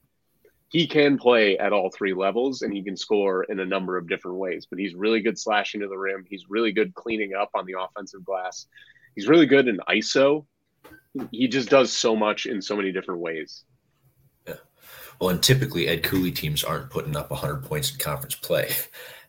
he 0.73 0.87
can 0.87 1.19
play 1.19 1.59
at 1.59 1.75
all 1.75 1.91
three 1.91 2.15
levels 2.15 2.63
and 2.63 2.73
he 2.73 2.83
can 2.83 2.97
score 2.97 3.45
in 3.45 3.61
a 3.61 3.67
number 3.67 3.99
of 3.99 4.09
different 4.09 4.39
ways. 4.39 4.67
But 4.69 4.79
he's 4.79 4.95
really 4.95 5.21
good 5.21 5.39
slashing 5.39 5.83
to 5.83 5.87
the 5.87 5.99
rim. 5.99 6.25
He's 6.27 6.47
really 6.49 6.73
good 6.73 6.95
cleaning 6.95 7.35
up 7.35 7.51
on 7.55 7.67
the 7.67 7.75
offensive 7.79 8.25
glass. 8.25 8.67
He's 9.15 9.29
really 9.29 9.45
good 9.45 9.69
in 9.69 9.79
ISO. 9.91 10.47
He 11.31 11.47
just 11.47 11.69
does 11.69 11.93
so 11.93 12.17
much 12.17 12.47
in 12.47 12.63
so 12.63 12.75
many 12.75 12.91
different 12.91 13.21
ways. 13.21 13.65
Yeah. 14.49 14.55
Well, 15.21 15.29
and 15.29 15.43
typically 15.43 15.89
Ed 15.89 16.05
Cooley 16.05 16.33
teams 16.33 16.65
aren't 16.65 16.89
putting 16.89 17.17
up 17.17 17.31
100 17.31 17.67
points 17.67 17.93
in 17.93 17.99
conference 17.99 18.35
play. 18.35 18.71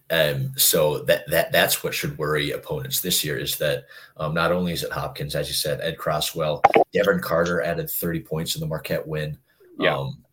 Um, 0.10 0.52
so 0.58 1.00
that 1.06 1.28
that 1.32 1.52
that's 1.54 1.82
what 1.82 1.94
should 1.94 2.20
worry 2.20 2.52
opponents 2.52 3.00
this 3.00 3.24
year 3.24 3.38
is 3.38 3.58
that 3.58 3.86
um, 4.18 4.34
not 4.34 4.52
only 4.52 4.74
is 4.74 4.84
it 4.84 4.92
Hopkins, 4.92 5.34
as 5.34 5.48
you 5.48 5.56
said, 5.56 5.80
Ed 5.82 5.98
Croswell, 5.98 6.62
Devin 6.92 7.20
Carter 7.22 7.62
added 7.62 7.90
30 7.90 8.20
points 8.20 8.54
in 8.54 8.60
the 8.60 8.68
Marquette 8.68 9.08
win. 9.08 9.38
Yeah. 9.80 9.98
Um, 9.98 10.24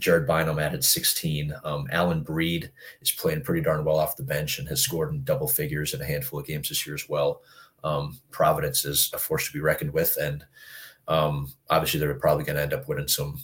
Jared 0.00 0.26
Bynum 0.26 0.58
added 0.58 0.84
16. 0.84 1.54
Um, 1.64 1.86
Alyn 1.92 2.24
Breed 2.24 2.72
is 3.00 3.12
playing 3.12 3.42
pretty 3.42 3.62
darn 3.62 3.84
well 3.84 3.98
off 3.98 4.16
the 4.16 4.22
bench 4.22 4.58
and 4.58 4.68
has 4.68 4.82
scored 4.82 5.12
in 5.12 5.22
double 5.22 5.48
figures 5.48 5.94
in 5.94 6.00
a 6.00 6.06
handful 6.06 6.40
of 6.40 6.46
games 6.46 6.68
this 6.68 6.84
year 6.86 6.94
as 6.94 7.08
well. 7.08 7.42
Um, 7.84 8.18
Providence 8.30 8.84
is 8.84 9.10
a 9.14 9.18
force 9.18 9.46
to 9.46 9.52
be 9.52 9.60
reckoned 9.60 9.92
with, 9.92 10.16
and 10.20 10.44
um, 11.06 11.52
obviously 11.70 12.00
they're 12.00 12.14
probably 12.14 12.44
going 12.44 12.56
to 12.56 12.62
end 12.62 12.74
up 12.74 12.88
winning 12.88 13.08
some 13.08 13.40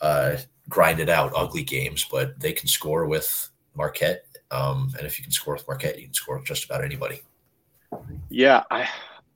uh, 0.00 0.36
grinded 0.68 1.08
out 1.08 1.32
ugly 1.36 1.62
games, 1.62 2.04
but 2.10 2.38
they 2.40 2.52
can 2.52 2.68
score 2.68 3.06
with 3.06 3.48
Marquette 3.74 4.24
um, 4.50 4.92
and 4.96 5.06
if 5.06 5.18
you 5.18 5.24
can 5.24 5.32
score 5.32 5.54
with 5.54 5.66
Marquette, 5.66 5.98
you 5.98 6.06
can 6.06 6.14
score 6.14 6.36
with 6.38 6.46
just 6.46 6.64
about 6.64 6.84
anybody. 6.84 7.20
Yeah, 8.28 8.64
I 8.70 8.88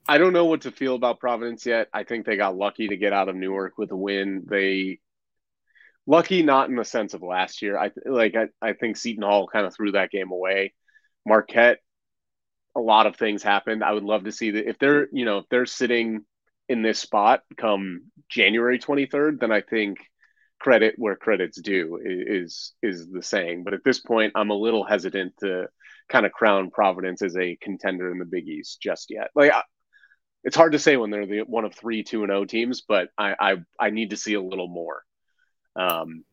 I 0.07 0.17
don't 0.17 0.33
know 0.33 0.45
what 0.45 0.61
to 0.61 0.71
feel 0.71 0.95
about 0.95 1.19
Providence 1.19 1.65
yet. 1.65 1.87
I 1.93 2.03
think 2.03 2.25
they 2.25 2.35
got 2.35 2.57
lucky 2.57 2.87
to 2.87 2.97
get 2.97 3.13
out 3.13 3.29
of 3.29 3.35
Newark 3.35 3.77
with 3.77 3.91
a 3.91 3.95
win. 3.95 4.43
They 4.47 4.99
lucky 6.05 6.43
not 6.43 6.69
in 6.69 6.75
the 6.75 6.85
sense 6.85 7.13
of 7.13 7.21
last 7.21 7.61
year. 7.61 7.77
I 7.77 7.91
like 8.05 8.35
I, 8.35 8.47
I 8.61 8.73
think 8.73 8.97
Seton 8.97 9.23
Hall 9.23 9.47
kind 9.47 9.65
of 9.65 9.73
threw 9.73 9.93
that 9.93 10.11
game 10.11 10.31
away. 10.31 10.73
Marquette, 11.25 11.79
a 12.75 12.79
lot 12.79 13.07
of 13.07 13.15
things 13.15 13.43
happened. 13.43 13.83
I 13.83 13.91
would 13.93 14.03
love 14.03 14.25
to 14.25 14.31
see 14.31 14.51
that 14.51 14.69
if 14.69 14.79
they're 14.79 15.07
you 15.11 15.25
know 15.25 15.39
if 15.39 15.45
they're 15.49 15.65
sitting 15.65 16.25
in 16.69 16.81
this 16.81 16.99
spot 16.99 17.41
come 17.57 18.03
January 18.29 18.79
23rd, 18.79 19.39
then 19.39 19.51
I 19.51 19.61
think 19.61 19.99
credit 20.59 20.95
where 20.97 21.15
credit's 21.15 21.61
due 21.61 21.99
is 22.03 22.73
is 22.81 23.09
the 23.09 23.21
saying. 23.21 23.63
But 23.63 23.73
at 23.73 23.83
this 23.83 23.99
point, 23.99 24.33
I'm 24.35 24.49
a 24.49 24.55
little 24.55 24.83
hesitant 24.83 25.33
to 25.41 25.67
kind 26.09 26.25
of 26.25 26.31
crown 26.31 26.69
Providence 26.71 27.21
as 27.21 27.37
a 27.37 27.57
contender 27.61 28.11
in 28.11 28.19
the 28.19 28.25
Big 28.25 28.47
East 28.47 28.81
just 28.81 29.09
yet. 29.09 29.29
Like 29.35 29.51
it's 30.43 30.55
hard 30.55 30.73
to 30.73 30.79
say 30.79 30.97
when 30.97 31.09
they're 31.09 31.25
the 31.25 31.39
one 31.41 31.65
of 31.65 31.73
three 31.73 32.03
two 32.03 32.23
and 32.23 32.31
O 32.31 32.45
teams, 32.45 32.81
but 32.81 33.09
I, 33.17 33.35
I 33.39 33.55
I 33.79 33.89
need 33.91 34.09
to 34.09 34.17
see 34.17 34.33
a 34.33 34.41
little 34.41 34.67
more. 34.67 35.03
Um, 35.75 36.23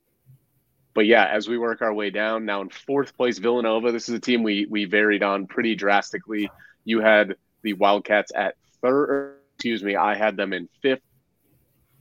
but 0.94 1.06
yeah, 1.06 1.26
as 1.26 1.48
we 1.48 1.58
work 1.58 1.82
our 1.82 1.94
way 1.94 2.10
down 2.10 2.44
now 2.44 2.62
in 2.62 2.68
fourth 2.68 3.16
place, 3.16 3.38
Villanova. 3.38 3.92
This 3.92 4.08
is 4.08 4.14
a 4.14 4.20
team 4.20 4.42
we 4.42 4.66
we 4.66 4.84
varied 4.84 5.22
on 5.22 5.46
pretty 5.46 5.74
drastically. 5.74 6.50
You 6.84 7.00
had 7.00 7.36
the 7.62 7.74
Wildcats 7.74 8.32
at 8.34 8.56
third. 8.82 9.36
Excuse 9.54 9.84
me, 9.84 9.94
I 9.94 10.14
had 10.14 10.36
them 10.36 10.52
in 10.52 10.68
fifth. 10.82 11.02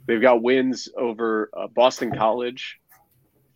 They've 0.06 0.22
got 0.22 0.42
wins 0.42 0.90
over 0.98 1.50
uh, 1.56 1.68
Boston 1.68 2.16
College, 2.16 2.80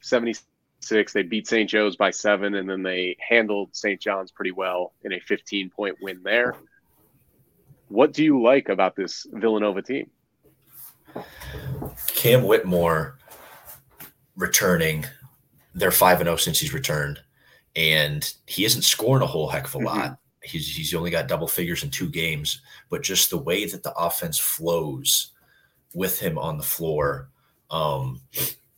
76. 0.01 1.13
They 1.13 1.23
beat 1.23 1.47
St. 1.47 1.69
Joe's 1.69 1.95
by 1.95 2.11
seven, 2.11 2.53
and 2.53 2.69
then 2.69 2.83
they 2.83 3.15
handled 3.27 3.69
St. 3.75 3.99
John's 3.99 4.31
pretty 4.31 4.51
well 4.51 4.93
in 5.03 5.13
a 5.13 5.19
15 5.19 5.69
point 5.69 5.97
win 6.01 6.21
there. 6.21 6.55
What 7.87 8.13
do 8.13 8.23
you 8.23 8.43
like 8.43 8.69
about 8.69 8.95
this 8.95 9.25
Villanova 9.31 9.81
team? 9.81 10.09
Cam 12.07 12.43
Whitmore 12.43 13.17
returning. 14.35 15.05
They're 15.73 15.91
5 15.91 16.21
and 16.21 16.27
0 16.27 16.35
since 16.37 16.59
he's 16.59 16.73
returned, 16.73 17.19
and 17.75 18.31
he 18.45 18.65
isn't 18.65 18.83
scoring 18.83 19.23
a 19.23 19.27
whole 19.27 19.47
heck 19.47 19.65
of 19.65 19.75
a 19.75 19.77
mm-hmm. 19.79 19.87
lot. 19.87 20.17
He's, 20.43 20.75
he's 20.75 20.93
only 20.93 21.09
got 21.09 21.27
double 21.27 21.47
figures 21.47 21.83
in 21.83 21.89
two 21.89 22.09
games, 22.09 22.61
but 22.89 23.01
just 23.01 23.29
the 23.29 23.37
way 23.37 23.65
that 23.65 23.81
the 23.81 23.93
offense 23.93 24.37
flows 24.37 25.31
with 25.93 26.19
him 26.19 26.37
on 26.37 26.57
the 26.57 26.63
floor, 26.63 27.29
um, 27.71 28.21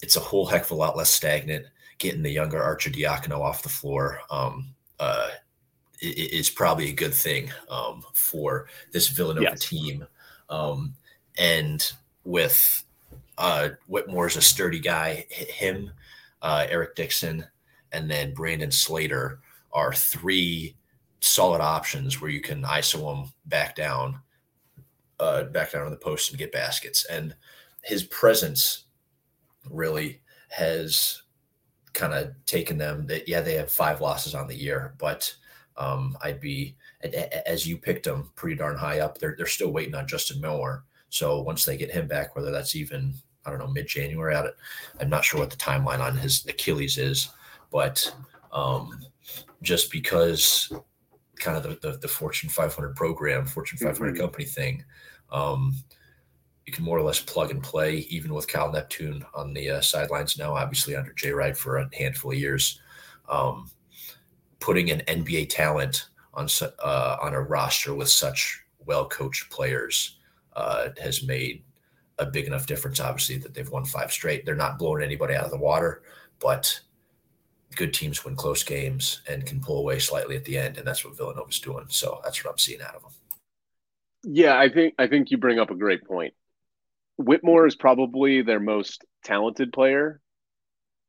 it's 0.02 0.16
a 0.16 0.22
whole 0.22 0.46
heck 0.46 0.66
of 0.66 0.72
a 0.72 0.76
lot 0.76 0.96
less 0.96 1.10
stagnant. 1.10 1.66
Getting 1.98 2.24
the 2.24 2.32
younger 2.32 2.60
Arcidiacono 2.60 3.40
off 3.40 3.64
the 3.64 3.70
floor 3.70 4.20
um, 4.30 4.76
uh, 5.00 5.30
is 6.02 6.50
probably 6.50 6.90
a 6.90 6.94
good 6.94 7.14
thing 7.14 7.50
um, 7.70 8.04
for 8.14 8.68
this 8.92 9.08
Villanova 9.08 9.48
yes. 9.52 9.60
team. 9.60 10.06
Um, 10.50 10.94
and 11.38 11.92
with 12.26 12.85
uh, 13.38 13.70
Whitmore's 13.88 14.38
a 14.38 14.42
sturdy 14.42 14.80
guy, 14.80 15.26
him, 15.30 15.92
uh, 16.42 16.66
Eric 16.70 16.96
Dixon, 16.96 17.46
and 17.92 18.10
then 18.10 18.34
Brandon 18.34 18.72
Slater 18.72 19.40
are 19.74 19.94
three 19.94 20.76
solid 21.20 21.62
options 21.62 22.22
where 22.22 22.30
you 22.30 22.42
can 22.42 22.64
ISO 22.64 23.16
them 23.16 23.32
back 23.46 23.76
down 23.76 24.20
uh, 25.20 25.44
back 25.46 25.72
down 25.72 25.86
on 25.86 25.92
the 25.92 25.98
post 25.98 26.30
and 26.30 26.38
get 26.40 26.52
baskets. 26.52 27.06
And 27.06 27.36
his 27.84 28.04
presence 28.04 28.86
really 29.70 30.22
has 30.50 31.22
kind 31.94 32.14
of 32.14 32.34
taken 32.46 32.78
them 32.78 33.08
that, 33.08 33.28
yeah, 33.28 33.42
they 33.42 33.54
have 33.56 33.72
five 33.72 34.02
losses 34.02 34.36
on 34.36 34.48
the 34.48 34.56
year, 34.56 34.94
but 34.98 35.34
um, 35.78 36.18
I'd 36.22 36.40
be 36.40 36.76
as 37.46 37.68
you 37.68 37.78
picked 37.78 38.06
them 38.06 38.32
pretty 38.36 38.56
darn 38.56 38.78
high 38.78 39.00
up, 39.00 39.18
they're 39.18 39.36
they're 39.38 39.46
still 39.46 39.72
waiting 39.72 39.96
on 39.96 40.08
Justin 40.08 40.42
Miller. 40.42 40.84
So 41.10 41.42
once 41.42 41.66
they 41.66 41.78
get 41.78 41.92
him 41.92 42.08
back, 42.08 42.36
whether 42.36 42.52
that's 42.52 42.76
even 42.76 43.14
I 43.46 43.50
don't 43.50 43.60
know 43.60 43.68
mid 43.68 43.88
January, 43.88 44.36
at 44.36 44.46
it, 44.46 44.56
I'm 45.00 45.10
not 45.10 45.24
sure 45.24 45.40
what 45.40 45.50
the 45.50 45.58
timeline 45.58 46.00
on 46.00 46.18
his 46.18 46.46
Achilles 46.48 46.98
is, 46.98 47.30
but 47.72 48.14
um, 48.52 49.00
just 49.62 49.92
because 49.92 50.72
kind 51.36 51.58
of 51.58 51.64
the, 51.64 51.92
the, 51.92 51.98
the 51.98 52.08
Fortune 52.08 52.50
500 52.50 52.96
program, 52.96 53.46
Fortune 53.46 53.78
500 53.78 54.14
mm-hmm. 54.14 54.22
company 54.22 54.46
thing, 54.46 54.84
um, 55.32 55.76
you 56.66 56.74
can 56.74 56.84
more 56.84 56.98
or 56.98 57.04
less 57.04 57.20
plug 57.20 57.52
and 57.52 57.62
play, 57.62 57.98
even 58.10 58.34
with 58.34 58.48
Kyle 58.48 58.72
Neptune 58.72 59.24
on 59.36 59.54
the 59.54 59.70
uh, 59.70 59.82
sidelines 59.82 60.38
now, 60.38 60.56
obviously 60.56 60.96
under 60.96 61.14
Jay 61.14 61.32
Wright 61.32 61.56
for 61.56 61.78
a 61.78 61.90
handful 61.96 62.32
of 62.32 62.40
years. 62.40 62.82
Um, 63.30 63.70
putting 64.60 64.90
an 64.90 65.02
NBA 65.08 65.50
talent 65.50 66.10
on 66.34 66.48
uh, 66.84 67.18
on 67.22 67.34
a 67.34 67.42
roster 67.42 67.94
with 67.94 68.10
such 68.10 68.64
well 68.86 69.08
coached 69.08 69.50
players 69.52 70.18
uh, 70.56 70.90
has 71.02 71.24
made 71.24 71.64
a 72.18 72.26
big 72.26 72.48
enough 72.48 72.68
difference. 72.68 73.00
Obviously, 73.00 73.38
that 73.38 73.54
they've 73.54 73.70
won 73.70 73.86
five 73.86 74.12
straight. 74.12 74.46
They're 74.46 74.56
not 74.56 74.80
blowing 74.80 75.04
anybody 75.04 75.36
out 75.36 75.46
of 75.46 75.52
the 75.52 75.58
water, 75.58 76.04
but 76.40 76.80
good 77.76 77.94
teams 77.94 78.24
win 78.24 78.36
close 78.36 78.64
games 78.64 79.22
and 79.28 79.46
can 79.46 79.60
pull 79.60 79.80
away 79.80 80.00
slightly 80.00 80.36
at 80.36 80.46
the 80.46 80.58
end, 80.58 80.78
and 80.78 80.88
that's 80.88 81.04
what 81.04 81.18
Villanova's 81.18 81.60
doing. 81.60 81.86
So 81.90 82.22
that's 82.24 82.44
what 82.44 82.52
I'm 82.52 82.58
seeing 82.58 82.82
out 82.82 82.96
of 82.96 83.02
them. 83.02 83.12
Yeah, 84.24 84.58
I 84.58 84.70
think 84.70 84.96
I 84.98 85.08
think 85.08 85.30
you 85.30 85.38
bring 85.38 85.60
up 85.60 85.72
a 85.72 85.76
great 85.76 86.06
point. 86.06 86.34
Whitmore 87.18 87.68
is 87.68 87.76
probably 87.76 88.42
their 88.42 88.60
most 88.60 89.06
talented 89.24 89.72
player. 89.72 90.22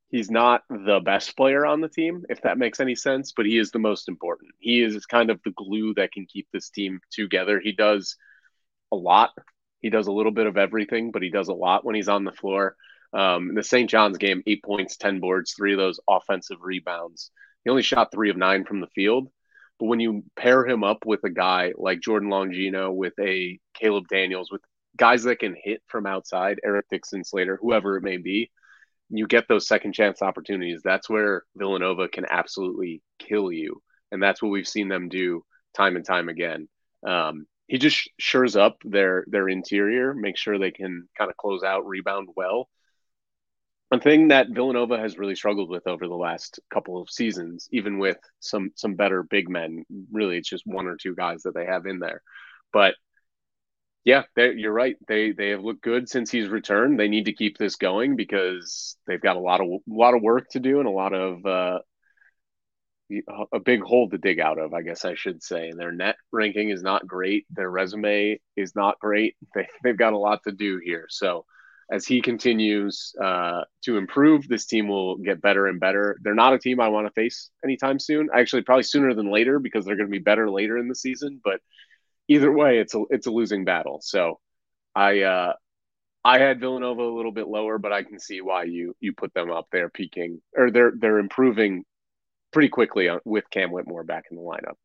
He's 0.09 0.31
not 0.31 0.63
the 0.71 1.01
best 1.05 1.37
player 1.37 1.67
on 1.67 1.81
the 1.81 1.89
team, 1.89 2.25
if 2.29 2.43
that 2.43 2.59
makes 2.59 2.79
any 2.79 2.95
sense, 2.95 3.33
but 3.37 3.45
he 3.45 3.59
is 3.59 3.71
the 3.71 3.81
most 3.81 4.09
important. 4.09 4.53
He 4.59 4.83
is 4.83 5.05
kind 5.05 5.31
of 5.31 5.41
the 5.45 5.51
glue 5.53 5.95
that 5.95 6.13
can 6.13 6.27
keep 6.27 6.47
this 6.53 6.71
team 6.71 7.01
together. 7.11 7.59
He 7.59 7.73
does 7.73 8.17
a 8.93 8.97
lot. 8.97 9.31
He 9.81 9.91
does 9.91 10.07
a 10.07 10.13
little 10.13 10.33
bit 10.33 10.47
of 10.47 10.57
everything, 10.57 11.11
but 11.11 11.23
he 11.23 11.31
does 11.31 11.49
a 11.49 11.55
lot 11.55 11.85
when 11.85 11.95
he's 11.95 12.09
on 12.09 12.25
the 12.25 12.33
floor. 12.33 12.77
Um, 13.13 13.51
in 13.51 13.55
the 13.55 13.63
St. 13.63 13.89
John's 13.89 14.19
game, 14.19 14.43
eight 14.47 14.63
points, 14.63 14.97
10 14.97 15.21
boards, 15.21 15.55
three 15.55 15.73
of 15.73 15.79
those 15.79 16.01
offensive 16.09 16.59
rebounds. 16.61 17.31
He 17.65 17.71
only 17.71 17.83
shot 17.83 18.13
three 18.13 18.31
of 18.31 18.37
nine 18.37 18.65
from 18.65 18.81
the 18.81 18.89
field. 18.89 19.29
But 19.79 19.87
when 19.87 20.01
you 20.01 20.25
pair 20.37 20.67
him 20.67 20.85
up 20.85 21.05
with 21.05 21.21
a 21.25 21.31
guy 21.31 21.73
like 21.77 22.01
Jordan 22.01 22.31
Longino, 22.31 22.95
with 22.95 23.13
a 23.21 23.59
Caleb 23.75 24.09
Daniels, 24.09 24.51
with 24.51 24.63
guys 24.97 25.25
that 25.25 25.39
can 25.39 25.55
hit 25.63 25.83
from 25.87 26.07
outside, 26.07 26.61
Eric 26.65 26.87
Dixon, 26.91 27.25
Slater, 27.25 27.59
whoever 27.61 27.97
it 27.97 28.03
may 28.03 28.17
be, 28.17 28.51
you 29.11 29.27
get 29.27 29.47
those 29.49 29.69
second 29.69 29.93
chance 29.93 30.23
opportunities. 30.23 30.81
That's 30.83 31.09
where 31.09 31.45
Villanova 31.57 32.09
can 32.09 32.25
absolutely 32.29 33.03
kill 33.19 33.53
you. 33.53 33.83
And 34.11 34.23
that's 34.23 34.43
what 34.43 34.49
we've 34.49 34.67
seen 34.67 34.89
them 34.89 35.09
do 35.09 35.45
time 35.77 35.97
and 35.97 36.05
time 36.05 36.29
again. 36.29 36.69
Um, 37.07 37.47
he 37.67 37.79
just 37.79 38.09
shores 38.19 38.57
up 38.57 38.79
their 38.85 39.25
their 39.29 39.49
interior, 39.49 40.15
make 40.15 40.37
sure 40.37 40.59
they 40.59 40.71
can 40.71 41.09
kind 41.17 41.31
of 41.31 41.37
close 41.37 41.63
out, 41.63 41.87
rebound 41.87 42.29
well. 42.37 42.69
One 43.89 44.01
thing 44.01 44.29
that 44.29 44.49
Villanova 44.51 44.99
has 44.99 45.19
really 45.19 45.37
struggled 45.37 45.71
with 45.71 45.87
over 45.87 46.09
the 46.09 46.15
last 46.15 46.59
couple 46.73 47.01
of 47.01 47.11
seasons, 47.11 47.69
even 47.73 47.99
with 47.99 48.19
some 48.41 48.71
some 48.75 48.95
better 48.95 49.23
big 49.23 49.49
men, 49.49 49.85
really 50.13 50.39
it's 50.39 50.49
just 50.49 50.67
one 50.67 50.87
or 50.87 50.97
two 50.97 51.15
guys 51.15 51.43
that 51.43 51.55
they 51.55 51.67
have 51.67 51.87
in 51.87 52.01
there. 52.01 52.23
But 52.73 52.95
yeah, 54.05 54.23
you're 54.37 54.73
right. 54.73 54.97
They 55.09 55.33
they 55.33 55.51
have 55.51 55.65
looked 55.65 55.83
good 55.83 56.09
since 56.09 56.31
he's 56.31 56.49
returned. 56.49 56.99
They 56.99 57.09
need 57.09 57.25
to 57.27 57.33
keep 57.33 57.59
this 57.59 57.75
going 57.75 58.15
because 58.15 58.97
they've 59.07 59.21
got 59.21 59.37
a 59.37 59.41
lot 59.41 59.61
of 59.61 59.67
a 59.67 59.81
lot 59.89 60.15
of 60.15 60.23
work 60.23 60.49
to 60.51 60.61
do 60.61 60.79
and 60.79 60.89
a 60.89 60.93
lot 60.93 61.13
of 61.13 61.45
uh, 61.45 61.79
a 63.53 63.61
big 63.61 63.83
hole 63.83 64.09
to 64.11 64.19
dig 64.19 64.41
out 64.41 64.59
of, 64.59 64.75
I 64.75 64.83
guess 64.83 65.05
I 65.05 65.15
should 65.15 65.43
say. 65.43 65.69
And 65.69 65.79
their 65.79 65.93
net 65.93 66.17
ranking 66.33 66.71
is 66.71 66.83
not 66.83 67.07
great. 67.07 67.47
Their 67.51 67.71
resume 67.71 68.41
is 68.57 68.75
not 68.75 68.99
great. 68.99 69.37
They, 69.55 69.69
they've 69.83 69.97
got 69.97 70.13
a 70.13 70.19
lot 70.19 70.43
to 70.45 70.53
do 70.53 70.81
here. 70.85 71.07
So 71.09 71.45
as 71.91 72.05
he 72.05 72.21
continues 72.21 73.15
uh, 73.23 73.63
to 73.85 73.97
improve, 73.97 74.49
this 74.49 74.67
team 74.67 74.89
will 74.89 75.17
get 75.19 75.41
better 75.41 75.67
and 75.67 75.79
better. 75.79 76.19
They're 76.23 76.35
not 76.35 76.53
a 76.53 76.59
team 76.59 76.81
I 76.81 76.89
want 76.89 77.07
to 77.07 77.13
face 77.13 77.51
anytime 77.65 77.99
soon. 78.01 78.29
Actually, 78.35 78.63
probably 78.63 78.83
sooner 78.83 79.15
than 79.15 79.31
later 79.31 79.61
because 79.61 79.85
they're 79.85 79.97
going 79.97 80.09
to 80.09 80.13
be 80.13 80.19
better 80.19 80.51
later 80.51 80.77
in 80.79 80.89
the 80.89 80.97
season. 80.97 81.41
But 81.43 81.61
either 82.29 82.53
way, 82.53 82.79
it's 82.79 82.95
a 82.95 83.05
it's 83.11 83.29
a 83.29 83.31
losing 83.31 83.65
battle. 83.65 84.01
So 84.03 84.41
I 84.97 85.21
uh, 85.23 85.53
I 86.25 86.41
had 86.41 86.59
Villanova 86.59 87.03
a 87.03 87.17
little 87.17 87.31
bit 87.31 87.47
lower, 87.47 87.79
but 87.79 87.93
I 87.93 88.03
can 88.03 88.19
see 88.19 88.41
why 88.41 88.65
you 88.65 88.97
you 88.99 89.13
put 89.13 89.33
them 89.33 89.53
up 89.53 89.69
there, 89.71 89.89
peaking 89.89 90.41
or 90.57 90.73
they're 90.73 90.93
they're 90.99 91.19
improving 91.19 91.85
pretty 92.53 92.69
quickly 92.69 93.09
with 93.25 93.49
Cam 93.51 93.71
Whitmore 93.71 94.05
back 94.05 94.25
in 94.31 94.37
the 94.37 94.43
lineup. 94.43 94.77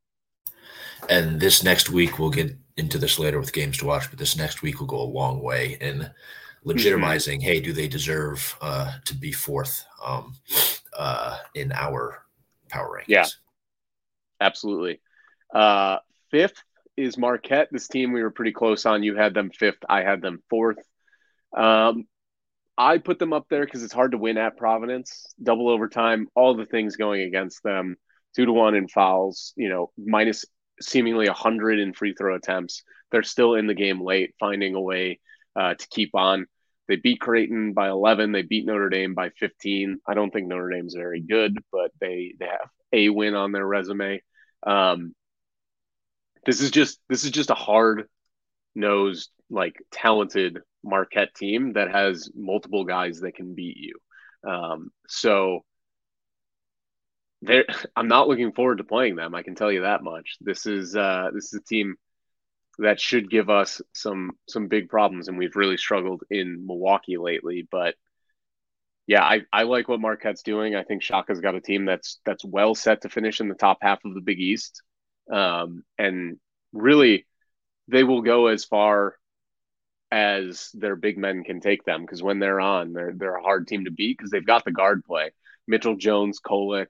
And 1.10 1.40
this 1.40 1.64
next 1.64 1.90
week, 1.90 2.20
we'll 2.20 2.30
get 2.30 2.56
into 2.78 2.98
this 2.98 3.20
later 3.20 3.40
with 3.40 3.54
games 3.54 3.78
to 3.80 3.86
watch, 3.86 4.10
but 4.10 4.20
this 4.20 4.38
next 4.38 4.62
week 4.62 4.80
will 4.80 4.88
go 4.88 5.02
a 5.02 5.04
long 5.04 5.42
way 5.42 5.78
in 5.82 6.10
legitimizing. 6.66 7.38
Mm-hmm. 7.38 7.42
Hey, 7.42 7.60
do 7.60 7.74
they 7.74 7.88
deserve 7.88 8.56
uh, 8.62 8.94
to 9.06 9.16
be 9.16 9.32
fourth 9.32 9.86
um, 10.04 10.36
uh, 10.98 11.38
in 11.56 11.72
our 11.72 12.26
power 12.70 13.00
rankings? 13.00 13.06
Yeah, 13.08 13.26
absolutely. 14.40 15.02
Uh, 15.54 15.98
fifth 16.30 16.62
is 16.98 17.18
Marquette. 17.18 17.70
This 17.72 17.88
team 17.88 18.12
we 18.12 18.22
were 18.22 18.32
pretty 18.32 18.52
close 18.52 18.86
on. 18.86 19.04
You 19.04 19.16
had 19.16 19.34
them 19.34 19.50
fifth. 19.50 19.84
I 19.90 20.04
had 20.04 20.22
them 20.22 20.44
fourth. 20.50 20.80
Um, 21.56 22.08
I 22.82 22.98
put 22.98 23.20
them 23.20 23.32
up 23.32 23.46
there 23.48 23.64
because 23.64 23.84
it's 23.84 23.94
hard 23.94 24.14
to 24.14 24.18
win 24.18 24.40
at 24.40 24.58
Providence. 24.58 25.28
Double 25.42 25.70
overtime, 25.70 26.28
all 26.34 26.56
the 26.56 26.66
things 26.66 26.96
going 26.96 27.22
against 27.22 27.62
them. 27.62 27.96
Two 28.36 28.46
to 28.46 28.52
one 28.52 28.74
in 28.74 28.88
fouls. 28.88 29.54
You 29.56 29.70
know, 29.70 29.92
minus 30.04 30.46
seemingly 30.82 31.28
a 31.28 31.34
hundred 31.34 31.78
in 31.78 31.94
free 31.94 32.16
throw 32.16 32.36
attempts. 32.36 32.82
They're 33.12 33.22
still 33.22 33.54
in 33.54 33.68
the 33.68 33.76
game 33.76 34.02
late, 34.02 34.34
finding 34.40 34.74
a 34.74 34.82
way 34.82 35.20
uh, 35.56 35.76
to 35.76 35.88
keep 35.90 36.16
on. 36.16 36.48
They 36.88 36.96
beat 36.96 37.22
Creighton 37.22 37.74
by 37.74 37.90
11. 37.90 38.32
They 38.32 38.42
beat 38.42 38.66
Notre 38.66 38.90
Dame 38.90 39.14
by 39.14 39.30
15. 39.30 40.00
I 40.08 40.16
don't 40.16 40.32
think 40.32 40.48
Notre 40.48 40.72
Dame's 40.72 40.96
very 40.96 41.22
good, 41.22 41.56
but 41.72 41.92
they 42.00 42.34
they 42.40 42.48
have 42.48 42.70
a 42.94 43.10
win 43.10 43.36
on 43.36 43.52
their 43.52 43.66
resume. 43.66 44.24
Um, 44.66 45.14
this 46.48 46.62
is 46.62 46.72
just 46.72 47.00
this 47.10 47.26
is 47.26 47.30
just 47.30 47.52
a 47.52 47.56
hard 47.56 48.08
nosed 48.74 49.30
like 49.52 49.76
talented 49.92 50.60
Marquette 50.84 51.36
team 51.36 51.74
that 51.74 51.92
has 51.92 52.32
multiple 52.36 52.86
guys 52.86 53.20
that 53.20 53.36
can 53.36 53.54
beat 53.54 53.78
you. 53.78 53.94
Um, 54.50 54.92
so 55.08 55.62
there, 57.42 57.66
I'm 57.96 58.08
not 58.08 58.28
looking 58.28 58.54
forward 58.54 58.80
to 58.80 58.84
playing 58.84 59.16
them. 59.16 59.36
I 59.36 59.44
can 59.44 59.56
tell 59.56 59.72
you 59.72 59.82
that 59.82 60.04
much. 60.04 60.38
This 60.42 60.66
is 60.66 60.96
uh, 60.96 61.30
this 61.34 61.54
is 61.54 61.60
a 61.60 61.64
team 61.64 61.96
that 62.80 63.00
should 63.00 63.30
give 63.30 63.50
us 63.50 63.82
some 63.94 64.32
some 64.48 64.68
big 64.68 64.90
problems, 64.90 65.28
and 65.28 65.38
we've 65.38 65.56
really 65.56 65.78
struggled 65.78 66.24
in 66.30 66.66
Milwaukee 66.66 67.18
lately. 67.18 67.68
But 67.70 67.96
yeah, 69.08 69.24
I, 69.24 69.42
I 69.52 69.64
like 69.64 69.88
what 69.88 70.00
Marquette's 70.00 70.44
doing. 70.44 70.76
I 70.76 70.84
think 70.84 71.04
Shaka's 71.04 71.42
got 71.42 71.56
a 71.56 71.62
team 71.62 71.86
that's 71.86 72.20
that's 72.26 72.46
well 72.46 72.76
set 72.76 73.02
to 73.02 73.10
finish 73.10 73.42
in 73.42 73.50
the 73.50 73.56
top 73.56 73.80
half 73.82 74.00
of 74.06 74.14
the 74.14 74.22
Big 74.22 74.40
East. 74.40 74.82
Um, 75.32 75.84
and 75.98 76.38
really, 76.74 77.28
they 77.88 78.04
will 78.04 78.22
go 78.22 78.48
as 78.48 78.66
far 78.66 79.16
as 80.12 80.70
their 80.74 80.96
big 80.96 81.18
men 81.18 81.44
can 81.44 81.62
take 81.62 81.86
them 81.86 82.02
because 82.02 82.22
when 82.22 82.40
they're 82.40 82.60
on, 82.60 82.94
they're 82.94 83.14
they're 83.16 83.36
a 83.36 83.44
hard 83.44 83.68
team 83.68 83.86
to 83.86 83.92
beat 83.92 84.18
because 84.18 84.32
they've 84.32 84.46
got 84.46 84.66
the 84.66 84.72
guard 84.72 85.04
play. 85.06 85.32
Mitchell 85.68 85.96
Jones, 85.96 86.40
Kolek 86.46 86.88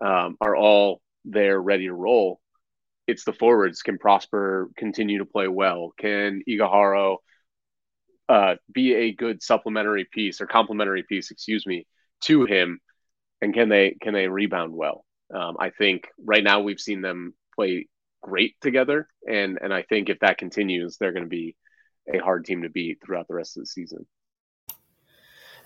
um, 0.00 0.36
are 0.40 0.54
all 0.54 1.00
there 1.24 1.60
ready 1.60 1.86
to 1.86 1.94
roll. 1.94 2.40
It's 3.06 3.24
the 3.24 3.32
forwards 3.32 3.82
can 3.82 3.98
Prosper 3.98 4.70
continue 4.76 5.18
to 5.18 5.24
play 5.24 5.48
well. 5.48 5.92
Can 5.98 6.42
Ighodaro 6.48 7.16
uh, 8.28 8.54
be 8.72 8.94
a 8.94 9.12
good 9.12 9.42
supplementary 9.42 10.06
piece 10.10 10.40
or 10.40 10.46
complementary 10.46 11.02
piece, 11.02 11.30
excuse 11.30 11.66
me, 11.66 11.86
to 12.24 12.44
him, 12.44 12.78
and 13.40 13.52
can 13.52 13.68
they 13.68 13.96
can 14.00 14.14
they 14.14 14.28
rebound 14.28 14.72
well? 14.72 15.04
Um, 15.34 15.56
I 15.58 15.70
think 15.70 16.08
right 16.24 16.44
now 16.44 16.60
we've 16.60 16.80
seen 16.80 17.00
them 17.00 17.34
play 17.56 17.88
great 18.22 18.54
together, 18.60 19.08
and 19.28 19.58
and 19.60 19.74
I 19.74 19.82
think 19.82 20.08
if 20.08 20.20
that 20.20 20.38
continues, 20.38 20.96
they're 20.96 21.12
going 21.12 21.24
to 21.24 21.28
be 21.28 21.56
a 22.12 22.18
hard 22.18 22.44
team 22.44 22.62
to 22.62 22.68
beat 22.68 22.98
throughout 23.04 23.28
the 23.28 23.34
rest 23.34 23.56
of 23.56 23.62
the 23.62 23.66
season. 23.66 24.06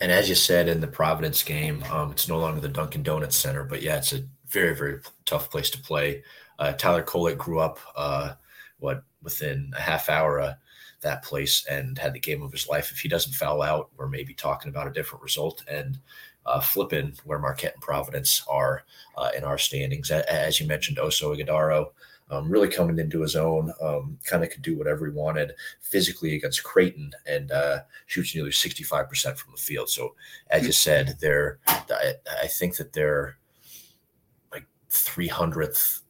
And 0.01 0.13
as 0.13 0.29
you 0.29 0.35
said 0.35 0.69
in 0.69 0.81
the 0.81 0.87
Providence 0.87 1.43
game, 1.43 1.83
um, 1.91 2.13
it's 2.13 2.29
no 2.29 2.39
longer 2.39 2.61
the 2.61 2.69
Dunkin' 2.69 3.03
Donuts 3.03 3.37
Center, 3.37 3.65
but 3.65 3.83
yeah, 3.83 3.97
it's 3.97 4.13
a 4.13 4.25
very 4.49 4.75
very 4.75 5.01
tough 5.25 5.51
place 5.51 5.71
to 5.71 5.79
play. 5.79 6.23
Uh, 6.59 6.73
Tyler 6.73 7.03
Kolek 7.03 7.39
grew 7.39 7.61
up 7.61 7.79
uh, 7.97 8.35
what 8.79 9.05
within 9.23 9.73
a 9.77 9.81
half 9.81 10.09
hour 10.09 10.41
of 10.41 10.55
that 11.01 11.23
place 11.23 11.65
and 11.67 11.99
had 11.99 12.13
the 12.13 12.21
game 12.21 12.43
of 12.43 12.53
his 12.53 12.69
life. 12.69 12.91
If 12.91 12.99
he 12.99 13.09
doesn't 13.09 13.35
foul 13.35 13.63
out, 13.63 13.91
we're 13.97 14.09
maybe 14.09 14.35
talking 14.35 14.69
about 14.69 14.87
a 14.87 14.93
different 14.93 15.23
result. 15.23 15.65
And 15.69 15.99
uh, 16.47 16.61
flipping 16.61 17.13
where 17.25 17.39
Marquette 17.39 17.75
and 17.75 17.83
Providence 17.83 18.43
are 18.49 18.85
uh, 19.17 19.31
in 19.37 19.45
our 19.45 19.59
standings. 19.59 20.11
As 20.11 20.61
you 20.61 20.67
mentioned, 20.67 20.99
Oso 20.99 21.37
Ighodaro 21.37 21.89
um, 22.31 22.49
really 22.49 22.69
coming 22.69 22.99
into 22.99 23.21
his 23.21 23.37
own, 23.37 23.73
um, 23.81 24.19
kind 24.25 24.43
of 24.43 24.51
could 24.51 24.63
do 24.63 24.77
whatever 24.77 25.07
he 25.07 25.13
wanted 25.13 25.53
physically 25.81 26.35
against 26.35 26.65
Creighton 26.65 27.13
and 27.27 27.53
uh, 27.53 27.81
shoots 28.07 28.35
nearly 28.35 28.51
65% 28.51 29.37
from 29.37 29.53
the 29.53 29.61
field. 29.61 29.89
So, 29.89 30.15
as 30.51 30.67
you 30.67 30.73
said, 30.73 31.17
they're, 31.21 31.59
I, 31.67 32.15
I 32.43 32.47
think 32.47 32.77
that 32.77 32.93
they're 32.93 33.39
like 34.51 34.67
300th 34.91 36.01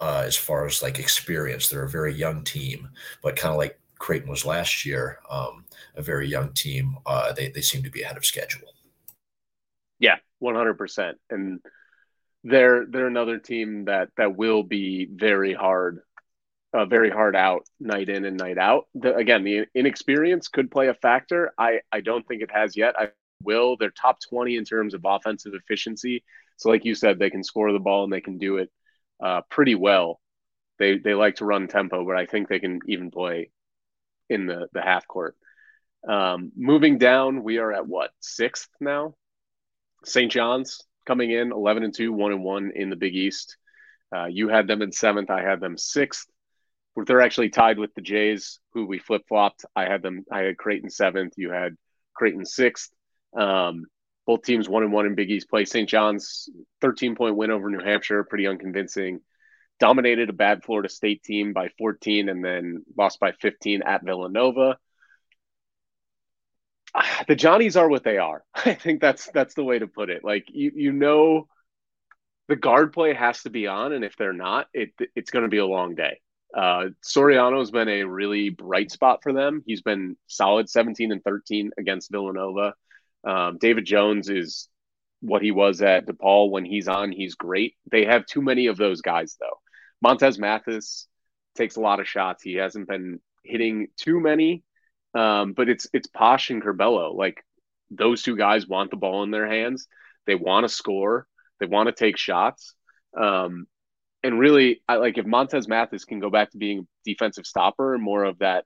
uh, 0.00 0.22
as 0.24 0.36
far 0.36 0.66
as 0.66 0.82
like 0.82 0.98
experience. 0.98 1.68
They're 1.68 1.84
a 1.84 1.90
very 1.90 2.14
young 2.14 2.44
team, 2.44 2.88
but 3.22 3.36
kind 3.36 3.52
of 3.52 3.58
like 3.58 3.78
Creighton 3.98 4.30
was 4.30 4.46
last 4.46 4.86
year, 4.86 5.18
um, 5.28 5.64
a 5.96 6.02
very 6.02 6.28
young 6.28 6.52
team. 6.52 6.96
Uh, 7.04 7.32
they 7.32 7.48
they 7.48 7.60
seem 7.60 7.82
to 7.82 7.90
be 7.90 8.02
ahead 8.02 8.16
of 8.16 8.24
schedule. 8.24 8.68
Yeah, 9.98 10.16
one 10.38 10.54
hundred 10.54 10.78
percent, 10.78 11.18
and 11.30 11.60
they're 12.48 12.86
they're 12.86 13.06
another 13.06 13.38
team 13.38 13.84
that 13.86 14.10
that 14.16 14.36
will 14.36 14.62
be 14.62 15.08
very 15.10 15.54
hard, 15.54 16.00
uh, 16.72 16.86
very 16.86 17.10
hard 17.10 17.36
out 17.36 17.66
night 17.80 18.08
in 18.08 18.24
and 18.24 18.36
night 18.36 18.58
out. 18.58 18.86
The, 18.94 19.14
again, 19.14 19.44
the 19.44 19.66
inexperience 19.74 20.48
could 20.48 20.70
play 20.70 20.88
a 20.88 20.94
factor. 20.94 21.52
I 21.58 21.80
I 21.92 22.00
don't 22.00 22.26
think 22.26 22.42
it 22.42 22.50
has 22.52 22.76
yet. 22.76 22.94
I 22.98 23.08
will. 23.42 23.76
They're 23.76 23.90
top 23.90 24.18
twenty 24.28 24.56
in 24.56 24.64
terms 24.64 24.94
of 24.94 25.02
offensive 25.04 25.52
efficiency. 25.54 26.24
So, 26.56 26.70
like 26.70 26.84
you 26.84 26.94
said, 26.94 27.18
they 27.18 27.30
can 27.30 27.44
score 27.44 27.72
the 27.72 27.78
ball 27.78 28.04
and 28.04 28.12
they 28.12 28.20
can 28.20 28.38
do 28.38 28.58
it 28.58 28.70
uh, 29.22 29.42
pretty 29.50 29.74
well. 29.74 30.20
They 30.78 30.98
they 30.98 31.14
like 31.14 31.36
to 31.36 31.44
run 31.44 31.68
tempo, 31.68 32.04
but 32.04 32.16
I 32.16 32.26
think 32.26 32.48
they 32.48 32.60
can 32.60 32.80
even 32.86 33.10
play 33.10 33.50
in 34.28 34.46
the 34.46 34.68
the 34.72 34.82
half 34.82 35.06
court. 35.06 35.36
Um, 36.08 36.52
moving 36.56 36.98
down, 36.98 37.42
we 37.42 37.58
are 37.58 37.72
at 37.72 37.86
what 37.86 38.10
sixth 38.20 38.68
now. 38.80 39.14
St. 40.04 40.30
John's 40.30 40.84
coming 41.08 41.32
in 41.32 41.50
eleven 41.50 41.82
and 41.82 41.94
two, 41.94 42.12
one 42.12 42.32
and 42.32 42.44
one 42.44 42.70
in 42.76 42.90
the 42.90 42.96
Big 42.96 43.16
East. 43.16 43.56
Uh, 44.14 44.26
you 44.26 44.48
had 44.48 44.68
them 44.68 44.82
in 44.82 44.92
seventh. 44.92 45.30
I 45.30 45.42
had 45.42 45.60
them 45.60 45.76
sixth. 45.76 46.26
They're 47.06 47.20
actually 47.20 47.50
tied 47.50 47.78
with 47.78 47.94
the 47.94 48.00
Jays, 48.00 48.60
who 48.72 48.86
we 48.86 48.98
flip 48.98 49.22
flopped. 49.28 49.64
I 49.74 49.84
had 49.84 50.02
them. 50.02 50.24
I 50.30 50.42
had 50.42 50.58
Creighton 50.58 50.90
seventh. 50.90 51.34
You 51.36 51.50
had 51.50 51.76
Creighton 52.14 52.44
sixth. 52.44 52.90
Um, 53.36 53.86
both 54.26 54.42
teams 54.42 54.68
one 54.68 54.82
and 54.82 54.92
one 54.92 55.06
in 55.06 55.14
Big 55.14 55.30
East 55.30 55.48
play. 55.48 55.64
St. 55.64 55.88
John's 55.88 56.50
13 56.82 57.16
point 57.16 57.36
win 57.36 57.50
over 57.50 57.70
New 57.70 57.82
Hampshire, 57.82 58.24
pretty 58.24 58.46
unconvincing. 58.46 59.20
Dominated 59.80 60.28
a 60.28 60.34
bad 60.34 60.64
Florida 60.64 60.90
State 60.90 61.22
team 61.22 61.54
by 61.54 61.70
14 61.78 62.28
and 62.28 62.44
then 62.44 62.84
lost 62.96 63.20
by 63.20 63.32
15 63.32 63.82
at 63.82 64.04
Villanova. 64.04 64.76
The 67.28 67.36
Johnnies 67.36 67.76
are 67.76 67.88
what 67.88 68.04
they 68.04 68.18
are. 68.18 68.42
I 68.54 68.74
think 68.74 69.00
that's 69.00 69.28
that's 69.32 69.54
the 69.54 69.64
way 69.64 69.78
to 69.78 69.86
put 69.86 70.10
it. 70.10 70.24
Like 70.24 70.46
you 70.48 70.72
you 70.74 70.92
know 70.92 71.46
the 72.48 72.56
guard 72.56 72.92
play 72.92 73.12
has 73.14 73.42
to 73.42 73.50
be 73.50 73.66
on, 73.66 73.92
and 73.92 74.04
if 74.04 74.16
they're 74.16 74.32
not, 74.32 74.68
it 74.72 74.90
it's 75.14 75.30
going 75.30 75.44
to 75.44 75.50
be 75.50 75.58
a 75.58 75.66
long 75.66 75.94
day. 75.94 76.20
Uh, 76.54 76.86
Soriano 77.04 77.58
has 77.58 77.70
been 77.70 77.88
a 77.88 78.04
really 78.04 78.48
bright 78.48 78.90
spot 78.90 79.20
for 79.22 79.32
them. 79.34 79.62
He's 79.66 79.82
been 79.82 80.16
solid 80.28 80.70
17 80.70 81.12
and 81.12 81.22
13 81.22 81.72
against 81.76 82.10
Villanova. 82.10 82.72
Um, 83.22 83.58
David 83.60 83.84
Jones 83.84 84.30
is 84.30 84.68
what 85.20 85.42
he 85.42 85.50
was 85.50 85.82
at 85.82 86.06
DePaul 86.06 86.50
when 86.50 86.64
he's 86.64 86.88
on. 86.88 87.12
He's 87.12 87.34
great. 87.34 87.74
They 87.90 88.06
have 88.06 88.24
too 88.24 88.40
many 88.40 88.68
of 88.68 88.78
those 88.78 89.02
guys 89.02 89.36
though. 89.38 89.60
Montez 90.00 90.38
Mathis 90.38 91.06
takes 91.56 91.76
a 91.76 91.80
lot 91.80 92.00
of 92.00 92.08
shots. 92.08 92.42
He 92.42 92.54
hasn't 92.54 92.88
been 92.88 93.20
hitting 93.44 93.88
too 93.96 94.20
many, 94.20 94.62
um, 95.14 95.52
but 95.52 95.68
it's 95.68 95.86
it's 95.92 96.06
Posh 96.06 96.50
and 96.50 96.62
Curbelo. 96.62 97.14
Like 97.14 97.44
those 97.90 98.22
two 98.22 98.36
guys 98.36 98.66
want 98.66 98.90
the 98.90 98.96
ball 98.96 99.22
in 99.22 99.30
their 99.30 99.46
hands. 99.46 99.86
They 100.26 100.34
want 100.34 100.64
to 100.64 100.68
score. 100.68 101.26
They 101.60 101.66
want 101.66 101.88
to 101.88 101.92
take 101.92 102.18
shots. 102.18 102.74
Um, 103.18 103.66
and 104.22 104.38
really, 104.38 104.82
I 104.88 104.96
like 104.96 105.18
if 105.18 105.26
Montez 105.26 105.68
Mathis 105.68 106.04
can 106.04 106.20
go 106.20 106.30
back 106.30 106.50
to 106.50 106.58
being 106.58 106.86
defensive 107.04 107.46
stopper 107.46 107.94
and 107.94 108.02
more 108.02 108.24
of 108.24 108.38
that 108.40 108.64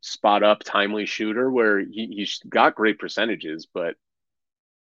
spot 0.00 0.42
up 0.42 0.64
timely 0.64 1.06
shooter 1.06 1.50
where 1.50 1.80
he, 1.80 2.06
he's 2.16 2.40
got 2.48 2.74
great 2.74 2.98
percentages, 2.98 3.68
but 3.72 3.94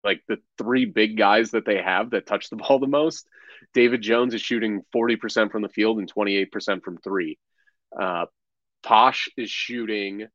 like 0.03 0.21
the 0.27 0.37
three 0.57 0.85
big 0.85 1.17
guys 1.17 1.51
that 1.51 1.65
they 1.65 1.81
have 1.81 2.11
that 2.11 2.27
touch 2.27 2.49
the 2.49 2.55
ball 2.55 2.79
the 2.79 2.87
most, 2.87 3.27
David 3.73 4.01
Jones 4.01 4.33
is 4.33 4.41
shooting 4.41 4.83
40% 4.95 5.51
from 5.51 5.63
the 5.63 5.69
field 5.69 5.99
and 5.99 6.11
28% 6.11 6.83
from 6.83 6.97
three. 6.97 7.37
Uh, 7.99 8.25
Posh 8.83 9.27
is 9.37 9.49
shooting 9.49 10.27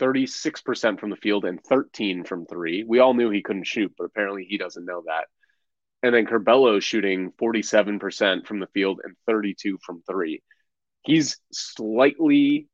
36% 0.00 0.98
from 0.98 1.10
the 1.10 1.16
field 1.16 1.44
and 1.44 1.62
13 1.62 2.24
from 2.24 2.46
three. 2.46 2.84
We 2.84 2.98
all 2.98 3.14
knew 3.14 3.30
he 3.30 3.42
couldn't 3.42 3.66
shoot, 3.66 3.92
but 3.96 4.04
apparently 4.04 4.46
he 4.48 4.58
doesn't 4.58 4.84
know 4.84 5.02
that. 5.06 5.26
And 6.02 6.14
then 6.14 6.26
Curbelo 6.26 6.80
shooting 6.80 7.32
47% 7.40 8.46
from 8.46 8.60
the 8.60 8.66
field 8.68 9.00
and 9.04 9.14
32 9.26 9.78
from 9.84 10.02
three. 10.08 10.42
He's 11.02 11.38
slightly 11.52 12.68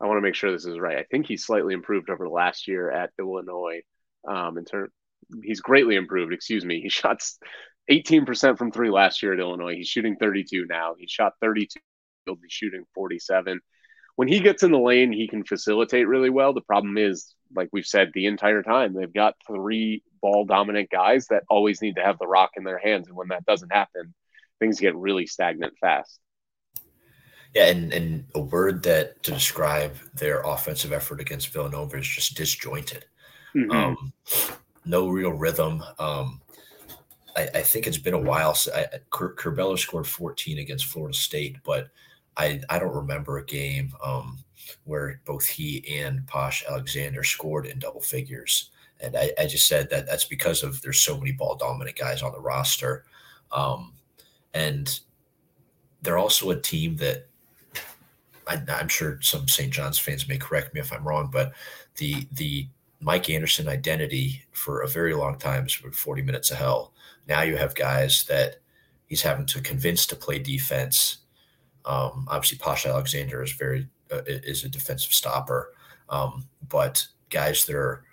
I 0.00 0.06
want 0.06 0.18
to 0.18 0.22
make 0.22 0.34
sure 0.34 0.50
this 0.50 0.66
is 0.66 0.78
right. 0.78 0.98
I 0.98 1.04
think 1.04 1.26
he's 1.26 1.46
slightly 1.46 1.72
improved 1.72 2.10
over 2.10 2.28
last 2.28 2.68
year 2.68 2.90
at 2.90 3.10
Illinois. 3.18 3.80
Um, 4.28 4.58
in 4.58 4.64
turn, 4.64 4.88
he's 5.42 5.60
greatly 5.60 5.96
improved. 5.96 6.32
Excuse 6.32 6.64
me. 6.64 6.80
He 6.80 6.88
shot 6.90 7.22
18% 7.90 8.58
from 8.58 8.70
three 8.70 8.90
last 8.90 9.22
year 9.22 9.32
at 9.32 9.40
Illinois. 9.40 9.74
He's 9.74 9.88
shooting 9.88 10.16
32 10.16 10.66
now. 10.68 10.94
He 10.98 11.06
shot 11.06 11.34
32. 11.40 11.80
He'll 12.26 12.36
be 12.36 12.48
shooting 12.48 12.84
47. 12.94 13.60
When 14.16 14.28
he 14.28 14.40
gets 14.40 14.62
in 14.62 14.70
the 14.70 14.78
lane, 14.78 15.12
he 15.12 15.26
can 15.26 15.44
facilitate 15.44 16.06
really 16.06 16.30
well. 16.30 16.52
The 16.52 16.60
problem 16.60 16.96
is, 16.96 17.34
like 17.54 17.68
we've 17.72 17.86
said 17.86 18.10
the 18.14 18.26
entire 18.26 18.62
time, 18.62 18.94
they've 18.94 19.12
got 19.12 19.34
three 19.46 20.02
ball 20.22 20.44
dominant 20.44 20.90
guys 20.90 21.26
that 21.28 21.42
always 21.50 21.82
need 21.82 21.96
to 21.96 22.02
have 22.02 22.18
the 22.18 22.26
rock 22.26 22.50
in 22.56 22.64
their 22.64 22.78
hands. 22.78 23.08
And 23.08 23.16
when 23.16 23.28
that 23.28 23.44
doesn't 23.44 23.72
happen, 23.72 24.14
things 24.60 24.80
get 24.80 24.94
really 24.94 25.26
stagnant 25.26 25.74
fast. 25.80 26.20
Yeah, 27.54 27.66
and, 27.66 27.92
and 27.92 28.24
a 28.34 28.40
word 28.40 28.82
that 28.84 29.22
to 29.24 29.32
describe 29.32 29.96
their 30.14 30.42
offensive 30.42 30.92
effort 30.92 31.20
against 31.20 31.52
Villanova 31.52 31.98
is 31.98 32.08
just 32.08 32.36
disjointed. 32.36 33.04
Mm-hmm. 33.54 33.70
Um, 33.70 34.12
no 34.84 35.08
real 35.08 35.30
rhythm. 35.30 35.82
Um, 35.98 36.40
I, 37.36 37.48
I, 37.54 37.62
think 37.62 37.86
it's 37.86 37.98
been 37.98 38.14
a 38.14 38.18
while. 38.18 38.54
So 38.54 38.72
I, 38.74 38.86
Curbelo 39.10 39.78
scored 39.78 40.06
14 40.06 40.58
against 40.58 40.86
Florida 40.86 41.16
State, 41.16 41.58
but 41.64 41.88
I, 42.36 42.60
I 42.68 42.78
don't 42.78 42.94
remember 42.94 43.38
a 43.38 43.44
game 43.44 43.92
um, 44.02 44.38
where 44.84 45.20
both 45.24 45.46
he 45.46 45.84
and 45.98 46.26
Posh 46.26 46.64
Alexander 46.68 47.22
scored 47.22 47.66
in 47.66 47.78
double 47.78 48.00
figures. 48.00 48.70
And 49.00 49.16
I, 49.16 49.30
I, 49.38 49.46
just 49.46 49.66
said 49.66 49.90
that 49.90 50.06
that's 50.06 50.24
because 50.24 50.62
of 50.62 50.80
there's 50.82 51.00
so 51.00 51.18
many 51.18 51.32
ball 51.32 51.56
dominant 51.56 51.96
guys 51.96 52.22
on 52.22 52.32
the 52.32 52.40
roster. 52.40 53.04
Um, 53.52 53.92
and 54.54 55.00
they're 56.02 56.18
also 56.18 56.50
a 56.50 56.60
team 56.60 56.96
that 56.96 57.26
I, 58.46 58.62
am 58.68 58.88
sure 58.88 59.18
some 59.20 59.48
St. 59.48 59.72
John's 59.72 59.98
fans 59.98 60.28
may 60.28 60.38
correct 60.38 60.74
me 60.74 60.80
if 60.80 60.92
I'm 60.92 61.06
wrong, 61.06 61.28
but 61.32 61.52
the 61.96 62.26
the 62.32 62.68
Mike 63.00 63.28
Anderson 63.28 63.68
identity 63.68 64.42
for 64.52 64.80
a 64.80 64.88
very 64.88 65.14
long 65.14 65.38
time 65.38 65.66
been 65.82 65.92
40 65.92 66.22
minutes 66.22 66.50
of 66.50 66.56
hell. 66.56 66.92
Now 67.28 67.42
you 67.42 67.56
have 67.56 67.74
guys 67.74 68.24
that 68.28 68.56
he's 69.06 69.22
having 69.22 69.46
to 69.46 69.60
convince 69.60 70.06
to 70.06 70.16
play 70.16 70.38
defense. 70.38 71.18
Um, 71.84 72.26
obviously, 72.28 72.58
Posh 72.58 72.86
Alexander 72.86 73.42
is 73.42 73.52
very 73.52 73.88
uh, 74.12 74.22
is 74.26 74.64
a 74.64 74.68
defensive 74.68 75.12
stopper, 75.12 75.72
um, 76.08 76.46
but 76.68 77.06
guys 77.30 77.64
that 77.66 77.76
are 77.76 78.04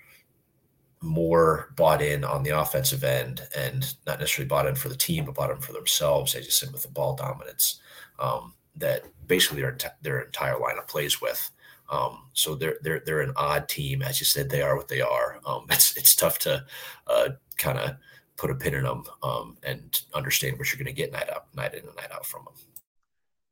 more 1.02 1.74
bought 1.76 2.02
in 2.02 2.24
on 2.24 2.44
the 2.44 2.60
offensive 2.60 3.04
end 3.04 3.42
and 3.58 3.96
not 4.06 4.20
necessarily 4.20 4.48
bought 4.48 4.68
in 4.68 4.76
for 4.76 4.90
the 4.90 4.96
team, 4.96 5.26
but 5.26 5.36
bought 5.36 5.50
in 5.50 5.58
for 5.58 5.74
themselves. 5.74 6.34
They 6.34 6.42
just 6.42 6.60
said 6.60 6.72
with 6.72 6.84
the 6.84 6.90
ball 6.90 7.16
dominance. 7.16 7.80
Um, 8.20 8.54
that 8.76 9.04
basically 9.28 9.62
their 9.62 9.78
their 10.02 10.22
entire 10.22 10.56
lineup 10.56 10.88
plays 10.88 11.22
with. 11.22 11.50
Um, 11.90 12.30
so 12.34 12.56
they're 12.56 12.78
they're 12.82 13.02
they're 13.06 13.22
an 13.22 13.34
odd 13.36 13.68
team, 13.68 14.02
as 14.02 14.20
you 14.20 14.26
said. 14.26 14.50
They 14.50 14.62
are 14.62 14.76
what 14.76 14.88
they 14.88 15.02
are. 15.02 15.40
Um, 15.46 15.66
it's 15.70 15.96
it's 15.98 16.16
tough 16.16 16.40
to 16.40 16.66
uh, 17.08 17.30
kind 17.58 17.80
of 17.80 17.96
put 18.38 18.52
a 18.52 18.56
pin 18.56 18.74
in 18.74 18.84
them 18.84 19.04
um, 19.24 19.58
and 19.64 20.02
understand 20.14 20.58
what 20.58 20.72
you're 20.72 20.84
going 20.84 20.94
to 20.94 21.00
get 21.00 21.12
night 21.12 21.30
out, 21.30 21.46
night 21.54 21.74
in 21.74 21.86
and 21.86 21.96
night 21.96 22.12
out 22.12 22.26
from 22.26 22.46
them. 22.46 22.54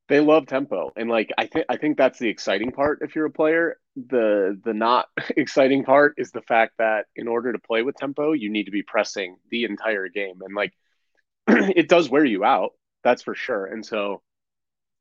They 0.10 0.20
love 0.20 0.48
tempo, 0.48 0.92
and 0.96 1.08
like 1.08 1.32
I 1.38 1.46
think 1.46 1.66
I 1.70 1.78
think 1.78 1.96
that's 1.98 2.18
the 2.18 2.30
exciting 2.30 2.72
part. 2.72 3.00
If 3.04 3.16
you're 3.16 3.28
a 3.28 3.32
player, 3.32 3.78
the 3.96 4.60
the 4.66 4.74
not 4.74 5.08
exciting 5.38 5.84
part 5.86 6.16
is 6.18 6.32
the 6.32 6.42
fact 6.42 6.74
that 6.80 7.06
in 7.16 7.28
order 7.28 7.54
to 7.54 7.60
play 7.60 7.84
with 7.84 7.96
tempo, 7.96 8.34
you 8.34 8.50
need 8.50 8.66
to 8.66 8.72
be 8.72 8.82
pressing 8.82 9.38
the 9.52 9.66
entire 9.66 10.10
game, 10.10 10.40
and 10.42 10.56
like 10.56 10.74
it 11.48 11.88
does 11.90 12.10
wear 12.10 12.26
you 12.26 12.44
out. 12.44 12.72
That's 13.04 13.22
for 13.22 13.36
sure. 13.36 13.68
And 13.68 13.86
so 13.86 14.24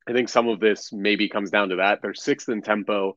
I 0.09 0.13
think 0.13 0.29
some 0.29 0.49
of 0.49 0.61
this 0.61 0.93
maybe 0.93 1.29
comes 1.29 1.51
down 1.51 1.71
to 1.71 1.77
that. 1.77 2.01
They're 2.03 2.15
sixth 2.15 2.49
in 2.49 2.63
tempo 2.63 3.17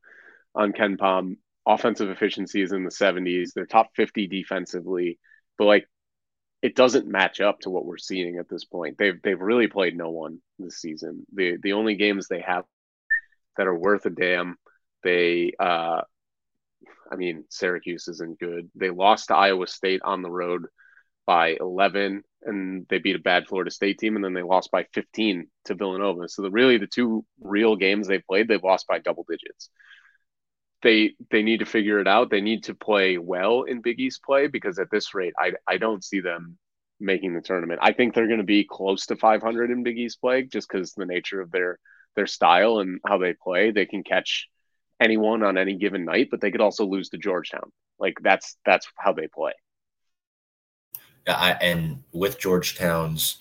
on 0.56 0.74
KenPom. 0.74 1.38
Offensive 1.68 2.10
efficiency 2.10 2.62
is 2.62 2.72
in 2.72 2.84
the 2.84 2.92
70s. 2.92 3.54
They're 3.54 3.66
top 3.66 3.92
50 3.96 4.28
defensively, 4.28 5.20
but 5.58 5.66
like 5.66 5.88
it 6.62 6.76
doesn't 6.76 7.08
match 7.08 7.42
up 7.42 7.60
to 7.62 7.70
what 7.70 7.86
we're 7.86 7.98
seeing 7.98 8.38
at 8.38 8.50
this 8.50 8.66
point. 8.66 8.98
They've 8.98 9.20
they've 9.22 9.40
really 9.40 9.68
played 9.68 9.98
no 9.98 10.12
one 10.12 10.40
this 10.60 10.80
season. 10.80 11.26
The 11.34 11.58
the 11.62 11.74
only 11.74 11.96
games 11.96 12.28
they 12.28 12.42
have 12.42 12.66
that 13.58 13.68
are 13.68 13.78
worth 13.78 14.06
a 14.06 14.10
damn, 14.10 14.58
they 15.04 15.54
uh 15.60 16.02
I 17.12 17.16
mean 17.16 17.46
Syracuse 17.50 18.08
isn't 18.08 18.40
good. 18.40 18.70
They 18.76 18.90
lost 18.90 19.28
to 19.28 19.36
Iowa 19.36 19.68
State 19.68 20.02
on 20.04 20.22
the 20.22 20.32
road 20.32 20.66
by 21.26 21.58
11 21.60 22.24
and 22.44 22.86
they 22.90 22.98
beat 22.98 23.16
a 23.16 23.20
bad 23.20 23.48
Florida 23.48 23.72
State 23.72 24.00
team, 24.00 24.16
and 24.16 24.26
then 24.26 24.34
they 24.34 24.42
lost 24.42 24.72
by 24.72 24.86
15 24.94 25.48
to 25.66 25.76
Villanova. 25.76 26.28
So 26.28 26.42
the 26.42 26.50
really 26.50 26.78
the 26.78 26.88
two 26.88 27.26
real 27.40 27.76
games 27.76 28.08
they 28.08 28.20
played, 28.20 28.48
they've 28.48 28.64
lost 28.64 28.88
by 28.88 29.00
double 29.00 29.26
digits. 29.30 29.70
They 30.84 31.14
they 31.30 31.44
need 31.44 31.60
to 31.60 31.66
figure 31.66 32.00
it 32.00 32.08
out. 32.08 32.30
They 32.30 32.42
need 32.42 32.64
to 32.64 32.76
play 32.76 33.18
well 33.18 33.64
in 33.64 33.82
Big 33.82 34.00
East 34.00 34.24
play 34.24 34.48
because 34.48 34.80
at 34.80 34.90
this 34.92 35.14
rate, 35.14 35.34
I 35.38 35.54
I 35.68 35.78
don't 35.78 36.04
see 36.04 36.22
them 36.22 36.58
making 37.00 37.34
the 37.34 37.42
tournament. 37.42 37.80
I 37.84 37.94
think 37.94 38.14
they're 38.14 38.28
going 38.28 38.40
to 38.40 38.46
be 38.46 38.64
close 38.64 39.06
to 39.08 39.16
500 39.16 39.72
in 39.72 39.84
Big 39.84 39.98
East 39.98 40.22
play 40.22 40.44
just 40.44 40.70
because 40.70 40.94
the 40.94 41.06
nature 41.06 41.42
of 41.42 41.52
their 41.52 41.80
their 42.16 42.28
style 42.28 42.80
and 42.80 43.00
how 43.06 43.18
they 43.18 43.34
play. 43.34 43.72
They 43.72 43.86
can 43.86 44.04
catch 44.04 44.48
anyone 45.00 45.44
on 45.44 45.58
any 45.58 45.76
given 45.76 46.06
night, 46.06 46.28
but 46.30 46.42
they 46.42 46.52
could 46.52 46.62
also 46.62 46.86
lose 46.86 47.10
to 47.10 47.18
Georgetown. 47.18 47.72
Like 48.00 48.16
that's 48.22 48.58
that's 48.66 48.88
how 48.98 49.14
they 49.14 49.28
play. 49.28 49.54
Yeah, 51.28 51.36
I, 51.38 51.52
and 51.52 52.04
with 52.12 52.40
Georgetown's 52.40 53.38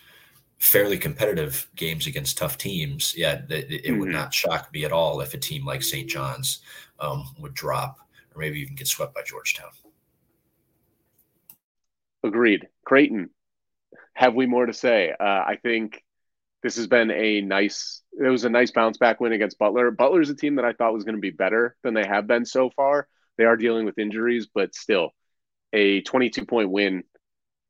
fairly 0.58 0.98
competitive 0.98 1.68
games 1.74 2.06
against 2.06 2.36
tough 2.36 2.58
teams, 2.58 3.14
yeah, 3.16 3.40
it, 3.48 3.52
it 3.52 3.84
mm-hmm. 3.84 4.00
would 4.00 4.10
not 4.10 4.34
shock 4.34 4.70
me 4.72 4.84
at 4.84 4.92
all 4.92 5.20
if 5.22 5.32
a 5.32 5.38
team 5.38 5.64
like 5.64 5.82
St. 5.82 6.08
John's 6.08 6.60
um, 7.00 7.24
would 7.38 7.54
drop 7.54 7.98
or 8.34 8.40
maybe 8.40 8.60
even 8.60 8.74
get 8.74 8.86
swept 8.86 9.14
by 9.14 9.22
Georgetown. 9.22 9.70
Agreed. 12.22 12.68
Creighton, 12.84 13.30
have 14.14 14.34
we 14.34 14.46
more 14.46 14.66
to 14.66 14.72
say? 14.72 15.12
Uh, 15.18 15.24
I 15.24 15.58
think 15.62 16.02
this 16.62 16.76
has 16.76 16.86
been 16.86 17.10
a 17.10 17.40
nice. 17.40 18.02
It 18.12 18.28
was 18.28 18.44
a 18.44 18.50
nice 18.50 18.70
bounce 18.70 18.98
back 18.98 19.20
win 19.20 19.32
against 19.32 19.58
Butler. 19.58 19.90
Butler's 19.90 20.30
a 20.30 20.34
team 20.34 20.56
that 20.56 20.64
I 20.64 20.72
thought 20.72 20.92
was 20.92 21.04
going 21.04 21.14
to 21.14 21.20
be 21.20 21.30
better 21.30 21.76
than 21.82 21.94
they 21.94 22.06
have 22.06 22.26
been 22.26 22.44
so 22.44 22.70
far. 22.70 23.08
They 23.38 23.44
are 23.44 23.56
dealing 23.56 23.86
with 23.86 23.98
injuries, 23.98 24.48
but 24.52 24.74
still, 24.74 25.10
a 25.72 26.02
22 26.02 26.44
point 26.44 26.70
win 26.70 27.04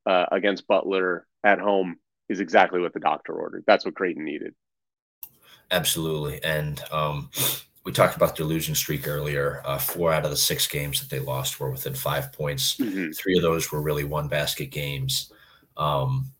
uh, 0.06 0.26
against 0.32 0.66
Butler 0.66 1.26
at 1.44 1.60
home 1.60 1.96
is 2.28 2.40
exactly 2.40 2.80
what 2.80 2.92
the 2.92 3.00
doctor 3.00 3.32
ordered. 3.34 3.64
That's 3.66 3.84
what 3.84 3.94
Creighton 3.94 4.24
needed. 4.24 4.54
Absolutely, 5.70 6.42
and 6.42 6.82
um, 6.90 7.30
we 7.90 7.94
talked 7.94 8.14
about 8.14 8.36
their 8.36 8.46
losing 8.46 8.76
streak 8.76 9.08
earlier. 9.08 9.62
Uh, 9.64 9.76
four 9.76 10.12
out 10.12 10.24
of 10.24 10.30
the 10.30 10.36
six 10.36 10.64
games 10.68 11.00
that 11.00 11.10
they 11.10 11.18
lost 11.18 11.58
were 11.58 11.72
within 11.72 11.92
five 11.92 12.32
points. 12.32 12.76
Mm-hmm. 12.76 13.10
Three 13.10 13.36
of 13.36 13.42
those 13.42 13.72
were 13.72 13.82
really 13.82 14.04
one 14.04 14.28
basket 14.28 14.66
games. 14.66 15.32
Um, 15.76 16.30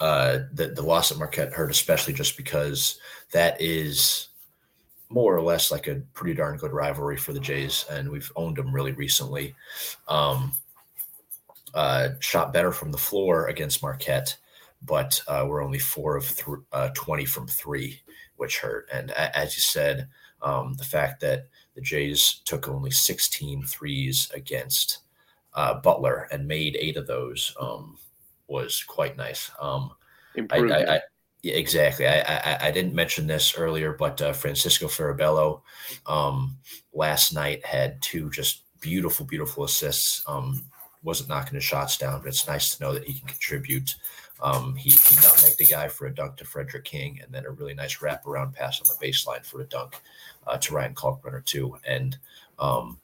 uh, 0.00 0.40
the 0.52 0.68
the 0.68 0.82
loss 0.82 1.10
at 1.10 1.16
Marquette 1.16 1.54
hurt, 1.54 1.70
especially 1.70 2.12
just 2.12 2.36
because 2.36 3.00
that 3.32 3.58
is 3.58 4.28
more 5.08 5.34
or 5.34 5.40
less 5.40 5.70
like 5.70 5.86
a 5.86 6.02
pretty 6.12 6.34
darn 6.34 6.58
good 6.58 6.74
rivalry 6.74 7.16
for 7.16 7.32
the 7.32 7.40
Jays, 7.40 7.86
and 7.90 8.10
we've 8.10 8.30
owned 8.36 8.56
them 8.56 8.70
really 8.70 8.92
recently. 8.92 9.54
Um, 10.08 10.52
uh, 11.72 12.10
shot 12.20 12.52
better 12.52 12.72
from 12.72 12.92
the 12.92 12.98
floor 12.98 13.46
against 13.46 13.82
Marquette, 13.82 14.36
but 14.82 15.22
uh, 15.26 15.46
we're 15.48 15.64
only 15.64 15.78
four 15.78 16.18
of 16.18 16.28
th- 16.36 16.58
uh, 16.70 16.90
20 16.92 17.24
from 17.24 17.46
three 17.46 18.02
which 18.38 18.58
hurt. 18.58 18.88
And 18.92 19.10
as 19.12 19.54
you 19.56 19.60
said, 19.60 20.08
um, 20.40 20.74
the 20.74 20.84
fact 20.84 21.20
that 21.20 21.48
the 21.74 21.80
Jays 21.80 22.40
took 22.44 22.68
only 22.68 22.90
16 22.90 23.64
threes 23.64 24.30
against 24.34 24.98
uh, 25.54 25.74
Butler 25.74 26.28
and 26.30 26.46
made 26.46 26.76
eight 26.80 26.96
of 26.96 27.06
those 27.06 27.54
um, 27.60 27.98
was 28.46 28.82
quite 28.82 29.16
nice. 29.16 29.50
Um, 29.60 29.90
I, 30.50 30.58
I, 30.58 30.94
I, 30.94 31.00
yeah, 31.42 31.54
exactly. 31.54 32.06
I, 32.06 32.68
I, 32.68 32.70
didn't 32.70 32.94
mention 32.94 33.26
this 33.26 33.56
earlier, 33.56 33.92
but 33.92 34.20
uh, 34.22 34.32
Francisco 34.32 34.86
Farabello 34.86 35.62
um, 36.06 36.56
last 36.92 37.34
night 37.34 37.64
had 37.64 38.00
two 38.02 38.30
just 38.30 38.62
beautiful, 38.80 39.26
beautiful 39.26 39.64
assists. 39.64 40.22
Um, 40.28 40.64
wasn't 41.02 41.28
knocking 41.28 41.54
his 41.54 41.64
shots 41.64 41.96
down, 41.96 42.20
but 42.20 42.28
it's 42.28 42.46
nice 42.46 42.74
to 42.74 42.82
know 42.82 42.92
that 42.92 43.04
he 43.04 43.14
can 43.14 43.28
contribute 43.28 43.94
um, 44.40 44.76
he, 44.76 44.90
he 44.90 45.16
make 45.42 45.56
the 45.56 45.66
guy 45.66 45.88
for 45.88 46.06
a 46.06 46.14
dunk 46.14 46.36
to 46.36 46.44
Fredrick 46.44 46.84
King, 46.84 47.20
and 47.22 47.32
then 47.32 47.44
a 47.44 47.50
really 47.50 47.74
nice 47.74 47.98
wraparound 47.98 48.54
pass 48.54 48.80
on 48.80 48.86
the 48.86 49.06
baseline 49.06 49.44
for 49.44 49.60
a 49.60 49.66
dunk 49.66 50.00
uh, 50.46 50.56
to 50.58 50.74
Ryan 50.74 50.94
Kalkbrenner 50.94 51.44
too. 51.44 51.76
And 51.86 52.16
um, 52.58 52.98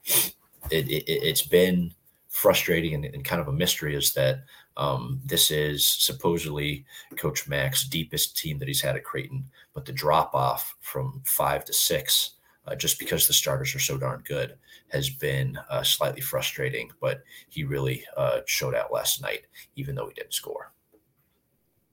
it, 0.71 0.89
it, 0.89 1.29
has 1.29 1.43
been 1.43 1.93
frustrating 2.29 2.95
and, 2.95 3.05
and, 3.05 3.25
kind 3.25 3.41
of 3.41 3.49
a 3.49 3.53
mystery 3.53 3.95
is 3.95 4.13
that 4.15 4.45
um, 4.77 5.21
this 5.25 5.51
is 5.53 5.87
supposedly 5.87 6.85
Coach 7.17 7.47
Mack's 7.49 7.85
deepest 7.85 8.37
team 8.37 8.59
that 8.59 8.67
he's 8.67 8.81
had 8.81 8.97
at 8.97 9.05
Creighton, 9.05 9.49
but 9.73 9.85
the 9.85 9.93
drop 9.93 10.35
off 10.35 10.75
from 10.81 11.23
five 11.25 11.65
to 11.67 11.73
six, 11.73 12.33
uh, 12.67 12.75
just 12.75 12.99
because 12.99 13.27
the 13.27 13.33
starters 13.33 13.75
are 13.75 13.81
so 13.81 13.97
darn 13.97 14.23
good, 14.27 14.57
has 14.89 15.11
been 15.11 15.59
uh, 15.71 15.83
slightly 15.83 16.21
frustrating. 16.21 16.91
But 17.01 17.23
he 17.49 17.63
really 17.63 18.05
uh, 18.17 18.41
showed 18.47 18.75
out 18.75 18.93
last 18.93 19.23
night, 19.23 19.43
even 19.77 19.95
though 19.95 20.09
he 20.09 20.15
didn't 20.15 20.35
score 20.35 20.74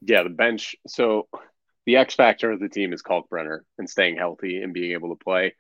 yeah, 0.02 0.24
the 0.24 0.30
bench. 0.30 0.76
So 0.88 1.28
the 1.86 1.97
X 1.97 2.16
factor 2.16 2.52
of 2.52 2.60
the 2.60 2.70
team 2.70 2.93
is 2.93 3.02
Kalkbrenner 3.02 3.60
and 3.78 3.89
staying 3.89 4.18
healthy 4.18 4.62
and 4.62 4.74
being 4.74 4.93
able 4.93 5.10
to 5.10 5.24
play. 5.24 5.56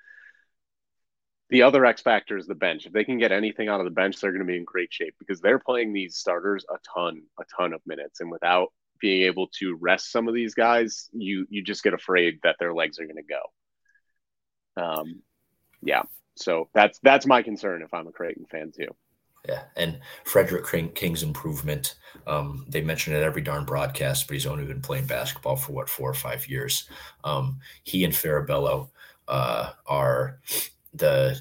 The 1.49 1.63
other 1.63 1.85
X 1.85 2.01
factor 2.01 2.37
is 2.37 2.47
the 2.47 2.55
bench. 2.55 2.85
If 2.85 2.93
they 2.93 3.03
can 3.03 3.17
get 3.17 3.33
anything 3.33 3.67
out 3.67 3.81
of 3.81 3.85
the 3.85 3.91
bench, 3.91 4.19
they're 4.19 4.31
going 4.31 4.45
to 4.45 4.51
be 4.51 4.57
in 4.57 4.63
great 4.63 4.93
shape 4.93 5.15
because 5.19 5.41
they're 5.41 5.59
playing 5.59 5.91
these 5.91 6.15
starters 6.15 6.65
a 6.69 6.77
ton, 6.95 7.23
a 7.39 7.43
ton 7.57 7.73
of 7.73 7.81
minutes, 7.85 8.21
and 8.21 8.31
without 8.31 8.71
being 9.01 9.23
able 9.23 9.47
to 9.59 9.75
rest 9.75 10.11
some 10.11 10.27
of 10.27 10.33
these 10.33 10.53
guys, 10.53 11.09
you 11.11 11.45
you 11.49 11.63
just 11.63 11.83
get 11.83 11.93
afraid 11.93 12.39
that 12.43 12.55
their 12.59 12.73
legs 12.73 12.99
are 12.99 13.05
going 13.05 13.17
to 13.17 13.23
go. 13.23 14.81
Um, 14.81 15.21
yeah. 15.81 16.03
So 16.35 16.69
that's 16.73 16.99
that's 17.03 17.25
my 17.25 17.41
concern 17.41 17.81
if 17.81 17.93
I'm 17.93 18.07
a 18.07 18.11
Creighton 18.11 18.45
fan 18.45 18.71
too. 18.71 18.95
Yeah, 19.47 19.63
and 19.75 19.99
Fredrick 20.23 20.93
King's 20.93 21.23
improvement. 21.23 21.95
Um, 22.27 22.65
they 22.69 22.81
mention 22.81 23.15
it 23.15 23.23
every 23.23 23.41
darn 23.41 23.65
broadcast, 23.65 24.27
but 24.27 24.35
he's 24.35 24.45
only 24.45 24.65
been 24.65 24.81
playing 24.81 25.07
basketball 25.07 25.55
for 25.55 25.71
what 25.71 25.89
four 25.89 26.09
or 26.09 26.13
five 26.13 26.47
years. 26.47 26.87
Um, 27.23 27.59
he 27.83 28.03
and 28.03 28.13
Farabello 28.13 28.89
uh, 29.27 29.71
are 29.87 30.39
the 30.93 31.39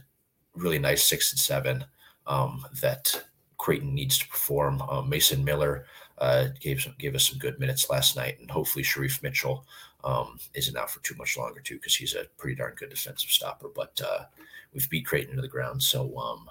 really 0.54 0.78
nice 0.78 1.06
six 1.06 1.32
and 1.32 1.38
seven 1.38 1.84
um, 2.26 2.64
that 2.80 3.22
Creighton 3.58 3.94
needs 3.94 4.18
to 4.18 4.28
perform. 4.28 4.80
Um, 4.82 5.10
Mason 5.10 5.44
Miller 5.44 5.84
uh, 6.18 6.48
gave 6.58 6.80
some, 6.80 6.94
gave 6.98 7.14
us 7.14 7.28
some 7.28 7.38
good 7.38 7.60
minutes 7.60 7.90
last 7.90 8.16
night, 8.16 8.38
and 8.40 8.50
hopefully 8.50 8.84
Shereef 8.84 9.22
Mitchell 9.22 9.66
um, 10.04 10.38
isn't 10.54 10.76
out 10.76 10.90
for 10.90 11.02
too 11.02 11.14
much 11.16 11.36
longer 11.36 11.60
too, 11.60 11.74
because 11.74 11.94
he's 11.94 12.14
a 12.14 12.24
pretty 12.38 12.56
darn 12.56 12.74
good 12.76 12.88
defensive 12.88 13.30
stopper. 13.30 13.68
But 13.74 14.00
uh, 14.02 14.24
we've 14.72 14.88
beat 14.88 15.04
Creighton 15.04 15.36
to 15.36 15.42
the 15.42 15.48
ground, 15.48 15.82
so 15.82 16.16
um, 16.16 16.48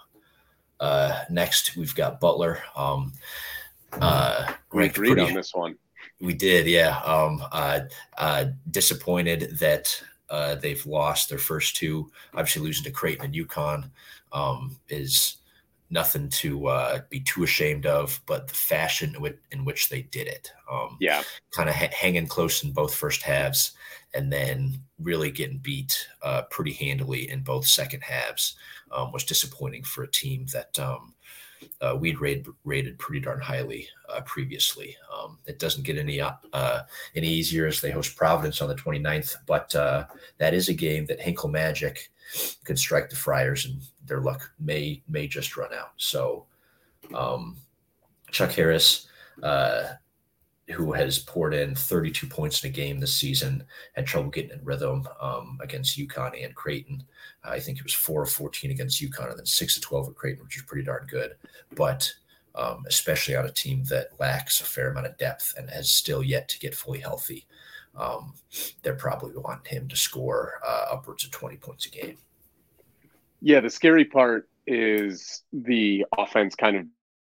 uh, 0.80 1.23
next, 1.30 1.75
we've 1.75 1.95
got 1.95 2.19
Butler. 2.19 2.59
Um, 2.75 3.13
uh, 3.93 4.53
we 4.73 4.86
agreed 4.86 5.13
pretty, 5.13 5.21
on 5.21 5.34
this 5.34 5.53
one. 5.53 5.77
We 6.21 6.34
did, 6.34 6.67
yeah. 6.67 6.99
Um, 6.99 7.43
uh, 7.51 7.82
uh, 8.17 8.45
disappointed 8.71 9.57
that 9.59 10.01
uh, 10.30 10.55
they've 10.55 10.86
lost 10.86 11.30
their 11.30 11.38
first 11.38 11.75
two. 11.75 12.11
Obviously, 12.34 12.61
losing 12.61 12.84
to 12.84 12.91
Creighton 12.91 13.25
and 13.25 13.36
UConn 13.36 13.89
um, 14.32 14.77
is 14.89 15.38
nothing 15.89 16.30
to 16.30 16.67
uh, 16.67 16.99
be 17.09 17.19
too 17.19 17.43
ashamed 17.43 17.86
of, 17.86 18.21
but 18.25 18.47
the 18.47 18.53
fashion 18.53 19.15
in 19.51 19.65
which 19.65 19.89
they 19.89 20.03
did 20.03 20.27
it. 20.27 20.51
Um, 20.71 20.97
yeah. 20.99 21.23
Kind 21.51 21.69
of 21.69 21.75
ha- 21.75 21.89
hanging 21.91 22.27
close 22.27 22.63
in 22.63 22.71
both 22.71 22.93
first 22.93 23.23
halves 23.23 23.73
and 24.14 24.32
then 24.32 24.82
really 24.99 25.32
getting 25.32 25.60
beat 25.60 26.07
uh, 26.24 26.43
pretty 26.49 26.74
handily 26.74 27.30
in 27.30 27.41
both 27.41 27.66
second 27.66 28.01
halves 28.01 28.55
um, 28.91 29.12
was 29.12 29.24
disappointing 29.24 29.84
for 29.84 30.03
a 30.03 30.12
team 30.12 30.45
that 30.51 30.78
um, 30.80 31.14
uh, 31.82 31.95
we'd 31.99 32.20
rated, 32.20 32.47
rated 32.64 32.97
pretty 32.99 33.20
darn 33.20 33.39
highly 33.39 33.88
uh, 34.14 34.22
previously. 34.22 34.95
Um, 35.14 35.38
it 35.45 35.60
doesn't 35.60 35.84
get 35.84 35.97
any 35.97 36.22
uh, 36.22 36.82
any 37.16 37.28
easier 37.28 37.68
as 37.68 37.82
they 37.82 37.91
host 37.91 38.16
Providence 38.16 38.62
on 38.62 38.70
the 38.70 38.76
29th, 38.76 39.36
but 39.45 39.74
uh, 39.76 40.05
that 40.38 40.53
is 40.53 40.70
a 40.70 40.74
game 40.74 41.05
that 41.05 41.22
Hinkle 41.22 41.49
Magic 41.49 42.10
could 42.64 42.78
strike 42.80 43.10
the 43.10 43.16
Friars, 43.16 43.66
and 43.66 43.82
their 44.05 44.22
luck 44.22 44.51
may 44.60 45.01
may 45.07 45.28
just 45.28 45.57
run 45.57 45.74
out. 45.74 45.91
So, 45.97 46.45
um, 47.14 47.57
Chuck 48.32 48.51
Harris 48.51 49.07
uh, 49.43 49.93
who 50.72 50.93
has 50.93 51.20
poured 51.20 51.53
in 51.53 51.74
32 51.74 52.28
points 52.28 52.63
in 52.63 52.70
a 52.70 52.74
game 52.74 52.99
this 52.99 53.13
season, 53.13 53.63
had 53.93 54.05
trouble 54.05 54.30
getting 54.30 54.51
in 54.51 54.63
rhythm 54.63 55.07
um, 55.20 55.57
against 55.61 55.97
UConn 55.97 56.43
and 56.43 56.55
Creighton. 56.55 57.03
Uh, 57.43 57.51
I 57.51 57.59
think 57.59 57.78
it 57.78 57.84
was 57.84 57.93
four 57.93 58.24
of 58.24 58.30
14 58.30 58.72
against 58.72 59.01
UConn 59.01 59.30
and 59.30 59.39
then 59.39 59.45
six 59.45 59.76
of 59.78 59.84
12 59.84 60.09
at 60.09 60.15
Creighton, 60.15 60.43
which 60.43 60.57
is 60.57 60.63
pretty 60.63 60.86
darn 60.86 61.07
good. 61.09 61.36
But 61.76 62.11
um, 62.55 62.84
especially 62.88 63.36
on 63.36 63.45
a 63.45 63.51
team 63.51 63.84
that 63.86 64.20
lacks 64.20 64.61
a 64.61 64.65
fair 64.65 64.91
amount 64.91 65.07
of 65.07 65.17
depth 65.17 65.55
and 65.57 65.70
has 65.70 65.89
still 65.89 66.24
yet 66.24 66.47
to 66.49 66.59
get 66.59 66.76
fully 66.76 66.99
healthy, 66.99 67.45
um, 67.95 68.34
they're 68.84 68.95
probably 68.95 69.34
wanting 69.36 69.78
him 69.78 69.88
to 69.88 69.95
score 69.95 70.53
uh, 70.67 70.86
upwards 70.91 71.26
of 71.26 71.32
20 71.32 71.57
points 71.57 71.86
a 71.88 71.89
game. 71.89 72.17
Yeah, 73.41 73.59
the 73.59 73.70
scary 73.70 74.05
part 74.05 74.49
is 74.67 75.43
the 75.51 76.05
offense 76.17 76.53
kind 76.55 76.76
of 76.78 76.86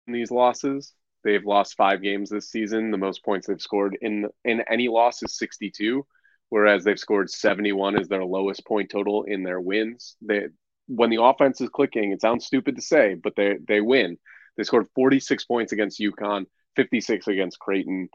these 0.06 0.30
losses 0.30 0.92
They've 1.22 1.44
lost 1.44 1.76
five 1.76 2.02
games 2.02 2.30
this 2.30 2.50
season. 2.50 2.90
The 2.90 2.98
most 2.98 3.24
points 3.24 3.46
they've 3.46 3.60
scored 3.60 3.96
in 4.00 4.28
in 4.44 4.62
any 4.70 4.88
loss 4.88 5.22
is 5.22 5.36
62, 5.36 6.06
whereas 6.48 6.84
they've 6.84 6.98
scored 6.98 7.30
71 7.30 7.98
as 7.98 8.08
their 8.08 8.24
lowest 8.24 8.66
point 8.66 8.90
total 8.90 9.24
in 9.24 9.42
their 9.42 9.60
wins. 9.60 10.16
They 10.22 10.48
when 10.86 11.10
the 11.10 11.22
offense 11.22 11.60
is 11.60 11.68
clicking, 11.68 12.12
it 12.12 12.20
sounds 12.20 12.46
stupid 12.46 12.76
to 12.76 12.82
say, 12.82 13.14
but 13.14 13.36
they 13.36 13.58
they 13.66 13.80
win. 13.80 14.18
They 14.56 14.64
scored 14.64 14.88
46 14.94 15.44
points 15.44 15.72
against 15.72 16.00
UConn, 16.00 16.46
56 16.76 17.28
against 17.28 17.58
Creighton. 17.58 18.08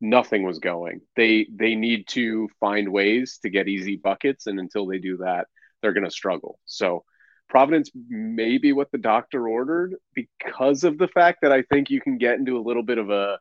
Nothing 0.00 0.42
was 0.42 0.58
going. 0.58 1.00
They 1.16 1.48
they 1.52 1.74
need 1.74 2.06
to 2.08 2.48
find 2.60 2.92
ways 2.92 3.38
to 3.42 3.50
get 3.50 3.68
easy 3.68 3.96
buckets, 3.96 4.46
and 4.46 4.60
until 4.60 4.86
they 4.86 4.98
do 4.98 5.18
that, 5.18 5.48
they're 5.80 5.94
going 5.94 6.04
to 6.04 6.10
struggle. 6.10 6.58
So 6.66 7.04
Providence 7.48 7.90
may 8.08 8.58
be 8.58 8.72
what 8.72 8.90
the 8.90 8.98
doctor 8.98 9.48
ordered 9.48 9.94
because 10.14 10.84
of 10.84 10.98
the 10.98 11.08
fact 11.08 11.38
that 11.42 11.52
I 11.52 11.62
think 11.62 11.90
you 11.90 12.00
can 12.00 12.18
get 12.18 12.38
into 12.38 12.58
a 12.58 12.60
little 12.66 12.82
bit 12.82 12.98
of 12.98 13.10
a 13.10 13.38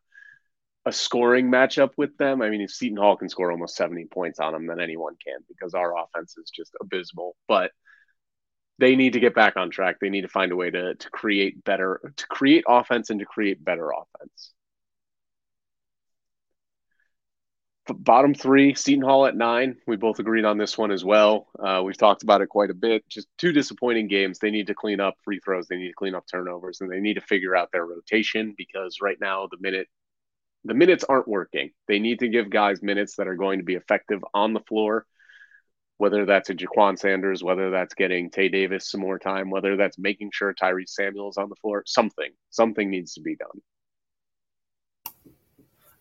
a 0.86 0.92
scoring 0.92 1.50
matchup 1.50 1.92
with 1.98 2.16
them. 2.18 2.42
I 2.42 2.50
mean, 2.50 2.62
if 2.62 2.70
Seton 2.72 2.98
Hall 2.98 3.18
can 3.18 3.28
score 3.28 3.52
almost 3.52 3.76
70 3.76 4.06
points 4.06 4.40
on 4.40 4.54
them, 4.54 4.68
then 4.68 4.80
anyone 4.80 5.16
can 5.26 5.40
because 5.48 5.74
our 5.74 5.96
offense 5.98 6.38
is 6.38 6.52
just 6.56 6.76
abysmal. 6.80 7.36
But 7.48 7.72
they 8.78 8.96
need 8.96 9.14
to 9.14 9.20
get 9.20 9.34
back 9.36 9.58
on 9.58 9.70
track. 9.72 9.98
They 10.00 10.10
need 10.10 10.22
to 10.22 10.28
find 10.28 10.52
a 10.52 10.56
way 10.56 10.70
to 10.70 10.96
to 10.96 11.10
create 11.10 11.64
better 11.64 12.02
to 12.16 12.28
create 12.28 12.66
offense 12.68 13.10
and 13.10 13.20
to 13.20 13.26
create 13.26 13.64
better 13.64 13.90
offense. 13.92 14.52
Bottom 17.88 18.34
three, 18.34 18.74
Seton 18.74 19.04
Hall 19.04 19.26
at 19.28 19.36
nine. 19.36 19.78
We 19.86 19.96
both 19.96 20.20
agreed 20.20 20.46
on 20.46 20.58
this 20.58 20.78
one 20.78 20.92
as 20.92 21.06
well. 21.06 21.48
Uh, 21.60 21.82
we've 21.84 21.98
talked 21.98 22.24
about 22.24 22.42
it 22.42 22.50
quite 22.50 22.72
a 22.72 22.76
bit. 22.76 23.08
Just 23.10 23.28
two 23.38 23.52
disappointing 23.52 24.08
games. 24.08 24.40
They 24.40 24.50
need 24.50 24.68
to 24.68 24.74
clean 24.74 25.00
up 25.00 25.16
free 25.24 25.40
throws. 25.40 25.68
They 25.68 25.78
need 25.78 25.90
to 25.90 25.94
clean 25.94 26.16
up 26.16 26.26
turnovers, 26.30 26.82
and 26.82 26.92
they 26.92 27.00
need 27.00 27.16
to 27.16 27.22
figure 27.22 27.56
out 27.56 27.70
their 27.72 27.86
rotation 27.86 28.56
because 28.58 28.98
right 29.02 29.18
now 29.22 29.48
the 29.52 29.58
minute 29.60 29.88
the 30.64 30.74
minutes 30.74 31.04
aren't 31.04 31.28
working. 31.28 31.72
They 31.88 32.00
need 32.00 32.20
to 32.20 32.28
give 32.28 32.50
guys 32.50 32.82
minutes 32.82 33.18
that 33.18 33.28
are 33.28 33.36
going 33.36 33.60
to 33.60 33.66
be 33.66 33.76
effective 33.76 34.24
on 34.34 34.54
the 34.54 34.62
floor 34.62 35.06
whether 35.98 36.26
that's 36.26 36.50
a 36.50 36.56
Jaquan 36.56 37.00
Sanders, 37.00 37.44
whether 37.44 37.72
that's 37.72 37.94
getting 37.94 38.30
Tae 38.30 38.50
Davis 38.50 38.90
some 38.90 39.02
more 39.02 39.20
time, 39.20 39.50
whether 39.50 39.78
that's 39.78 39.98
making 39.98 40.32
sure 40.34 40.54
Tyrese 40.54 40.90
Samuel's 40.90 41.38
on 41.38 41.50
the 41.50 41.56
floor, 41.56 41.84
something, 41.86 42.32
something 42.50 42.90
needs 42.90 43.14
to 43.14 43.22
be 43.22 43.36
done. 43.36 43.62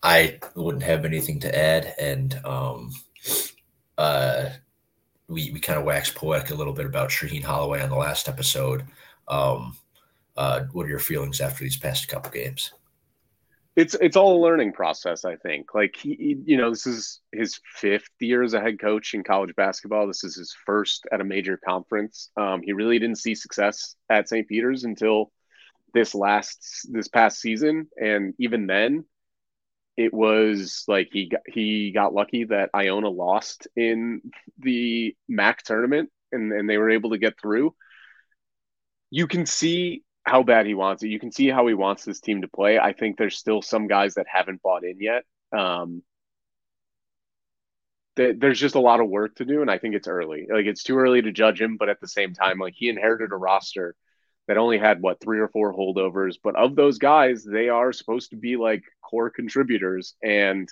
I 0.05 0.37
wouldn't 0.53 0.83
have 0.83 1.03
anything 1.03 1.39
to 1.39 1.57
add, 1.57 1.95
and 1.99 2.39
um, 2.45 2.91
uh, 3.97 4.49
we 5.27 5.49
we 5.49 5.59
kind 5.59 5.79
of 5.79 5.85
waxed 5.85 6.13
poetic 6.13 6.51
a 6.51 6.53
little 6.55 6.73
bit 6.73 6.85
about 6.85 7.09
Shaheen 7.09 7.43
Holloway 7.43 7.81
on 7.81 7.89
the 7.89 7.95
last 7.95 8.29
episode. 8.29 8.83
Um, 9.27 9.75
uh, 10.37 10.65
what 10.73 10.85
are 10.85 10.89
your 10.89 10.99
feelings 10.99 11.41
after 11.41 11.63
these 11.63 11.77
past 11.77 12.07
couple 12.07 12.29
games? 12.31 12.71
it's 13.75 13.93
it's 13.99 14.15
all 14.15 14.37
a 14.37 14.43
learning 14.43 14.71
process 14.71 15.25
i 15.25 15.35
think 15.35 15.73
like 15.73 15.95
he, 15.97 16.37
you 16.45 16.55
know 16.57 16.69
this 16.69 16.87
is 16.87 17.19
his 17.31 17.59
fifth 17.75 18.09
year 18.19 18.41
as 18.41 18.53
a 18.53 18.61
head 18.61 18.79
coach 18.79 19.13
in 19.13 19.23
college 19.23 19.53
basketball 19.55 20.07
this 20.07 20.23
is 20.23 20.35
his 20.35 20.55
first 20.65 21.05
at 21.11 21.21
a 21.21 21.25
major 21.25 21.57
conference 21.57 22.29
um, 22.37 22.61
he 22.63 22.73
really 22.73 22.99
didn't 22.99 23.17
see 23.17 23.35
success 23.35 23.95
at 24.09 24.29
st 24.29 24.47
peter's 24.47 24.85
until 24.85 25.31
this 25.93 26.15
last 26.15 26.87
this 26.91 27.07
past 27.07 27.39
season 27.39 27.87
and 27.97 28.33
even 28.39 28.65
then 28.65 29.03
it 29.97 30.13
was 30.13 30.83
like 30.87 31.09
he 31.11 31.29
got, 31.29 31.41
he 31.47 31.91
got 31.91 32.13
lucky 32.13 32.43
that 32.45 32.69
iona 32.73 33.09
lost 33.09 33.67
in 33.75 34.21
the 34.59 35.15
mac 35.27 35.63
tournament 35.63 36.09
and, 36.31 36.51
and 36.51 36.69
they 36.69 36.77
were 36.77 36.91
able 36.91 37.11
to 37.11 37.17
get 37.17 37.39
through 37.39 37.73
you 39.09 39.27
can 39.27 39.45
see 39.45 40.03
how 40.23 40.43
bad 40.43 40.65
he 40.65 40.73
wants 40.73 41.03
it. 41.03 41.07
You 41.07 41.19
can 41.19 41.31
see 41.31 41.49
how 41.49 41.67
he 41.67 41.73
wants 41.73 42.03
this 42.03 42.19
team 42.19 42.41
to 42.41 42.47
play. 42.47 42.79
I 42.79 42.93
think 42.93 43.17
there's 43.17 43.37
still 43.37 43.61
some 43.61 43.87
guys 43.87 44.15
that 44.15 44.25
haven't 44.27 44.61
bought 44.61 44.83
in 44.83 44.99
yet. 44.99 45.23
Um, 45.57 46.01
th- 48.15 48.37
there's 48.39 48.59
just 48.59 48.75
a 48.75 48.79
lot 48.79 48.99
of 48.99 49.09
work 49.09 49.35
to 49.35 49.45
do, 49.45 49.61
and 49.61 49.69
I 49.69 49.77
think 49.77 49.95
it's 49.95 50.07
early. 50.07 50.47
Like 50.51 50.65
it's 50.65 50.83
too 50.83 50.97
early 50.97 51.21
to 51.21 51.31
judge 51.31 51.61
him, 51.61 51.77
but 51.77 51.89
at 51.89 52.01
the 52.01 52.07
same 52.07 52.33
time, 52.33 52.57
like 52.59 52.73
he 52.75 52.89
inherited 52.89 53.31
a 53.31 53.37
roster 53.37 53.95
that 54.47 54.57
only 54.57 54.77
had 54.77 55.01
what 55.01 55.19
three 55.19 55.39
or 55.39 55.47
four 55.47 55.73
holdovers, 55.73 56.35
but 56.43 56.55
of 56.55 56.75
those 56.75 56.97
guys, 56.97 57.43
they 57.43 57.69
are 57.69 57.91
supposed 57.93 58.29
to 58.31 58.35
be 58.35 58.57
like 58.57 58.83
core 59.01 59.29
contributors, 59.29 60.15
and 60.23 60.69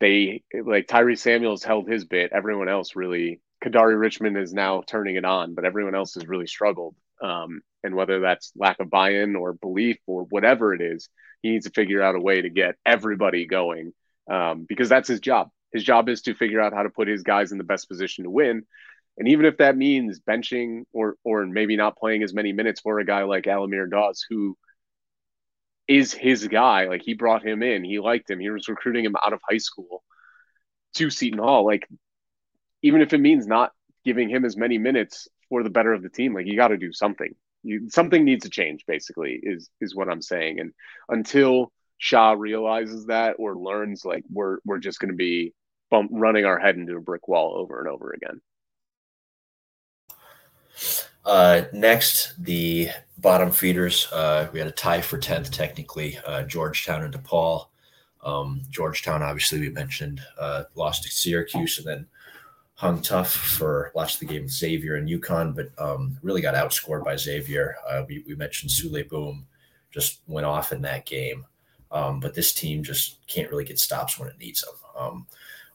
they 0.00 0.42
like 0.64 0.86
Tyree 0.88 1.16
Samuels 1.16 1.64
held 1.64 1.88
his 1.88 2.04
bit. 2.04 2.32
Everyone 2.32 2.68
else 2.68 2.96
really. 2.96 3.40
Kadary 3.64 3.98
Richmond 3.98 4.36
is 4.36 4.52
now 4.52 4.82
turning 4.86 5.16
it 5.16 5.24
on, 5.24 5.54
but 5.54 5.64
everyone 5.64 5.94
else 5.94 6.14
has 6.14 6.26
really 6.26 6.46
struggled. 6.46 6.94
Um, 7.22 7.62
and 7.82 7.94
whether 7.94 8.20
that's 8.20 8.52
lack 8.54 8.80
of 8.80 8.90
buy-in 8.90 9.34
or 9.34 9.54
belief 9.54 9.96
or 10.06 10.24
whatever 10.24 10.74
it 10.74 10.82
is, 10.82 11.08
he 11.40 11.50
needs 11.50 11.64
to 11.64 11.72
figure 11.72 12.02
out 12.02 12.14
a 12.14 12.20
way 12.20 12.42
to 12.42 12.50
get 12.50 12.74
everybody 12.84 13.46
going 13.46 13.92
um, 14.30 14.66
because 14.68 14.88
that's 14.90 15.08
his 15.08 15.20
job. 15.20 15.48
His 15.72 15.84
job 15.84 16.08
is 16.08 16.22
to 16.22 16.34
figure 16.34 16.60
out 16.60 16.74
how 16.74 16.82
to 16.82 16.90
put 16.90 17.08
his 17.08 17.22
guys 17.22 17.50
in 17.50 17.58
the 17.58 17.64
best 17.64 17.88
position 17.88 18.24
to 18.24 18.30
win. 18.30 18.64
And 19.18 19.28
even 19.28 19.46
if 19.46 19.58
that 19.58 19.76
means 19.76 20.20
benching 20.20 20.84
or 20.92 21.16
or 21.24 21.46
maybe 21.46 21.76
not 21.76 21.96
playing 21.96 22.22
as 22.22 22.34
many 22.34 22.52
minutes 22.52 22.80
for 22.80 22.98
a 22.98 23.04
guy 23.04 23.24
like 23.24 23.46
Al-Amir 23.46 23.86
Dawes, 23.86 24.24
who 24.28 24.56
is 25.88 26.12
his 26.12 26.46
guy, 26.48 26.86
like 26.88 27.02
he 27.02 27.14
brought 27.14 27.46
him 27.46 27.62
in, 27.62 27.84
he 27.84 27.98
liked 27.98 28.30
him, 28.30 28.40
he 28.40 28.50
was 28.50 28.68
recruiting 28.68 29.04
him 29.04 29.16
out 29.24 29.32
of 29.32 29.40
high 29.48 29.58
school 29.58 30.02
to 30.94 31.10
Seton 31.10 31.38
Hall. 31.38 31.64
Like 31.64 31.88
even 32.82 33.00
if 33.00 33.12
it 33.12 33.20
means 33.20 33.46
not 33.46 33.72
giving 34.04 34.28
him 34.28 34.44
as 34.44 34.56
many 34.56 34.78
minutes 34.78 35.28
for 35.48 35.62
the 35.62 35.70
better 35.70 35.92
of 35.92 36.02
the 36.02 36.08
team. 36.08 36.34
Like 36.34 36.46
you 36.46 36.56
got 36.56 36.68
to 36.68 36.76
do 36.78 36.92
something. 36.92 37.34
You, 37.62 37.90
something 37.90 38.24
needs 38.24 38.44
to 38.44 38.50
change. 38.50 38.84
Basically, 38.86 39.38
is 39.42 39.68
is 39.80 39.94
what 39.94 40.08
I'm 40.08 40.22
saying. 40.22 40.60
And 40.60 40.72
until 41.08 41.72
Sha 41.98 42.32
realizes 42.32 43.06
that 43.06 43.36
or 43.38 43.56
learns, 43.56 44.04
like 44.04 44.24
we're 44.30 44.58
we're 44.64 44.78
just 44.78 45.00
going 45.00 45.10
to 45.10 45.16
be 45.16 45.52
bump, 45.90 46.10
running 46.12 46.44
our 46.44 46.58
head 46.58 46.76
into 46.76 46.96
a 46.96 47.00
brick 47.00 47.28
wall 47.28 47.56
over 47.58 47.80
and 47.80 47.88
over 47.88 48.12
again. 48.12 48.40
Uh, 51.24 51.62
next, 51.72 52.34
the 52.42 52.88
bottom 53.18 53.50
feeders. 53.50 54.10
Uh, 54.12 54.48
we 54.52 54.58
had 54.58 54.68
a 54.68 54.72
tie 54.72 55.00
for 55.00 55.18
tenth, 55.18 55.50
technically. 55.50 56.18
Uh, 56.24 56.42
Georgetown 56.42 57.02
and 57.02 57.12
DePaul. 57.14 57.66
Um, 58.22 58.62
Georgetown, 58.70 59.22
obviously, 59.22 59.60
we 59.60 59.70
mentioned 59.70 60.20
uh, 60.38 60.64
lost 60.74 61.02
to 61.04 61.08
Syracuse, 61.08 61.78
and 61.78 61.86
then 61.86 62.06
hung 62.74 63.00
tough 63.00 63.32
for 63.32 63.90
watched 63.94 64.20
the 64.20 64.26
game 64.26 64.42
with 64.42 64.52
Xavier 64.52 64.96
and 64.96 65.08
UConn, 65.08 65.54
but 65.54 65.70
um, 65.82 66.18
really 66.22 66.42
got 66.42 66.54
outscored 66.54 67.04
by 67.04 67.16
Xavier. 67.16 67.76
Uh, 67.88 68.02
we, 68.06 68.22
we 68.26 68.34
mentioned 68.34 68.70
Souley 68.70 69.08
Boum 69.08 69.46
just 69.90 70.20
went 70.26 70.46
off 70.46 70.72
in 70.72 70.82
that 70.82 71.06
game, 71.06 71.46
um, 71.90 72.20
but 72.20 72.34
this 72.34 72.52
team 72.52 72.82
just 72.82 73.26
can't 73.26 73.50
really 73.50 73.64
get 73.64 73.78
stops 73.78 74.18
when 74.18 74.28
it 74.28 74.38
needs 74.38 74.62
them. 74.62 74.74
Um, 74.96 75.26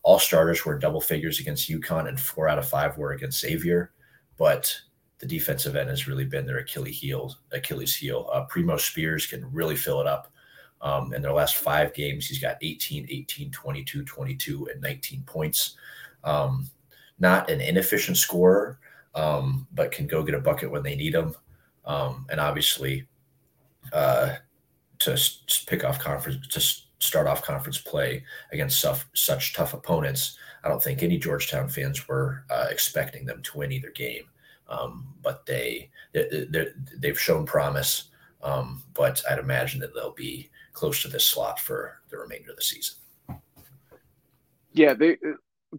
all 0.04 0.20
starters 0.20 0.64
were 0.64 0.78
double 0.78 1.02
figures 1.02 1.40
against 1.40 1.70
UConn, 1.70 2.08
and 2.08 2.20
four 2.20 2.48
out 2.48 2.60
of 2.60 2.68
five 2.68 2.98
were 2.98 3.14
against 3.14 3.40
Xavier, 3.40 3.92
but 4.38 4.80
the 5.22 5.28
defensive 5.28 5.76
end 5.76 5.90
has 5.90 6.08
really 6.08 6.26
been 6.26 6.48
their 6.48 6.58
Achilles 6.58 7.00
heel. 7.00 7.36
Achilles 7.52 7.96
heel. 7.96 8.30
Uh, 8.34 8.44
Primo 8.46 8.76
Spears 8.76 9.28
can 9.28 9.50
really 9.54 9.76
fill 9.76 10.02
it 10.02 10.08
up. 10.08 10.34
Um, 10.82 11.14
in 11.14 11.22
their 11.22 11.32
last 11.32 11.58
five 11.58 11.94
games, 11.94 12.28
he's 12.28 12.40
got 12.40 12.58
18, 12.62 13.06
18, 13.08 13.52
22, 13.52 14.04
22, 14.04 14.70
and 14.74 14.82
19 14.82 15.22
points. 15.28 15.78
Um, 16.24 16.70
not 17.20 17.52
an 17.52 17.62
inefficient 17.62 18.18
scorer, 18.18 18.80
um, 19.14 19.68
but 19.74 19.92
can 19.92 20.08
go 20.08 20.24
get 20.24 20.34
a 20.34 20.40
bucket 20.40 20.72
when 20.72 20.82
they 20.82 20.96
need 20.96 21.14
them. 21.14 21.36
Um, 21.86 22.26
and 22.32 22.40
obviously, 22.40 23.08
uh, 23.94 24.36
to 25.00 25.18
pick 25.68 25.84
off 25.84 26.00
conference, 26.00 26.48
to 26.48 27.06
start 27.06 27.28
off 27.28 27.44
conference 27.44 27.78
play 27.78 28.24
against 28.52 28.80
such, 28.80 29.02
such 29.14 29.54
tough 29.54 29.76
opponents, 29.76 30.36
I 30.64 30.70
don't 30.70 30.82
think 30.82 31.04
any 31.04 31.20
Georgetown 31.20 31.70
fans 31.70 32.08
were 32.08 32.44
uh, 32.50 32.68
expecting 32.72 33.26
them 33.26 33.44
to 33.44 33.58
win 33.60 33.72
either 33.72 33.92
game. 33.92 34.24
Um, 34.72 35.14
but 35.22 35.46
they, 35.46 35.90
they 36.14 36.68
they've 36.98 37.20
shown 37.20 37.46
promise. 37.46 38.10
Um, 38.42 38.84
but 38.94 39.22
I'd 39.30 39.38
imagine 39.38 39.80
that 39.82 39.94
they'll 39.94 40.14
be 40.14 40.50
close 40.74 41.02
to 41.04 41.08
this 41.08 41.28
slot 41.28 41.60
for 41.60 42.02
the 42.10 42.18
remainder 42.18 42.52
of 42.52 42.56
the 42.56 42.64
season. 42.64 42.98
Yeah, 44.74 44.94
they 44.94 45.18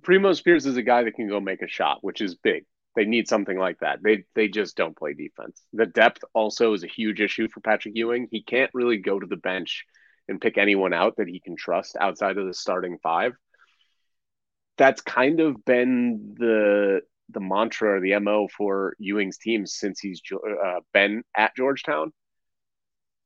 Primo 0.03 0.33
Spears 0.33 0.67
is 0.67 0.77
a 0.77 0.83
guy 0.83 1.03
that 1.03 1.15
can 1.15 1.29
go 1.29 1.41
make 1.41 1.63
a 1.63 1.69
shot, 1.69 1.99
which 2.03 2.21
is 2.21 2.35
big. 2.35 2.65
They 2.95 3.05
need 3.05 3.27
something 3.27 3.59
like 3.59 3.79
that. 3.81 4.03
They 4.03 4.25
they 4.35 4.49
just 4.49 4.77
don't 4.77 4.97
play 4.97 5.15
defense. 5.15 5.63
The 5.73 5.87
depth 5.87 6.23
also 6.35 6.75
is 6.75 6.85
a 6.85 6.89
huge 6.89 7.21
issue 7.21 7.49
for 7.49 7.61
Patrick 7.61 7.97
Ewing. 7.97 8.29
He 8.31 8.43
can't 8.43 8.71
really 8.75 8.99
go 8.99 9.19
to 9.19 9.27
the 9.27 9.37
bench 9.37 9.85
and 10.29 10.41
pick 10.41 10.59
anyone 10.59 10.93
out 10.93 11.17
that 11.17 11.29
he 11.29 11.41
can 11.41 11.57
trust 11.57 11.97
outside 11.99 12.39
of 12.39 12.47
the 12.47 12.55
starting 12.55 12.99
five. 13.03 13.33
That's 14.79 15.01
kind 15.01 15.41
of 15.41 15.65
been 15.65 16.35
the 16.39 17.03
the 17.33 17.41
mantra 17.41 17.97
or 17.97 18.01
the 18.01 18.19
mo 18.19 18.49
for 18.57 18.95
Ewing's 18.99 19.39
team 19.39 19.67
since 19.67 20.01
he's 20.01 20.21
uh, 20.33 20.81
been 20.93 21.23
at 21.37 21.57
Georgetown. 21.57 22.13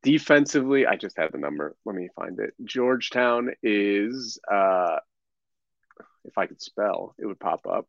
Defensively, 0.03 0.87
I 0.87 0.97
just 0.97 1.19
had 1.19 1.33
the 1.33 1.39
number. 1.39 1.75
Let 1.85 1.97
me 1.97 2.09
find 2.15 2.39
it. 2.39 2.55
Georgetown 2.65 3.51
is 3.63 4.39
uh, 4.51 4.97
if 6.27 6.37
I 6.37 6.47
could 6.47 6.61
spell, 6.61 7.15
it 7.19 7.27
would 7.27 7.41
pop 7.41 7.67
up. 7.67 7.87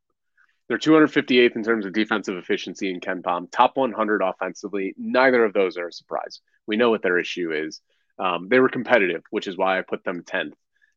They're 0.67 0.77
258th 0.77 1.55
in 1.55 1.63
terms 1.63 1.85
of 1.85 1.93
defensive 1.93 2.37
efficiency 2.37 2.91
in 2.91 2.99
KenPom, 2.99 3.49
top 3.51 3.77
100 3.77 4.21
offensively. 4.21 4.93
Neither 4.97 5.45
of 5.45 5.53
those 5.53 5.77
are 5.77 5.87
a 5.87 5.93
surprise. 5.93 6.41
We 6.65 6.75
know 6.75 6.89
what 6.89 7.01
their 7.01 7.17
issue 7.17 7.53
is. 7.53 7.81
Um, 8.19 8.47
they 8.49 8.59
were 8.59 8.69
competitive, 8.69 9.23
which 9.29 9.47
is 9.47 9.57
why 9.57 9.79
I 9.79 9.81
put 9.81 10.03
them 10.03 10.23
10th 10.23 10.53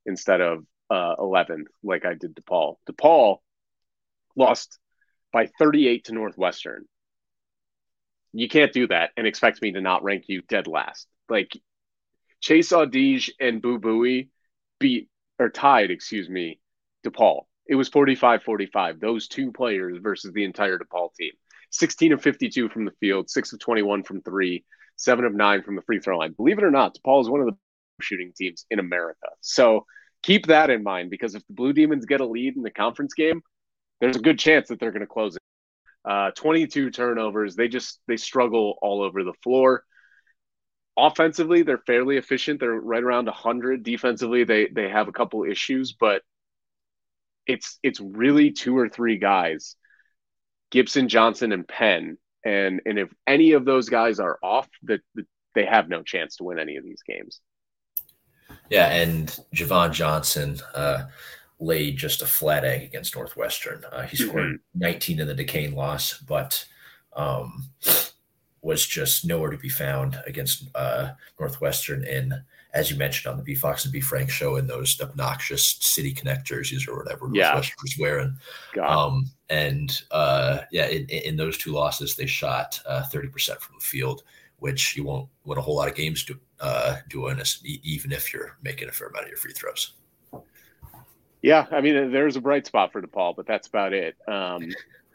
instead 0.07 0.41
of 0.41 0.65
uh, 0.91 1.15
11th, 1.17 1.67
like 1.85 2.05
I 2.05 2.15
did 2.15 2.35
DePaul. 2.35 2.77
DePaul 2.91 3.39
lost 4.35 4.79
by 5.33 5.47
38 5.59 6.05
to 6.05 6.13
Northwestern. 6.13 6.85
You 8.33 8.49
can't 8.49 8.73
do 8.73 8.87
that 8.89 9.11
and 9.17 9.27
expect 9.27 9.63
me 9.63 9.73
to 9.73 9.81
not 9.81 10.05
rank 10.05 10.25
you 10.29 10.43
dead 10.43 10.67
last. 10.67 11.09
Like 11.29 11.51
Chase 12.41 12.73
Audige 12.73 13.31
and 13.41 13.61
Boo 13.61 13.79
Buie 13.79 14.29
beat 14.79 15.09
or 15.39 15.51
tied, 15.51 15.91
excuse 15.91 16.29
me, 16.29 16.61
DePaul. 17.05 17.43
It 17.67 17.75
was 17.75 17.89
45 17.89 18.43
45, 18.43 19.01
those 19.01 19.29
two 19.29 19.53
players 19.53 19.99
versus 20.01 20.33
the 20.33 20.45
entire 20.45 20.79
DePaul 20.79 21.15
team. 21.15 21.33
16 21.71 22.13
of 22.13 22.23
52 22.23 22.69
from 22.69 22.85
the 22.85 22.93
field, 23.01 23.31
6 23.31 23.53
of 23.53 23.61
21 23.61 24.03
from 24.03 24.23
three, 24.23 24.65
7 24.97 25.25
of 25.25 25.35
9 25.35 25.63
from 25.63 25.77
the 25.77 25.83
free 25.83 26.01
throw 26.01 26.19
line. 26.19 26.33
Believe 26.33 26.59
it 26.59 26.65
or 26.65 26.71
not, 26.71 26.97
DePaul 26.97 27.21
is 27.23 27.29
one 27.29 27.41
of 27.41 27.47
the 27.47 27.57
shooting 28.01 28.33
teams 28.37 28.67
in 28.71 28.79
America. 28.79 29.29
So 29.41 29.87
keep 30.23 30.47
that 30.47 30.71
in 30.71 30.83
mind 30.83 31.11
because 31.11 31.35
if 31.35 31.47
the 31.47 31.53
Blue 31.53 31.73
Demons 31.73 32.07
get 32.07 32.21
a 32.21 32.27
lead 32.27 32.57
in 32.57 32.63
the 32.63 32.71
conference 32.71 33.15
game, 33.15 33.43
there's 34.01 34.17
a 34.17 34.21
good 34.21 34.39
chance 34.39 34.69
that 34.69 34.81
they're 34.81 34.93
going 34.93 35.01
to 35.01 35.07
close 35.07 35.37
it. 35.37 35.43
Uh, 36.05 36.31
22 36.31 36.91
turnovers. 36.91 37.55
They 37.55 37.69
just 37.69 38.01
they 38.09 38.17
struggle 38.17 38.79
all 38.81 39.03
over 39.03 39.23
the 39.23 39.35
floor. 39.43 39.85
Offensively, 40.97 41.63
they're 41.63 41.79
fairly 41.79 42.17
efficient. 42.17 42.61
They're 42.61 42.73
right 42.73 43.03
around 43.03 43.27
100. 43.27 43.83
Defensively, 43.83 44.45
they 44.45 44.69
they 44.69 44.89
have 44.89 45.09
a 45.09 45.13
couple 45.13 45.45
issues, 45.45 45.93
but 45.93 46.23
it's 47.47 47.79
it's 47.83 48.01
really 48.01 48.51
two 48.51 48.77
or 48.79 48.89
three 48.89 49.19
guys, 49.19 49.77
Gibson, 50.71 51.09
Johnson, 51.09 51.53
and 51.53 51.69
Penn. 51.69 52.17
And 52.45 52.81
and 52.87 52.99
if 52.99 53.13
any 53.27 53.53
of 53.53 53.65
those 53.67 53.91
guys 53.91 54.21
are 54.21 54.39
off, 54.43 54.69
that 54.85 55.01
the, 55.15 55.25
they 55.55 55.67
have 55.67 55.89
no 55.89 56.03
chance 56.03 56.37
to 56.37 56.45
win 56.45 56.59
any 56.59 56.77
of 56.77 56.85
these 56.85 57.03
games. 57.07 57.41
Yeah, 58.71 58.89
and 58.89 59.39
Javan 59.53 59.93
Johnson 59.93 60.59
uh, 60.75 61.05
laid 61.61 61.97
just 61.97 62.23
a 62.23 62.27
flat 62.27 62.65
egg 62.65 62.83
against 62.83 63.15
Northwestern. 63.15 63.85
Uh, 63.93 64.03
he 64.03 64.17
scored 64.17 64.45
mm-hmm. 64.45 64.81
19 64.81 65.21
in 65.21 65.27
the 65.27 65.35
Duquesne 65.35 65.75
loss, 65.75 66.19
but 66.19 66.65
um, 67.15 67.69
was 68.63 68.87
just 68.87 69.25
nowhere 69.25 69.51
to 69.51 69.59
be 69.59 69.69
found 69.69 70.21
against 70.27 70.65
uh, 70.75 71.11
Northwestern. 71.39 72.05
And 72.05 72.35
as 72.73 72.91
you 72.91 72.97
mentioned 72.97 73.31
on 73.31 73.37
the 73.37 73.45
B 73.45 73.55
Fox 73.55 73.85
and 73.85 73.93
B 73.93 74.01
Frank 74.01 74.31
show, 74.31 74.57
in 74.57 74.67
those 74.67 75.01
obnoxious 75.01 75.77
city 75.81 76.13
Connect 76.13 76.47
jerseys 76.47 76.89
or 76.89 76.97
whatever 76.97 77.29
yeah. 77.33 77.53
Northwestern 77.53 77.77
was 77.83 77.97
wearing. 77.99 78.39
Um, 78.87 79.31
and 79.49 80.03
uh, 80.11 80.61
yeah, 80.71 80.87
in, 80.87 81.07
in, 81.09 81.37
those 81.37 81.59
two 81.59 81.73
losses, 81.73 82.15
they 82.15 82.27
shot 82.27 82.81
uh, 82.87 83.03
30% 83.13 83.61
from 83.61 83.77
the 83.79 83.85
field, 83.85 84.23
which 84.59 84.97
you 84.97 85.05
won't 85.05 85.29
win 85.45 85.59
a 85.59 85.61
whole 85.61 85.77
lot 85.77 85.89
of 85.89 85.95
games 85.95 86.25
do, 86.25 86.39
uh, 86.61 86.97
doing, 87.09 87.37
this, 87.37 87.61
even 87.65 88.13
if 88.13 88.33
you're 88.33 88.57
making 88.63 88.89
a 88.89 88.93
fair 88.93 89.09
amount 89.09 89.25
of 89.25 89.31
your 89.31 89.39
free 89.39 89.53
throws. 89.53 89.95
Yeah, 91.43 91.67
I 91.71 91.81
mean, 91.81 92.13
there's 92.13 92.37
a 92.37 92.41
bright 92.41 92.67
spot 92.67 92.93
for 92.93 93.01
DePaul, 93.01 93.35
but 93.35 93.47
that's 93.47 93.67
about 93.67 93.93
it. 93.93 94.17
Um, 94.29 94.69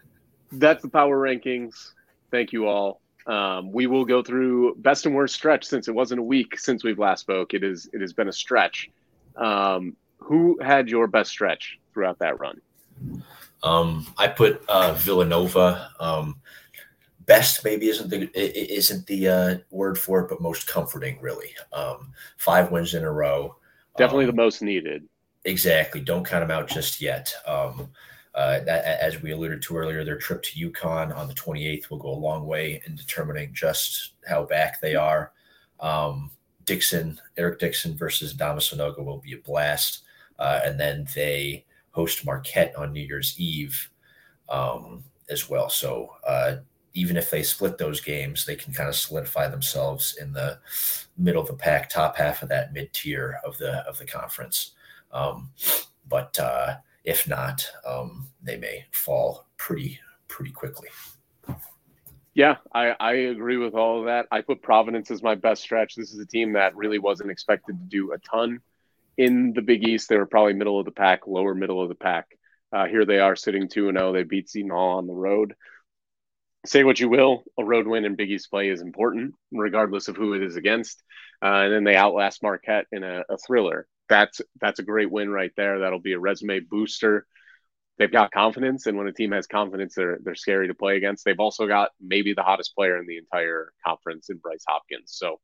that's 0.52 0.82
the 0.82 0.90
power 0.90 1.20
rankings. 1.20 1.92
Thank 2.32 2.52
you 2.52 2.68
all. 2.68 3.02
Um, 3.28 3.72
we 3.72 3.88
will 3.88 4.06
go 4.06 4.22
through 4.22 4.76
best 4.76 5.06
and 5.06 5.16
worst 5.16 5.36
stretch 5.36 5.66
since 5.66 5.88
it 5.88 5.96
wasn't 5.96 6.20
a 6.20 6.24
week 6.24 6.60
since 6.60 6.84
we've 6.84 7.00
last 7.00 7.22
spoke. 7.22 7.54
It 7.54 7.64
is 7.64 7.90
it 7.92 8.02
has 8.02 8.14
been 8.14 8.28
a 8.28 8.34
stretch. 8.34 8.90
Um, 9.36 9.96
who 10.20 10.60
had 10.62 10.90
your 10.90 11.08
best 11.08 11.32
stretch 11.32 11.80
throughout 11.94 12.20
that 12.20 12.40
run? 12.40 12.62
Um, 13.64 14.06
I 14.18 14.28
put 14.28 14.64
uh, 14.70 14.94
Villanova. 14.94 15.90
Um, 16.00 16.40
best 17.26 17.64
maybe 17.64 17.90
isn't 17.90 18.10
the 18.10 18.30
isn't 18.36 19.08
the 19.08 19.28
uh, 19.28 19.58
word 19.72 19.98
for 19.98 20.22
it, 20.22 20.30
but 20.30 20.42
most 20.42 20.68
comforting 20.68 21.20
really. 21.20 21.50
Um, 21.74 22.14
five 22.38 22.72
wins 22.72 22.94
in 22.94 23.04
a 23.04 23.12
row. 23.12 23.56
Definitely 23.98 24.26
um, 24.26 24.32
the 24.32 24.42
most 24.44 24.62
needed. 24.62 25.08
Exactly. 25.46 26.02
Don't 26.02 26.26
count 26.26 26.42
them 26.42 26.56
out 26.56 26.68
just 26.68 27.00
yet. 27.00 27.34
Um, 27.48 27.90
uh, 28.34 28.60
as 28.68 29.22
we 29.22 29.32
alluded 29.32 29.62
to 29.62 29.78
earlier, 29.78 30.04
their 30.04 30.18
trip 30.18 30.44
to 30.44 30.70
UConn 30.70 31.16
on 31.16 31.28
the 31.28 31.34
28th 31.34 31.90
will 31.90 31.98
go 31.98 32.10
a 32.10 32.12
long 32.12 32.46
way 32.46 32.82
in 32.86 32.96
determining 32.96 33.54
just 33.54 34.14
how 34.28 34.44
back 34.44 34.82
they 34.82 34.96
are. 34.96 35.32
Um, 35.80 36.32
Dixon, 36.66 37.20
Eric 37.38 37.60
Dixon 37.60 37.96
versus 37.96 38.34
Adama 38.34 38.58
Sanogo 38.58 39.06
will 39.06 39.20
be 39.20 39.34
a 39.34 39.38
blast. 39.38 40.02
Uh, 40.38 40.60
and 40.66 40.80
then 40.80 41.08
they 41.16 41.64
host 41.92 42.26
Marquette 42.26 42.76
on 42.76 42.92
New 42.92 43.02
Year's 43.02 43.36
Eve 43.40 43.90
um, 44.50 45.04
as 45.30 45.48
well. 45.48 45.70
So 45.70 46.10
uh, 46.28 46.58
even 46.94 47.16
if 47.16 47.30
they 47.30 47.44
split 47.44 47.78
those 47.78 48.02
games, 48.02 48.46
they 48.46 48.56
can 48.56 48.74
kind 48.74 48.90
of 48.90 48.96
solidify 48.96 49.48
themselves 49.48 50.18
in 50.20 50.34
the 50.34 50.58
middle 51.18 51.42
of 51.42 51.48
the 51.48 51.54
pack, 51.54 51.90
top 51.90 52.18
half 52.18 52.42
of 52.42 52.50
that 52.50 52.74
mid 52.74 52.92
tier 52.94 53.40
of 53.46 53.58
the 53.60 53.88
of 53.88 53.98
the 53.98 54.06
conference. 54.06 54.72
Um, 55.16 55.50
but 56.08 56.38
uh, 56.38 56.76
if 57.06 57.28
not, 57.28 57.66
um, 57.88 58.28
they 58.44 58.58
may 58.58 58.86
fall 58.92 59.48
pretty 59.58 60.00
pretty 60.28 60.52
quickly. 60.52 60.90
Yeah, 62.34 62.58
I, 62.74 62.94
I 63.00 63.14
agree 63.14 63.56
with 63.56 63.76
all 63.76 64.00
of 64.00 64.06
that. 64.08 64.28
I 64.30 64.42
put 64.42 64.62
Providence 64.62 65.10
as 65.10 65.24
my 65.24 65.36
best 65.36 65.62
stretch. 65.62 65.96
This 65.96 66.14
is 66.14 66.20
a 66.20 66.26
team 66.26 66.54
that 66.54 66.76
really 66.76 67.00
wasn't 67.00 67.32
expected 67.32 67.80
to 67.80 67.86
do 67.86 68.12
a 68.12 68.18
ton 68.18 68.60
in 69.18 69.54
the 69.54 69.62
Big 69.62 69.88
East. 69.88 70.10
They 70.10 70.18
were 70.18 70.26
probably 70.26 70.54
middle 70.54 70.78
of 70.78 70.86
the 70.86 70.92
pack, 70.92 71.28
lower 71.28 71.56
middle 71.56 71.82
of 71.82 71.88
the 71.88 71.96
pack. 71.96 72.28
Uh, 72.74 72.88
here 72.88 73.06
they 73.06 73.20
are 73.20 73.38
sitting 73.38 73.70
2 73.70 73.94
0. 73.94 74.12
They 74.12 74.24
beat 74.24 74.50
Seton 74.50 74.72
Hall 74.72 74.98
on 74.98 75.08
the 75.08 75.14
road. 75.14 75.56
Say 76.66 76.84
what 76.84 77.00
you 77.00 77.08
will, 77.08 77.44
a 77.58 77.64
road 77.64 77.88
win 77.88 78.04
in 78.04 78.16
Big 78.16 78.32
East 78.32 78.50
play 78.50 78.68
is 78.68 78.82
important, 78.82 79.36
regardless 79.54 80.10
of 80.10 80.18
who 80.18 80.34
it 80.34 80.44
is 80.44 80.58
against. 80.58 81.02
Uh, 81.42 81.62
and 81.64 81.74
then 81.74 81.84
they 81.86 81.96
outlast 81.96 82.44
Marquette 82.44 82.88
in 82.92 83.04
a, 83.04 83.24
a 83.30 83.38
thriller 83.38 83.88
that's 84.10 84.42
that's 84.62 84.80
a 84.80 84.84
great 84.84 85.12
win 85.12 85.30
right 85.30 85.52
there. 85.56 85.80
That'll 85.80 86.00
be 86.00 86.14
a 86.14 86.20
resume 86.20 86.60
booster. 86.60 87.26
They've 87.98 88.12
got 88.12 88.32
confidence, 88.32 88.88
and 88.88 88.98
when 88.98 89.08
a 89.08 89.14
team 89.14 89.32
has 89.32 89.48
confidence, 89.48 89.96
they're 89.96 90.20
they're 90.24 90.36
scary 90.36 90.68
to 90.68 90.74
play 90.74 90.98
against. 90.98 91.24
They've 91.24 91.40
also 91.40 91.68
got 91.68 91.92
maybe 92.02 92.34
the 92.34 92.44
hottest 92.44 92.76
player 92.76 92.98
in 92.98 93.08
the 93.08 93.18
entire 93.18 93.72
conference 93.86 94.30
in 94.30 94.38
Bryce 94.38 94.66
Hopkins. 94.68 95.12
So 95.14 95.40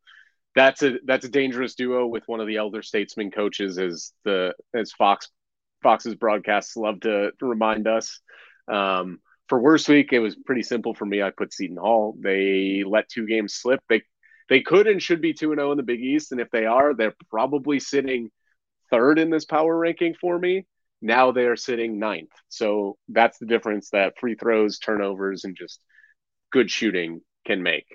that's 0.55 0.83
a 0.83 0.97
that's 1.05 1.25
a 1.25 1.29
dangerous 1.29 1.75
duo 1.75 2.07
with 2.07 2.23
one 2.27 2.41
of 2.41 2.47
the 2.47 2.57
elder 2.57 2.81
statesman 2.81 3.31
coaches, 3.31 3.77
as 3.77 4.11
the 4.25 4.53
as 4.73 4.91
Fox 4.91 5.29
Fox's 5.81 6.15
broadcasts 6.15 6.75
love 6.75 6.99
to, 7.01 7.31
remind 7.41 7.87
us. 7.87 8.19
Um, 8.67 9.19
for 9.47 9.59
worst 9.59 9.89
week, 9.89 10.13
it 10.13 10.19
was 10.19 10.35
pretty 10.35 10.63
simple 10.63 10.93
for 10.93 11.05
me. 11.05 11.21
I 11.21 11.31
put 11.31 11.53
Seton 11.53 11.77
Hall. 11.77 12.15
They 12.19 12.83
let 12.85 13.09
two 13.09 13.25
games 13.25 13.53
slip. 13.53 13.79
They 13.89 14.03
they 14.49 14.61
could 14.61 14.87
and 14.87 15.01
should 15.01 15.21
be 15.21 15.33
two 15.33 15.51
and 15.51 15.59
zero 15.59 15.69
oh 15.69 15.71
in 15.71 15.77
the 15.77 15.83
Big 15.83 16.01
East, 16.01 16.31
and 16.33 16.41
if 16.41 16.49
they 16.51 16.65
are, 16.65 16.93
they're 16.93 17.15
probably 17.29 17.79
sitting 17.79 18.29
third 18.91 19.19
in 19.19 19.29
this 19.29 19.45
power 19.45 19.75
ranking 19.77 20.13
for 20.13 20.37
me. 20.37 20.65
Now 21.01 21.31
they 21.31 21.45
are 21.45 21.55
sitting 21.55 21.97
ninth. 21.97 22.29
So 22.49 22.97
that's 23.09 23.39
the 23.39 23.47
difference 23.47 23.89
that 23.89 24.19
free 24.19 24.35
throws, 24.35 24.77
turnovers, 24.77 25.45
and 25.45 25.55
just 25.55 25.81
good 26.51 26.69
shooting 26.69 27.21
can 27.45 27.63
make. 27.63 27.87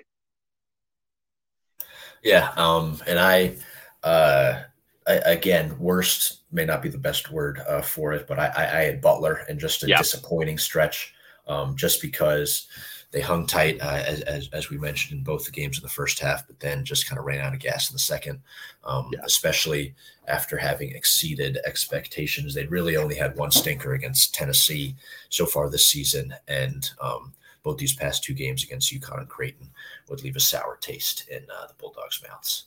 Yeah. 2.23 2.51
Um, 2.57 3.01
and 3.07 3.17
I, 3.17 3.55
uh, 4.03 4.63
I, 5.07 5.13
again, 5.13 5.77
worst 5.79 6.41
may 6.51 6.65
not 6.65 6.81
be 6.81 6.89
the 6.89 6.97
best 6.97 7.31
word 7.31 7.59
uh, 7.67 7.81
for 7.81 8.11
it, 8.13 8.27
but 8.27 8.39
I, 8.39 8.47
I, 8.47 8.79
I 8.79 8.83
had 8.83 9.01
Butler 9.01 9.45
and 9.47 9.59
just 9.59 9.83
a 9.83 9.87
yeah. 9.87 9.97
disappointing 9.97 10.57
stretch 10.57 11.13
um, 11.47 11.77
just 11.77 12.01
because 12.01 12.67
they 13.11 13.21
hung 13.21 13.45
tight, 13.45 13.81
uh, 13.81 14.03
as, 14.05 14.21
as, 14.21 14.49
as, 14.51 14.69
we 14.69 14.77
mentioned 14.77 15.17
in 15.17 15.23
both 15.23 15.45
the 15.45 15.51
games 15.51 15.77
in 15.77 15.83
the 15.83 15.89
first 15.89 16.19
half, 16.19 16.45
but 16.45 16.59
then 16.59 16.83
just 16.83 17.07
kind 17.07 17.17
of 17.17 17.25
ran 17.25 17.39
out 17.39 17.53
of 17.53 17.59
gas 17.59 17.89
in 17.89 17.95
the 17.95 17.99
second, 17.99 18.41
um, 18.83 19.09
yeah. 19.13 19.19
especially 19.23 19.95
after 20.27 20.57
having 20.57 20.91
exceeded 20.91 21.57
expectations. 21.65 22.53
They 22.53 22.65
really 22.65 22.97
only 22.97 23.15
had 23.15 23.37
one 23.37 23.51
stinker 23.51 23.93
against 23.93 24.35
Tennessee 24.35 24.95
so 25.29 25.45
far 25.45 25.69
this 25.69 25.85
season, 25.85 26.33
and 26.49 26.89
um, 26.99 27.33
both 27.63 27.77
these 27.77 27.95
past 27.95 28.23
two 28.23 28.33
games 28.33 28.63
against 28.63 28.93
UConn 28.93 29.19
and 29.19 29.29
Creighton 29.29 29.69
would 30.09 30.23
leave 30.23 30.35
a 30.35 30.41
sour 30.41 30.77
taste 30.81 31.29
in 31.29 31.43
uh, 31.43 31.67
the 31.67 31.75
Bulldogs' 31.77 32.21
mouths. 32.27 32.65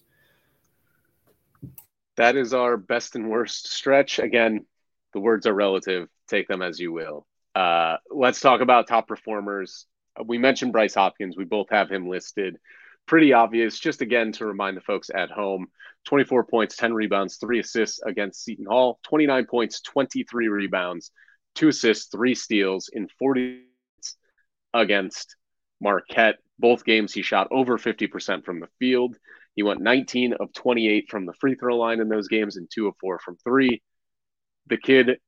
That 2.17 2.37
is 2.37 2.55
our 2.55 2.79
best 2.79 3.15
and 3.15 3.29
worst 3.29 3.71
stretch. 3.71 4.19
Again, 4.19 4.65
the 5.13 5.21
words 5.21 5.47
are 5.47 5.55
relative. 5.55 6.09
Take 6.29 6.49
them 6.49 6.63
as 6.63 6.79
you 6.79 6.93
will. 6.93 7.27
Uh, 7.55 7.97
let's 8.11 8.41
talk 8.41 8.63
about 8.63 8.87
top 8.87 9.07
performers 9.09 9.87
Uh, 10.21 10.25
we 10.27 10.39
mentioned 10.39 10.73
Bryce 10.73 10.95
Hopkins. 10.95 11.37
We 11.37 11.45
both 11.45 11.69
have 11.71 11.91
him 11.91 12.09
listed. 12.09 12.59
Pretty 13.07 13.33
obvious. 13.33 13.79
Just 13.79 14.03
again 14.03 14.33
to 14.33 14.47
remind 14.47 14.77
the 14.77 14.83
folks 14.83 15.11
at 15.15 15.31
home 15.31 15.67
24 16.07 16.45
points, 16.45 16.77
10 16.77 16.95
rebounds, 16.95 17.37
three 17.37 17.61
assists 17.61 18.01
against 18.03 18.43
Seton 18.43 18.67
Hall, 18.67 18.99
29 19.05 19.47
points, 19.47 19.81
23 19.83 20.49
rebounds, 20.49 21.11
two 21.55 21.69
assists, 21.69 22.11
three 22.11 22.35
steals 22.35 22.89
in 22.93 23.09
40 23.19 23.65
against 24.73 25.37
Marquette. 25.81 26.37
Both 26.59 26.85
games 26.85 27.13
he 27.13 27.23
shot 27.23 27.49
over 27.51 27.77
50% 27.79 28.45
from 28.45 28.61
the 28.61 28.69
field. 28.79 29.17
He 29.57 29.63
went 29.63 29.81
19 29.81 30.35
of 30.35 30.53
28 30.53 31.11
from 31.11 31.27
the 31.27 31.35
free 31.35 31.55
throw 31.55 31.77
line 31.77 32.01
in 32.01 32.09
those 32.09 32.29
games 32.29 32.57
and 32.57 32.69
two 32.73 32.87
of 32.87 32.95
four 33.01 33.19
from 33.19 33.37
three. 33.45 33.83
The 34.69 34.79
kid 34.79 35.19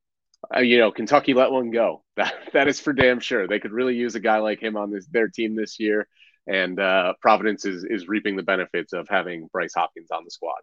uh, 0.54 0.60
you 0.60 0.78
know, 0.78 0.90
Kentucky 0.90 1.34
let 1.34 1.50
one 1.50 1.70
go. 1.70 2.02
That 2.14 2.34
that 2.52 2.68
is 2.68 2.78
for 2.78 2.92
damn 2.92 3.20
sure. 3.20 3.48
They 3.48 3.58
could 3.58 3.72
really 3.72 3.96
use 3.96 4.14
a 4.16 4.20
guy 4.20 4.36
like 4.36 4.60
him 4.60 4.76
on 4.76 4.90
this 4.90 5.06
their 5.06 5.28
team 5.28 5.56
this 5.56 5.80
year, 5.80 6.06
and 6.46 6.78
uh, 6.78 7.14
Providence 7.22 7.64
is 7.64 7.84
is 7.84 8.06
reaping 8.06 8.36
the 8.36 8.42
benefits 8.42 8.92
of 8.92 9.08
having 9.08 9.48
Bryce 9.50 9.72
Hopkins 9.74 10.10
on 10.10 10.22
the 10.22 10.30
squad. 10.30 10.60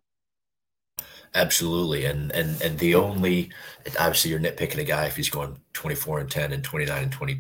Absolutely, 1.34 2.06
and 2.06 2.32
and 2.32 2.62
and 2.62 2.78
the 2.78 2.94
only 2.94 3.52
obviously 4.00 4.30
you're 4.30 4.40
nitpicking 4.40 4.78
a 4.78 4.84
guy 4.84 5.06
if 5.06 5.16
he's 5.16 5.30
going 5.30 5.60
24 5.74 6.20
and 6.20 6.32
10 6.32 6.54
and 6.54 6.64
29 6.64 7.04
and 7.04 7.12
20, 7.12 7.38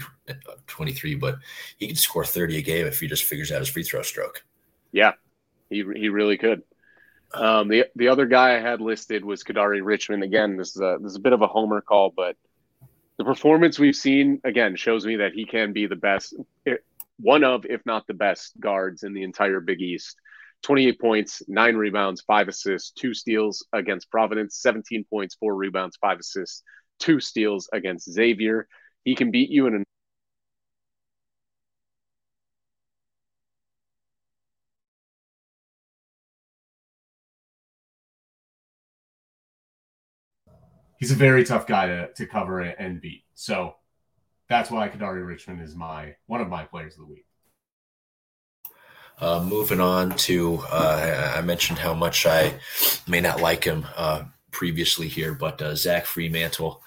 23, 0.67 1.15
but 1.15 1.37
he 1.77 1.87
can 1.87 1.95
score 1.95 2.23
30 2.23 2.57
a 2.57 2.61
game 2.61 2.85
if 2.85 2.99
he 2.99 3.07
just 3.07 3.23
figures 3.23 3.51
out 3.51 3.59
his 3.59 3.69
free 3.69 3.83
throw 3.83 4.01
stroke. 4.01 4.43
Yeah, 4.91 5.13
he 5.69 5.83
he 5.95 6.09
really 6.09 6.37
could. 6.37 6.63
Um, 7.33 7.67
the 7.67 7.85
the 7.95 8.07
other 8.07 8.25
guy 8.25 8.55
I 8.55 8.59
had 8.59 8.81
listed 8.81 9.23
was 9.23 9.43
Kadary 9.43 9.81
Richmond. 9.83 10.23
Again, 10.23 10.57
this 10.57 10.75
is 10.75 10.81
a 10.81 10.97
this 11.01 11.11
is 11.11 11.17
a 11.17 11.21
bit 11.21 11.33
of 11.33 11.41
a 11.41 11.47
homer 11.47 11.81
call, 11.81 12.11
but 12.15 12.35
the 13.17 13.23
performance 13.23 13.77
we've 13.77 13.95
seen 13.95 14.41
again 14.43 14.75
shows 14.75 15.05
me 15.05 15.17
that 15.17 15.33
he 15.33 15.45
can 15.45 15.73
be 15.73 15.85
the 15.85 15.95
best, 15.95 16.33
one 17.19 17.43
of 17.43 17.65
if 17.65 17.85
not 17.85 18.07
the 18.07 18.13
best 18.13 18.59
guards 18.59 19.03
in 19.03 19.13
the 19.13 19.23
entire 19.23 19.59
Big 19.59 19.81
East. 19.81 20.15
28 20.63 20.99
points, 20.99 21.41
nine 21.47 21.75
rebounds, 21.75 22.21
five 22.21 22.49
assists, 22.49 22.91
two 22.91 23.13
steals 23.13 23.65
against 23.71 24.11
Providence, 24.11 24.57
17 24.57 25.05
points, 25.09 25.35
four 25.35 25.55
rebounds, 25.55 25.95
five 26.01 26.19
assists, 26.19 26.63
two 26.99 27.21
steals 27.21 27.69
against 27.71 28.11
Xavier. 28.11 28.67
He 29.05 29.15
can 29.15 29.31
beat 29.31 29.49
you 29.49 29.67
in 29.67 29.85
he's 40.99 41.11
a 41.11 41.15
very 41.15 41.43
tough 41.43 41.65
guy 41.65 41.87
to, 41.87 42.13
to 42.13 42.25
cover 42.25 42.61
and 42.61 43.01
beat. 43.01 43.23
So 43.33 43.75
that's 44.47 44.69
why 44.69 44.89
Kadary 44.89 45.25
Richmond 45.25 45.61
is 45.61 45.75
my 45.75 46.15
one 46.27 46.41
of 46.41 46.49
my 46.49 46.65
players 46.65 46.93
of 46.93 46.99
the 46.99 47.05
week. 47.05 47.25
Uh, 49.21 49.43
moving 49.43 49.81
on 49.81 50.15
to, 50.15 50.59
uh, 50.71 51.33
I 51.35 51.41
mentioned 51.41 51.77
how 51.77 51.93
much 51.93 52.25
I 52.25 52.53
may 53.05 53.19
not 53.19 53.41
like 53.41 53.65
him 53.65 53.85
uh, 53.97 54.23
previously 54.51 55.09
here, 55.09 55.33
but 55.33 55.61
uh, 55.61 55.75
Zach 55.75 56.05
Freemantle 56.05 56.79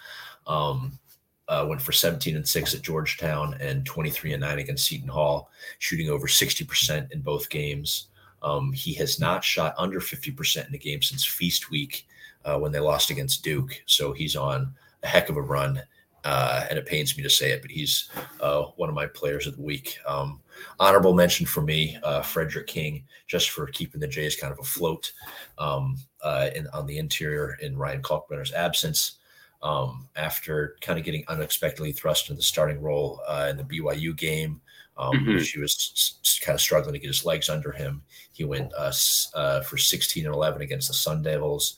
um, 0.47 0.99
uh, 1.47 1.67
went 1.69 1.83
for 1.83 1.93
17 1.93 2.35
and 2.35 2.49
6 2.49 2.75
at 2.75 2.81
Georgetown 2.81 3.55
and 3.61 3.85
23 3.85 4.33
and 4.33 4.41
9 4.41 4.59
against 4.61 4.87
Seton 4.87 5.09
Hall, 5.09 5.51
shooting 5.79 6.09
over 6.09 6.27
60% 6.27 7.13
in 7.13 7.21
both 7.21 7.51
games. 7.51 8.07
Um, 8.43 8.73
he 8.73 8.95
has 8.95 9.21
not 9.21 9.45
shot 9.45 9.75
under 9.77 10.01
50% 10.01 10.69
in 10.69 10.75
a 10.75 10.79
game 10.79 11.03
since 11.03 11.27
Feast 11.27 11.71
Week 11.71 12.07
uh, 12.45 12.59
when 12.59 12.73
they 12.73 12.81
lost 12.81 13.11
against 13.11 13.45
Duke. 13.45 13.83
So 13.87 14.13
he's 14.13 14.37
on 14.37 14.75
a 15.03 15.07
heck 15.07 15.29
of 15.29 15.37
a 15.37 15.43
run. 15.43 15.83
Uh, 16.25 16.65
and 16.71 16.79
it 16.79 16.87
pains 16.87 17.17
me 17.17 17.23
to 17.23 17.31
say 17.31 17.51
it, 17.51 17.63
but 17.63 17.71
he's 17.71 18.09
uh, 18.41 18.63
one 18.77 18.89
of 18.89 18.95
my 18.95 19.07
players 19.07 19.47
of 19.47 19.57
the 19.57 19.63
week. 19.63 19.99
Um, 20.07 20.41
honorable 20.79 21.15
mention 21.15 21.47
for 21.47 21.63
me, 21.63 21.99
uh, 22.05 22.21
Fredrick 22.21 22.69
King, 22.69 23.05
just 23.27 23.51
for 23.51 23.67
keeping 23.67 24.01
the 24.01 24.07
Jays 24.07 24.37
kind 24.37 24.53
of 24.53 24.61
afloat 24.61 25.11
um, 25.59 25.97
uh, 26.23 26.51
in, 26.55 26.69
on 26.69 26.87
the 26.87 26.99
interior 26.99 27.57
in 27.61 27.77
Ryan 27.77 28.03
Kalkbrenner's 28.03 28.53
absence. 28.53 29.19
Um, 29.65 30.09
after 30.17 30.77
kind 30.81 30.99
of 30.99 31.05
getting 31.05 31.25
unexpectedly 31.29 31.93
thrust 31.93 32.29
into 32.29 32.39
the 32.39 32.43
starting 32.43 32.81
role 32.81 33.21
uh, 33.29 33.47
in 33.49 33.57
the 33.57 33.63
BYU 33.63 34.17
game, 34.17 34.61
um, 34.97 35.13
mm-hmm. 35.13 35.39
he 35.39 35.61
was 35.61 36.41
kind 36.45 36.55
of 36.55 36.61
struggling 36.61 36.95
to 36.95 36.99
get 36.99 37.07
his 37.07 37.25
legs 37.25 37.49
under 37.49 37.71
him. 37.71 38.03
He 38.33 38.45
went 38.45 38.73
uh, 38.77 39.61
for 39.63 39.77
16 39.77 40.27
and 40.27 40.35
11 40.35 40.63
against 40.63 40.89
the 40.89 40.95
Sun 40.95 41.23
Devils 41.23 41.77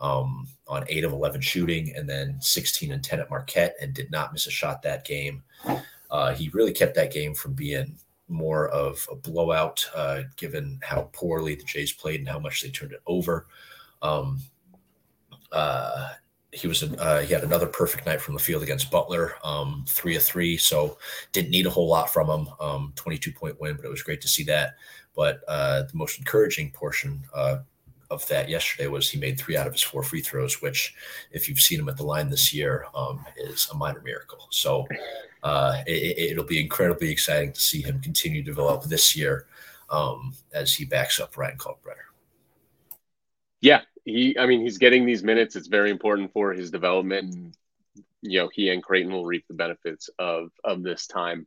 um, 0.00 0.48
on 0.66 0.84
eight 0.88 1.04
of 1.04 1.12
11 1.12 1.40
shooting 1.40 1.94
and 1.96 2.08
then 2.08 2.36
16 2.40 2.92
and 2.92 3.02
10 3.02 3.20
at 3.20 3.30
Marquette 3.30 3.76
and 3.80 3.94
did 3.94 4.10
not 4.10 4.32
miss 4.32 4.46
a 4.46 4.50
shot 4.50 4.82
that 4.82 5.04
game. 5.04 5.42
Uh, 6.10 6.34
he 6.34 6.48
really 6.50 6.72
kept 6.72 6.94
that 6.94 7.12
game 7.12 7.34
from 7.34 7.52
being 7.54 7.96
more 8.28 8.68
of 8.68 9.06
a 9.10 9.14
blowout, 9.14 9.84
uh, 9.94 10.22
given 10.36 10.78
how 10.82 11.08
poorly 11.12 11.54
the 11.54 11.64
Jays 11.64 11.92
played 11.92 12.20
and 12.20 12.28
how 12.28 12.38
much 12.38 12.62
they 12.62 12.70
turned 12.70 12.92
it 12.92 13.02
over. 13.06 13.46
Um, 14.02 14.40
uh, 15.52 16.12
he 16.52 16.66
was 16.66 16.82
uh, 16.82 17.20
he 17.20 17.34
had 17.34 17.44
another 17.44 17.66
perfect 17.66 18.06
night 18.06 18.20
from 18.20 18.34
the 18.34 18.40
field 18.40 18.62
against 18.62 18.90
Butler, 18.90 19.34
um, 19.44 19.84
three 19.86 20.16
of 20.16 20.22
three. 20.22 20.56
So 20.56 20.96
didn't 21.32 21.50
need 21.50 21.66
a 21.66 21.70
whole 21.70 21.88
lot 21.88 22.10
from 22.12 22.28
him. 22.28 22.48
Um, 22.60 22.92
Twenty 22.96 23.18
two 23.18 23.32
point 23.32 23.60
win, 23.60 23.76
but 23.76 23.84
it 23.84 23.90
was 23.90 24.02
great 24.02 24.20
to 24.22 24.28
see 24.28 24.42
that. 24.44 24.74
But 25.14 25.40
uh, 25.48 25.82
the 25.82 25.96
most 25.96 26.18
encouraging 26.18 26.70
portion 26.70 27.22
uh, 27.34 27.58
of 28.10 28.26
that 28.28 28.48
yesterday 28.48 28.86
was 28.86 29.10
he 29.10 29.18
made 29.18 29.38
three 29.38 29.56
out 29.56 29.66
of 29.66 29.72
his 29.72 29.82
four 29.82 30.02
free 30.02 30.20
throws, 30.20 30.62
which, 30.62 30.94
if 31.30 31.48
you've 31.48 31.60
seen 31.60 31.80
him 31.80 31.88
at 31.88 31.96
the 31.96 32.04
line 32.04 32.30
this 32.30 32.52
year, 32.54 32.86
um, 32.94 33.24
is 33.36 33.68
a 33.72 33.76
minor 33.76 34.00
miracle. 34.02 34.46
So 34.50 34.86
uh, 35.42 35.82
it, 35.86 36.36
will 36.36 36.44
be 36.44 36.60
incredibly 36.60 37.10
exciting 37.10 37.52
to 37.52 37.60
see 37.60 37.82
him 37.82 38.00
continue 38.00 38.42
to 38.42 38.50
develop 38.50 38.84
this 38.84 39.16
year 39.16 39.46
um, 39.90 40.34
as 40.52 40.74
he 40.74 40.84
backs 40.84 41.20
up 41.20 41.36
Ryan 41.36 41.58
Kalkbrenner. 41.58 42.06
Yeah, 43.60 43.82
he. 44.04 44.36
I 44.38 44.46
mean, 44.46 44.60
he's 44.60 44.78
getting 44.78 45.06
these 45.06 45.22
minutes. 45.22 45.56
It's 45.56 45.68
very 45.68 45.90
important 45.90 46.32
for 46.32 46.52
his 46.52 46.70
development. 46.70 47.56
You 48.22 48.40
know, 48.40 48.50
he 48.52 48.70
and 48.70 48.82
Creighton 48.82 49.12
will 49.12 49.24
reap 49.24 49.44
the 49.48 49.54
benefits 49.54 50.10
of 50.18 50.50
of 50.64 50.82
this 50.82 51.06
time 51.06 51.46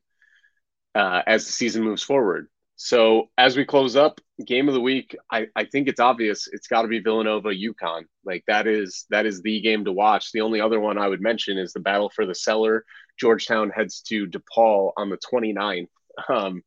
uh, 0.96 1.22
as 1.28 1.46
the 1.46 1.52
season 1.52 1.84
moves 1.84 2.04
forward. 2.04 2.48
So 2.82 3.28
as 3.38 3.58
we 3.58 3.66
close 3.66 3.98
up, 3.98 4.22
game 4.46 4.70
of 4.70 4.74
the 4.74 4.80
week, 4.80 5.14
I, 5.30 5.48
I 5.54 5.66
think 5.66 5.90
it's 5.90 6.00
obvious 6.00 6.48
it's 6.50 6.68
got 6.68 6.84
to 6.84 6.88
be 6.88 7.00
Villanova 7.00 7.50
UConn. 7.50 8.04
Like 8.24 8.46
that 8.48 8.68
is 8.68 9.06
that 9.10 9.26
is 9.26 9.42
the 9.42 9.60
game 9.60 9.84
to 9.84 9.92
watch. 9.92 10.32
The 10.32 10.40
only 10.40 10.62
other 10.62 10.80
one 10.80 10.98
I 10.98 11.10
would 11.10 11.20
mention 11.20 11.58
is 11.58 11.74
the 11.74 11.82
battle 11.82 12.10
for 12.10 12.26
the 12.26 12.34
cellar. 12.34 12.86
Georgetown 13.20 13.70
heads 13.70 14.00
to 14.04 14.28
DePaul 14.28 14.94
on 14.96 15.10
the 15.10 15.18
29th. 15.18 15.90
Um, 16.30 16.64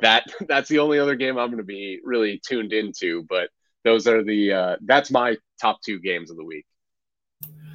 that 0.00 0.26
that's 0.48 0.68
the 0.68 0.78
only 0.78 1.00
other 1.00 1.16
game 1.16 1.36
I'm 1.36 1.48
going 1.48 1.58
to 1.58 1.64
be 1.64 1.98
really 2.04 2.40
tuned 2.46 2.72
into. 2.72 3.24
But 3.28 3.50
those 3.82 4.06
are 4.06 4.22
the 4.22 4.52
uh, 4.52 4.76
that's 4.82 5.10
my 5.10 5.38
top 5.60 5.82
two 5.82 5.98
games 5.98 6.30
of 6.30 6.36
the 6.36 6.44
week. 6.44 6.66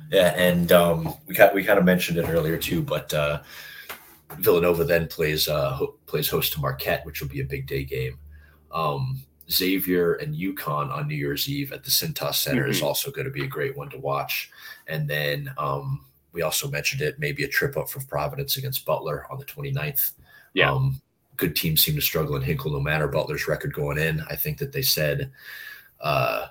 Yeah, 0.09 0.33
and 0.37 0.71
um, 0.71 1.15
we 1.25 1.35
got 1.35 1.53
we 1.53 1.65
kind 1.65 1.79
of 1.79 1.83
mentioned 1.83 2.17
it 2.17 2.29
earlier 2.29 2.57
too, 2.57 2.81
but. 2.81 3.13
Uh, 3.13 3.41
Villanova 4.39 4.83
then 4.83 5.07
plays 5.07 5.47
uh, 5.47 5.71
ho- 5.71 5.95
plays 6.05 6.29
host 6.29 6.53
to 6.53 6.59
Marquette, 6.59 7.05
which 7.05 7.21
will 7.21 7.29
be 7.29 7.41
a 7.41 7.45
big 7.45 7.67
day 7.67 7.83
game. 7.83 8.17
Um, 8.71 9.23
Xavier 9.51 10.13
and 10.15 10.35
UConn 10.35 10.91
on 10.91 11.07
New 11.07 11.15
Year's 11.15 11.49
Eve 11.49 11.73
at 11.73 11.83
the 11.83 11.89
Cintas 11.89 12.35
Center 12.35 12.63
mm-hmm. 12.63 12.71
is 12.71 12.81
also 12.81 13.11
going 13.11 13.25
to 13.25 13.31
be 13.31 13.43
a 13.43 13.47
great 13.47 13.77
one 13.77 13.89
to 13.89 13.97
watch. 13.97 14.49
And 14.87 15.07
then 15.09 15.51
um, 15.57 16.05
we 16.31 16.41
also 16.41 16.69
mentioned 16.69 17.01
it, 17.01 17.19
maybe 17.19 17.43
a 17.43 17.47
trip 17.47 17.77
up 17.77 17.89
from 17.89 18.03
Providence 18.05 18.57
against 18.57 18.85
Butler 18.85 19.25
on 19.29 19.37
the 19.37 19.45
29th. 19.45 20.13
Yeah. 20.53 20.71
Um, 20.71 21.01
good 21.37 21.55
teams 21.55 21.83
seem 21.83 21.95
to 21.95 22.01
struggle 22.01 22.35
in 22.35 22.41
Hinkle 22.41 22.71
no 22.71 22.79
matter 22.79 23.07
Butler's 23.07 23.47
record 23.47 23.73
going 23.73 23.97
in. 23.97 24.21
I 24.29 24.35
think 24.35 24.57
that 24.59 24.71
they 24.71 24.81
said 24.81 25.31
uh, 25.99 26.47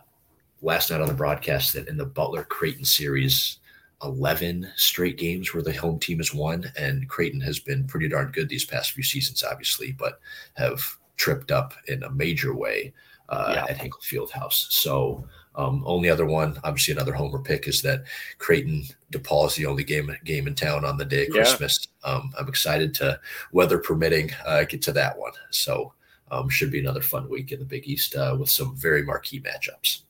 last 0.61 0.91
night 0.91 1.01
on 1.01 1.09
the 1.09 1.15
broadcast 1.15 1.73
that 1.75 1.89
in 1.89 1.97
the 1.97 2.07
Butler 2.07 2.45
Creighton 2.45 2.85
series, 2.85 3.59
11 4.05 4.71
straight 4.77 5.19
games 5.19 5.53
where 5.53 5.63
the 5.63 5.73
home 5.73 5.99
team 5.99 6.19
has 6.19 6.35
won. 6.35 6.71
And 6.77 7.09
Creighton 7.09 7.41
has 7.41 7.59
been 7.59 7.87
pretty 7.87 8.09
darn 8.09 8.33
good 8.33 8.49
these 8.49 8.65
past 8.65 8.93
few 8.93 9.03
seasons, 9.03 9.43
obviously, 9.43 9.93
but 9.93 10.21
have 10.55 10.83
tripped 11.17 11.51
up 11.51 11.75
in 11.89 12.03
a 12.03 12.11
major 12.11 12.55
way 12.55 12.93
uh, 13.29 13.53
yeah. 13.55 13.67
at 13.69 13.79
Hinkle 13.79 14.01
Fieldhouse. 14.01 14.71
So, 14.73 15.25
um, 15.55 15.83
only 15.87 16.09
other 16.09 16.25
one, 16.25 16.59
obviously 16.65 16.93
another 16.93 17.13
homer 17.13 17.39
pick, 17.39 17.69
is 17.69 17.83
that 17.83 18.05
Creighton 18.39 18.85
DePaul 19.13 19.49
is 19.49 19.55
the 19.55 19.67
only 19.67 19.85
game 19.85 20.15
game 20.25 20.47
in 20.47 20.55
town 20.55 20.85
on 20.85 20.97
the 20.97 21.05
day 21.05 21.27
of 21.27 21.29
yeah. 21.29 21.43
Christmas. 21.43 21.89
Um, 22.05 22.33
I'm 22.39 22.49
excited 22.49 22.95
to, 22.95 23.21
weather 23.53 23.79
permitting, 23.79 24.31
uh, 24.47 24.65
get 24.65 24.81
to 24.83 24.93
that 24.93 25.19
one. 25.19 25.33
So, 25.51 25.93
um, 26.31 26.49
should 26.49 26.71
be 26.71 26.81
another 26.81 27.03
fun 27.03 27.29
week 27.29 27.53
in 27.53 27.59
the 27.59 27.67
Big 27.67 27.87
East 27.87 28.17
uh, 28.17 28.35
with 28.39 28.49
some 28.49 28.75
very 28.77 29.03
marquee 29.03 29.41
matchups. 29.41 30.03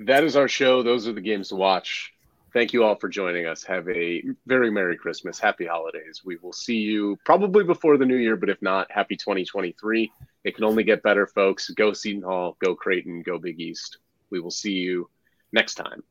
That 0.00 0.24
is 0.24 0.34
our 0.34 0.48
show. 0.48 0.82
Those 0.82 1.06
are 1.06 1.12
the 1.12 1.20
games 1.20 1.50
to 1.50 1.56
watch 1.56 2.12
thank 2.52 2.72
you 2.72 2.84
all 2.84 2.96
for 2.96 3.08
joining 3.08 3.46
us. 3.46 3.64
Have 3.64 3.88
a 3.88 4.22
very 4.46 4.70
Merry 4.70 4.96
Christmas. 4.96 5.38
Happy 5.38 5.66
holidays. 5.66 6.22
We 6.24 6.36
will 6.36 6.52
see 6.52 6.76
you 6.76 7.18
probably 7.24 7.64
before 7.64 7.96
the 7.96 8.06
new 8.06 8.16
year, 8.16 8.36
but 8.36 8.50
if 8.50 8.60
not, 8.62 8.90
happy 8.90 9.16
2023. 9.16 10.10
It 10.44 10.54
can 10.54 10.64
only 10.64 10.84
get 10.84 11.02
better, 11.02 11.26
folks. 11.26 11.70
Go 11.70 11.92
Seton 11.92 12.22
Hall, 12.22 12.56
go 12.62 12.74
Creighton, 12.74 13.22
go 13.22 13.38
Big 13.38 13.60
East. 13.60 13.98
We 14.30 14.40
will 14.40 14.50
see 14.50 14.72
you 14.72 15.08
next 15.52 15.74
time 15.74 16.02